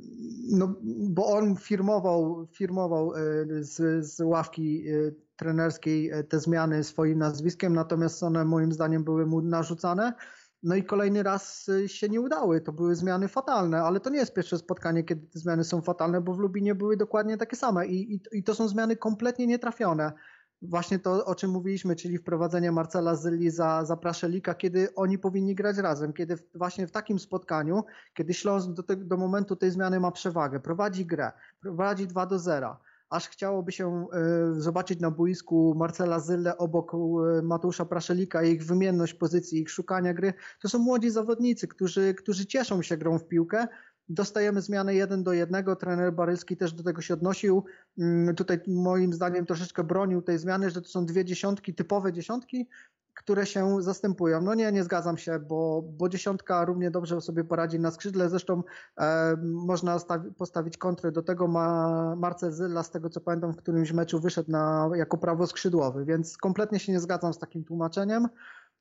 no, 0.51 0.75
bo 1.09 1.27
on 1.27 1.55
firmował, 1.55 2.47
firmował 2.51 3.13
e, 3.15 3.19
z, 3.63 4.05
z 4.05 4.19
ławki 4.19 4.88
e, 4.88 5.12
trenerskiej 5.35 6.09
e, 6.09 6.23
te 6.23 6.39
zmiany 6.39 6.83
swoim 6.83 7.17
nazwiskiem, 7.17 7.73
natomiast 7.73 8.23
one 8.23 8.45
moim 8.45 8.71
zdaniem 8.71 9.03
były 9.03 9.25
mu 9.25 9.41
narzucane. 9.41 10.13
No 10.63 10.75
i 10.75 10.83
kolejny 10.83 11.23
raz 11.23 11.69
się 11.88 12.09
nie 12.09 12.21
udały. 12.21 12.62
To 12.62 12.73
były 12.73 12.95
zmiany 12.95 13.27
fatalne, 13.27 13.81
ale 13.81 13.99
to 13.99 14.09
nie 14.09 14.17
jest 14.17 14.33
pierwsze 14.33 14.57
spotkanie, 14.57 15.03
kiedy 15.03 15.27
te 15.27 15.39
zmiany 15.39 15.63
są 15.63 15.81
fatalne, 15.81 16.21
bo 16.21 16.33
w 16.33 16.39
Lubinie 16.39 16.75
były 16.75 16.97
dokładnie 16.97 17.38
takie 17.38 17.55
same 17.55 17.88
i, 17.88 18.13
i, 18.13 18.21
i 18.31 18.43
to 18.43 18.55
są 18.55 18.67
zmiany 18.67 18.95
kompletnie 18.95 19.47
nietrafione 19.47 20.12
właśnie 20.62 21.00
to, 21.00 21.26
o 21.26 21.36
czym 21.36 21.52
mówiliśmy, 21.52 21.95
czyli 21.95 22.17
wprowadzenie 22.17 22.72
Marcela 22.72 23.15
Zyli 23.15 23.50
za, 23.50 23.86
za 23.86 23.98
Praszelika, 23.98 24.54
kiedy 24.54 24.95
oni 24.95 25.17
powinni 25.17 25.56
grać 25.56 25.78
razem, 25.78 26.13
kiedy 26.13 26.38
w, 26.38 26.43
właśnie 26.56 26.88
w 26.88 26.91
takim 26.91 27.19
spotkaniu, 27.19 27.84
kiedy 28.13 28.34
Śląsk 28.34 28.69
do, 28.69 28.84
te, 28.84 28.95
do 28.95 29.17
momentu 29.17 29.56
tej 29.56 29.72
zmiany 29.72 30.00
ma 30.00 30.12
przewagę, 30.12 30.60
prowadzi 30.60 31.06
grę, 31.06 31.32
prowadzi 31.62 32.08
2 32.08 32.26
do 32.26 32.39
0, 32.39 32.78
aż 33.10 33.30
chciałoby 33.30 33.72
się 33.72 34.08
y, 34.58 34.62
zobaczyć 34.62 35.00
na 35.00 35.12
boisku 35.12 35.74
Marcela 35.78 36.19
Zyle 36.19 36.58
obok 36.58 36.93
y, 36.93 37.41
Mateusza 37.43 37.86
Praszelika, 37.86 38.44
ich 38.44 38.65
wymienność 38.65 39.13
pozycji, 39.13 39.62
ich 39.62 39.69
szukania 39.69 40.13
gry. 40.13 40.33
To 40.62 40.69
są 40.69 40.79
młodzi 40.79 41.10
zawodnicy, 41.10 41.67
którzy, 41.67 42.13
którzy 42.13 42.46
cieszą 42.46 42.81
się 42.81 42.98
grą 42.98 43.19
w 43.19 43.27
piłkę, 43.27 43.67
dostajemy 44.10 44.62
zmianę 44.62 44.95
jeden 44.95 45.23
do 45.23 45.33
jednego. 45.33 45.75
Trener 45.75 46.13
Barylski 46.13 46.57
też 46.57 46.73
do 46.73 46.83
tego 46.83 47.01
się 47.01 47.13
odnosił. 47.13 47.63
Mm, 47.97 48.35
tutaj 48.35 48.60
moim 48.67 49.13
zdaniem 49.13 49.45
troszeczkę 49.45 49.83
bronił 49.83 50.21
tej 50.21 50.37
zmiany, 50.37 50.69
że 50.69 50.81
to 50.81 50.89
są 50.89 51.05
dwie 51.05 51.25
dziesiątki, 51.25 51.73
typowe 51.75 52.13
dziesiątki. 52.13 52.67
które 53.19 53.45
się 53.45 53.81
zastępują. 53.81 54.41
No 54.41 54.53
nie, 54.55 54.71
nie 54.71 54.83
zgadzam 54.83 55.17
się, 55.17 55.39
bo, 55.39 55.81
bo 55.97 56.10
dziesiątka 56.10 56.65
równie 56.65 56.91
dobrze 56.91 57.21
sobie 57.21 57.43
poradzi 57.43 57.79
na 57.79 57.91
skrzydle. 57.91 58.29
Zresztą 58.29 58.63
e, 58.97 59.35
można 59.41 59.97
stawi- 59.97 60.33
postawić 60.33 60.77
kontry 60.77 61.12
do 61.12 61.21
tego. 61.21 61.47
Ma 61.47 62.15
Marcel 62.15 62.51
z 62.83 62.89
tego 62.89 63.10
co 63.10 63.21
pamiętam, 63.21 63.53
w 63.53 63.57
którymś 63.57 63.91
meczu 63.91 64.19
wyszedł 64.19 64.51
na, 64.51 64.89
jako 64.95 65.17
prawo 65.17 65.47
skrzydłowy, 65.47 66.05
więc 66.05 66.37
kompletnie 66.37 66.79
się 66.79 66.91
nie 66.91 66.99
zgadzam 66.99 67.33
z 67.33 67.39
takim 67.39 67.63
tłumaczeniem. 67.63 68.27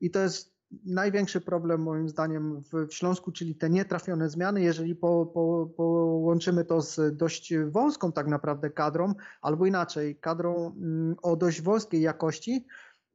I 0.01 0.11
to 0.11 0.19
jest 0.19 0.58
największy 0.85 1.41
problem 1.41 1.83
moim 1.83 2.09
zdaniem 2.09 2.63
w, 2.73 2.95
Śląsku, 2.95 3.33
czyli 3.33 3.55
te 3.55 3.71
nietrafione 3.71 4.31
zmiany. 4.31 4.63
Jeżeli 4.63 4.97
po, 4.97 5.27
po, 5.27 5.69
połączymy 5.77 6.65
to 6.65 6.83
z 6.83 7.17
dość 7.17 7.55
wąską 7.57 8.13
tak 8.13 8.27
naprawdę 8.27 8.71
kadrą, 8.71 9.15
albo 9.43 9.67
inaczej, 9.67 10.17
kadrą 10.17 10.75
mm, 10.77 11.17
o 11.23 11.37
dość 11.37 11.63
wąskiej 11.63 12.01
jakości, 12.01 12.67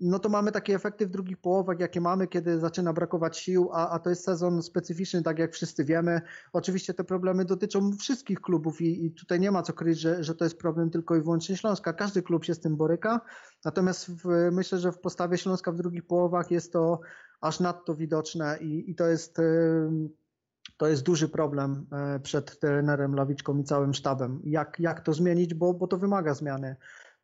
no 0.04 0.20
to 0.20 0.30
mamy 0.30 0.52
takie 0.52 0.76
efekty 0.76 1.08
w 1.08 1.10
drugich 1.10 1.38
połowach, 1.38 1.80
jakie 1.80 2.02
mamy, 2.02 2.28
kiedy 2.28 2.60
zaczyna 2.60 2.94
brakować 2.94 3.38
sił, 3.38 3.70
a, 3.74 3.90
a 3.90 4.00
to 4.00 4.10
jest 4.10 4.24
sezon 4.24 4.62
specyficzny, 4.62 5.24
tak 5.24 5.40
jak 5.40 5.54
wszyscy 5.54 5.86
wiemy. 5.86 6.22
Oczywiście 6.54 6.94
te 6.94 7.04
problemy 7.04 7.46
dotyczą 7.46 7.98
wszystkich 7.98 8.42
klubów 8.42 8.82
i, 8.82 9.06
i 9.06 9.12
tutaj 9.12 9.40
nie 9.40 9.52
ma 9.52 9.64
co 9.64 9.74
kryć, 9.74 10.00
że, 10.00 10.24
że 10.24 10.36
to 10.36 10.44
jest 10.44 10.58
problem 10.58 10.90
tylko 10.90 11.16
i 11.16 11.22
wyłącznie 11.22 11.58
Śląska. 11.58 11.94
Każdy 11.94 12.22
klub 12.22 12.46
się 12.46 12.54
z 12.54 12.60
tym 12.60 12.78
boryka, 12.78 13.22
natomiast 13.66 14.08
w, 14.08 14.50
myślę, 14.52 14.80
że 14.80 14.92
w 14.92 15.00
postawie 15.00 15.38
Śląska 15.38 15.72
w 15.72 15.76
drugich 15.76 16.08
połowach 16.08 16.52
jest 16.52 16.74
to 16.74 17.00
aż 17.42 17.60
nadto 17.60 17.96
widoczne 17.96 18.58
i, 18.62 18.92
i 18.92 18.96
to 18.96 19.08
jest 19.08 19.42
to 20.78 20.88
jest 20.88 21.04
duży 21.04 21.30
problem 21.30 21.86
e, 21.92 22.20
przed 22.20 22.60
trenerem 22.60 23.16
Lawiczką 23.16 23.58
i 23.58 23.64
całym 23.64 23.94
sztabem. 23.94 24.42
Jak, 24.44 24.80
jak 24.80 25.02
to 25.02 25.14
zmienić, 25.14 25.54
bo, 25.54 25.74
bo 25.74 25.88
to 25.88 25.98
wymaga 25.98 26.34
zmiany 26.34 26.76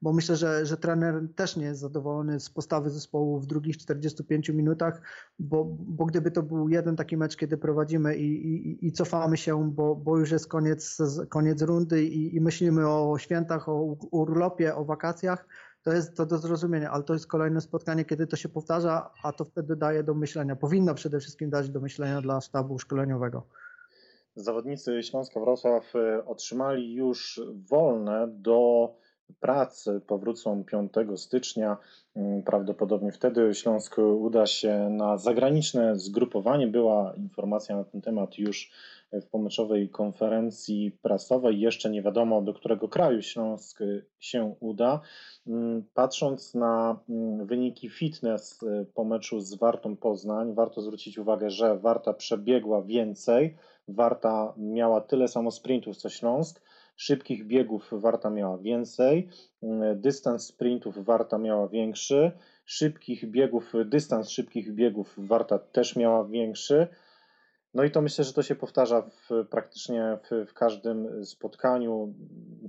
bo 0.01 0.13
myślę, 0.13 0.35
że, 0.35 0.65
że 0.65 0.77
trener 0.77 1.21
też 1.35 1.55
nie 1.55 1.65
jest 1.65 1.79
zadowolony 1.79 2.39
z 2.39 2.49
postawy 2.49 2.89
zespołu 2.89 3.39
w 3.39 3.45
drugich 3.45 3.77
45 3.77 4.49
minutach, 4.49 5.01
bo, 5.39 5.65
bo 5.79 6.05
gdyby 6.05 6.31
to 6.31 6.43
był 6.43 6.69
jeden 6.69 6.95
taki 6.95 7.17
mecz, 7.17 7.35
kiedy 7.35 7.57
prowadzimy 7.57 8.17
i, 8.17 8.47
i, 8.47 8.87
i 8.87 8.91
cofamy 8.91 9.37
się, 9.37 9.71
bo, 9.71 9.95
bo 9.95 10.17
już 10.17 10.31
jest 10.31 10.47
koniec, 10.47 10.97
koniec 11.29 11.61
rundy 11.61 12.03
i, 12.03 12.35
i 12.35 12.41
myślimy 12.41 12.87
o 12.87 13.17
świętach, 13.17 13.69
o 13.69 13.97
urlopie, 14.11 14.75
o 14.75 14.85
wakacjach, 14.85 15.45
to 15.83 15.93
jest 15.93 16.17
to 16.17 16.25
do 16.25 16.37
zrozumienia, 16.37 16.91
ale 16.91 17.03
to 17.03 17.13
jest 17.13 17.27
kolejne 17.27 17.61
spotkanie, 17.61 18.05
kiedy 18.05 18.27
to 18.27 18.35
się 18.35 18.49
powtarza, 18.49 19.11
a 19.23 19.33
to 19.33 19.45
wtedy 19.45 19.75
daje 19.75 20.03
do 20.03 20.13
myślenia. 20.13 20.55
Powinno 20.55 20.95
przede 20.95 21.19
wszystkim 21.19 21.49
dać 21.49 21.69
do 21.69 21.79
myślenia 21.79 22.21
dla 22.21 22.41
sztabu 22.41 22.79
szkoleniowego. 22.79 23.43
Zawodnicy 24.35 25.03
Śląska 25.03 25.39
Wrocław 25.39 25.95
e, 25.95 26.25
otrzymali 26.25 26.93
już 26.93 27.41
wolne 27.69 28.27
do 28.27 28.89
pracy 29.39 30.01
powrócą 30.07 30.63
5 30.63 30.91
stycznia. 31.15 31.77
Mm, 32.15 32.43
prawdopodobnie 32.43 33.11
wtedy 33.11 33.53
Śląsk 33.53 33.97
uda 33.97 34.45
się 34.45 34.89
na 34.89 35.17
zagraniczne 35.17 35.99
zgrupowanie. 35.99 36.67
Była 36.67 37.13
informacja 37.17 37.75
na 37.75 37.83
ten 37.83 38.01
temat 38.01 38.37
już 38.37 38.71
w 39.13 39.25
pomyczowej 39.25 39.89
konferencji 39.89 40.91
prasowej. 41.01 41.59
Jeszcze 41.59 41.89
nie 41.89 42.01
wiadomo, 42.01 42.41
do 42.41 42.53
którego 42.53 42.87
kraju 42.87 43.21
Śląsk 43.21 43.79
się 44.19 44.55
uda. 44.59 45.01
Mm, 45.47 45.83
patrząc 45.93 46.55
na 46.55 46.99
mm, 47.09 47.45
wyniki 47.45 47.89
fitness 47.89 48.63
y, 48.63 48.85
po 48.93 49.03
meczu 49.03 49.39
z 49.39 49.55
Wartą 49.55 49.97
Poznań, 49.97 50.53
warto 50.53 50.81
zwrócić 50.81 51.17
uwagę, 51.17 51.49
że 51.49 51.77
Warta 51.77 52.13
przebiegła 52.13 52.81
więcej. 52.81 53.55
Warta 53.87 54.53
miała 54.57 55.01
tyle 55.01 55.27
samo 55.27 55.51
sprintów 55.51 55.97
co 55.97 56.09
Śląsk 56.09 56.61
Szybkich 56.99 57.47
biegów 57.47 57.89
Warta 57.91 58.29
miała 58.29 58.57
więcej, 58.57 59.29
mm, 59.63 60.01
dystans 60.01 60.45
sprintów 60.45 61.05
Warta 61.05 61.37
miała 61.37 61.67
większy, 61.67 62.31
szybkich 62.65 63.31
biegów, 63.31 63.73
dystans 63.85 64.29
szybkich 64.29 64.73
biegów 64.73 65.15
Warta 65.17 65.59
też 65.59 65.95
miała 65.95 66.25
większy. 66.25 66.87
No 67.73 67.83
i 67.83 67.91
to 67.91 68.01
myślę, 68.01 68.23
że 68.23 68.33
to 68.33 68.43
się 68.43 68.55
powtarza 68.55 69.01
w, 69.01 69.29
praktycznie 69.49 70.17
w, 70.23 70.45
w, 70.49 70.53
każdym 70.53 71.25
spotkaniu. 71.25 72.13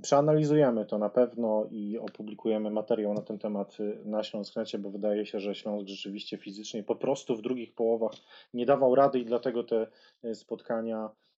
Przeanalizujemy 0.01 0.85
to 0.85 0.97
na 0.97 1.09
pewno 1.09 1.67
i 1.71 1.97
opublikujemy 1.97 2.71
materiał 2.71 3.13
na 3.13 3.21
ten 3.21 3.39
temat 3.39 3.77
na 4.05 4.23
Śląsknecie, 4.23 4.79
bo 4.79 4.89
wydaje 4.89 5.25
się, 5.25 5.39
że 5.39 5.55
Śląsk 5.55 5.87
rzeczywiście 5.87 6.37
fizycznie 6.37 6.83
po 6.83 6.95
prostu 6.95 7.35
w 7.35 7.41
drugich 7.41 7.73
połowach 7.73 8.13
nie 8.53 8.65
dawał 8.65 8.95
rady 8.95 9.19
i 9.19 9.25
dlatego 9.25 9.63
te 9.63 9.87
spotkania 10.33 11.09
Mm, 11.09 11.30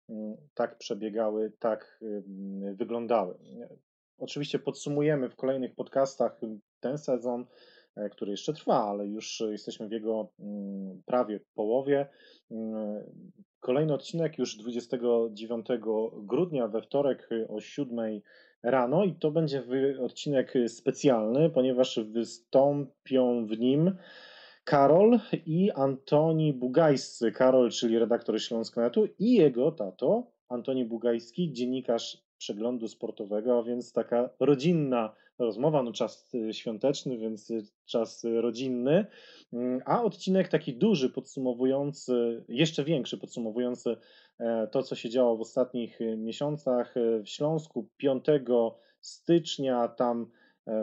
tak 0.54 0.78
przebiegały, 0.78 1.52
tak 1.58 2.00
wyglądały. 2.74 3.34
Oczywiście 4.18 4.58
podsumujemy 4.58 5.28
w 5.28 5.36
kolejnych 5.36 5.74
podcastach 5.74 6.40
ten 6.80 6.98
sezon, 6.98 7.46
e, 7.96 8.08
który 8.08 8.30
jeszcze 8.30 8.52
trwa, 8.52 8.84
ale 8.84 9.06
już 9.06 9.42
jesteśmy 9.50 9.88
w 9.88 9.92
jego 9.92 10.28
mm, 10.40 11.02
prawie 11.06 11.40
połowie. 11.54 12.08
Mm, 12.50 13.04
kolejny 13.60 13.94
odcinek 13.94 14.38
już 14.38 14.56
29 14.56 15.66
grudnia 16.16 16.68
we 16.68 16.82
wtorek 16.82 17.28
o 17.48 17.60
7 17.60 18.20
rano 18.62 19.04
i 19.04 19.14
to 19.14 19.30
będzie 19.30 19.62
odcinek 20.00 20.54
specjalny, 20.68 21.50
ponieważ 21.50 22.00
wystąpią 22.00 23.46
w 23.46 23.58
nim 23.58 23.96
Karol 24.64 25.18
i 25.46 25.70
Antoni 25.70 26.52
Bugajscy. 26.52 27.32
Karol, 27.32 27.70
czyli 27.70 27.98
redaktor 27.98 28.42
Śląsknetu 28.42 29.08
i 29.18 29.32
jego 29.32 29.72
tato, 29.72 30.26
Antoni 30.48 30.84
Bugajski, 30.84 31.52
dziennikarz 31.52 32.22
przeglądu 32.38 32.88
sportowego, 32.88 33.58
a 33.58 33.62
więc 33.62 33.92
taka 33.92 34.30
rodzinna 34.40 35.14
rozmowa, 35.38 35.82
no 35.82 35.92
czas 35.92 36.34
y, 36.34 36.54
świąteczny, 36.54 37.18
więc 37.18 37.50
y, 37.50 37.62
czas 37.86 38.24
rodzinny, 38.40 39.06
mm, 39.52 39.80
a 39.84 40.02
odcinek 40.02 40.48
taki 40.48 40.74
duży, 40.74 41.10
podsumowujący, 41.10 42.44
jeszcze 42.48 42.84
większy, 42.84 43.18
podsumowujący 43.18 43.96
e, 44.38 44.66
to, 44.66 44.82
co 44.82 44.94
się 44.94 45.10
działo 45.10 45.36
w 45.36 45.40
ostatnich 45.40 46.00
y, 46.00 46.16
miesiącach 46.16 46.94
w 47.24 47.28
Śląsku. 47.28 47.88
5 47.96 48.24
stycznia 49.00 49.88
tam 49.88 50.30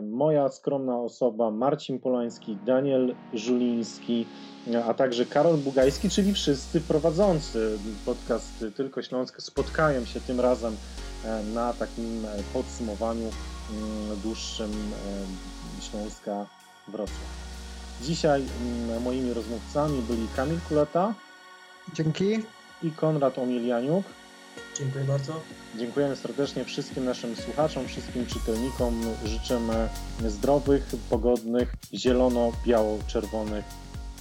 moja 0.02 0.50
skromna 0.50 0.98
osoba, 0.98 1.52
Marcin 1.52 2.00
Polański, 2.00 2.58
Daniel 2.66 3.16
Żuliński, 3.34 4.26
a 4.86 4.94
także 4.94 5.26
Karol 5.26 5.58
Bugajski, 5.58 6.10
czyli 6.10 6.34
wszyscy 6.34 6.82
prowadzący 6.82 7.78
podcast 8.06 8.66
Tylko 8.76 9.02
Śląsk 9.02 9.42
spotkają 9.42 10.06
się 10.06 10.22
tym 10.22 10.40
razem 10.40 10.76
e, 11.26 11.44
na 11.44 11.74
takim 11.74 12.26
e, 12.26 12.30
podsumowaniu 12.54 13.30
mm, 13.72 14.20
dłuższym 14.24 14.72
Śląska 15.82 16.46
Wrocław. 16.88 17.50
Dzisiaj 18.02 18.44
mm, 18.62 19.04
moimi 19.04 19.34
rozmówcami 19.34 20.02
byli 20.02 20.28
Kamil 20.36 20.60
Kuleta. 20.70 21.14
Dzięki. 21.94 22.40
I 22.84 22.92
Konrad 22.92 23.38
Omilianiuk. 23.38 24.06
Dziękuję 24.80 25.06
bardzo. 25.06 25.42
Dziękujemy 25.78 26.16
serdecznie 26.16 26.66
wszystkim 26.66 27.06
naszym 27.06 27.36
słuchaczom, 27.36 27.88
wszystkim 27.88 28.26
czytelnikom. 28.26 29.02
Życzymy 29.26 29.90
zdrowych, 30.28 30.86
pogodnych, 31.10 31.74
zielono-biało-czerwonych 31.94 33.66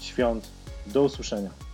świąt. 0.01 0.49
Do 0.87 1.03
usłyszenia. 1.03 1.68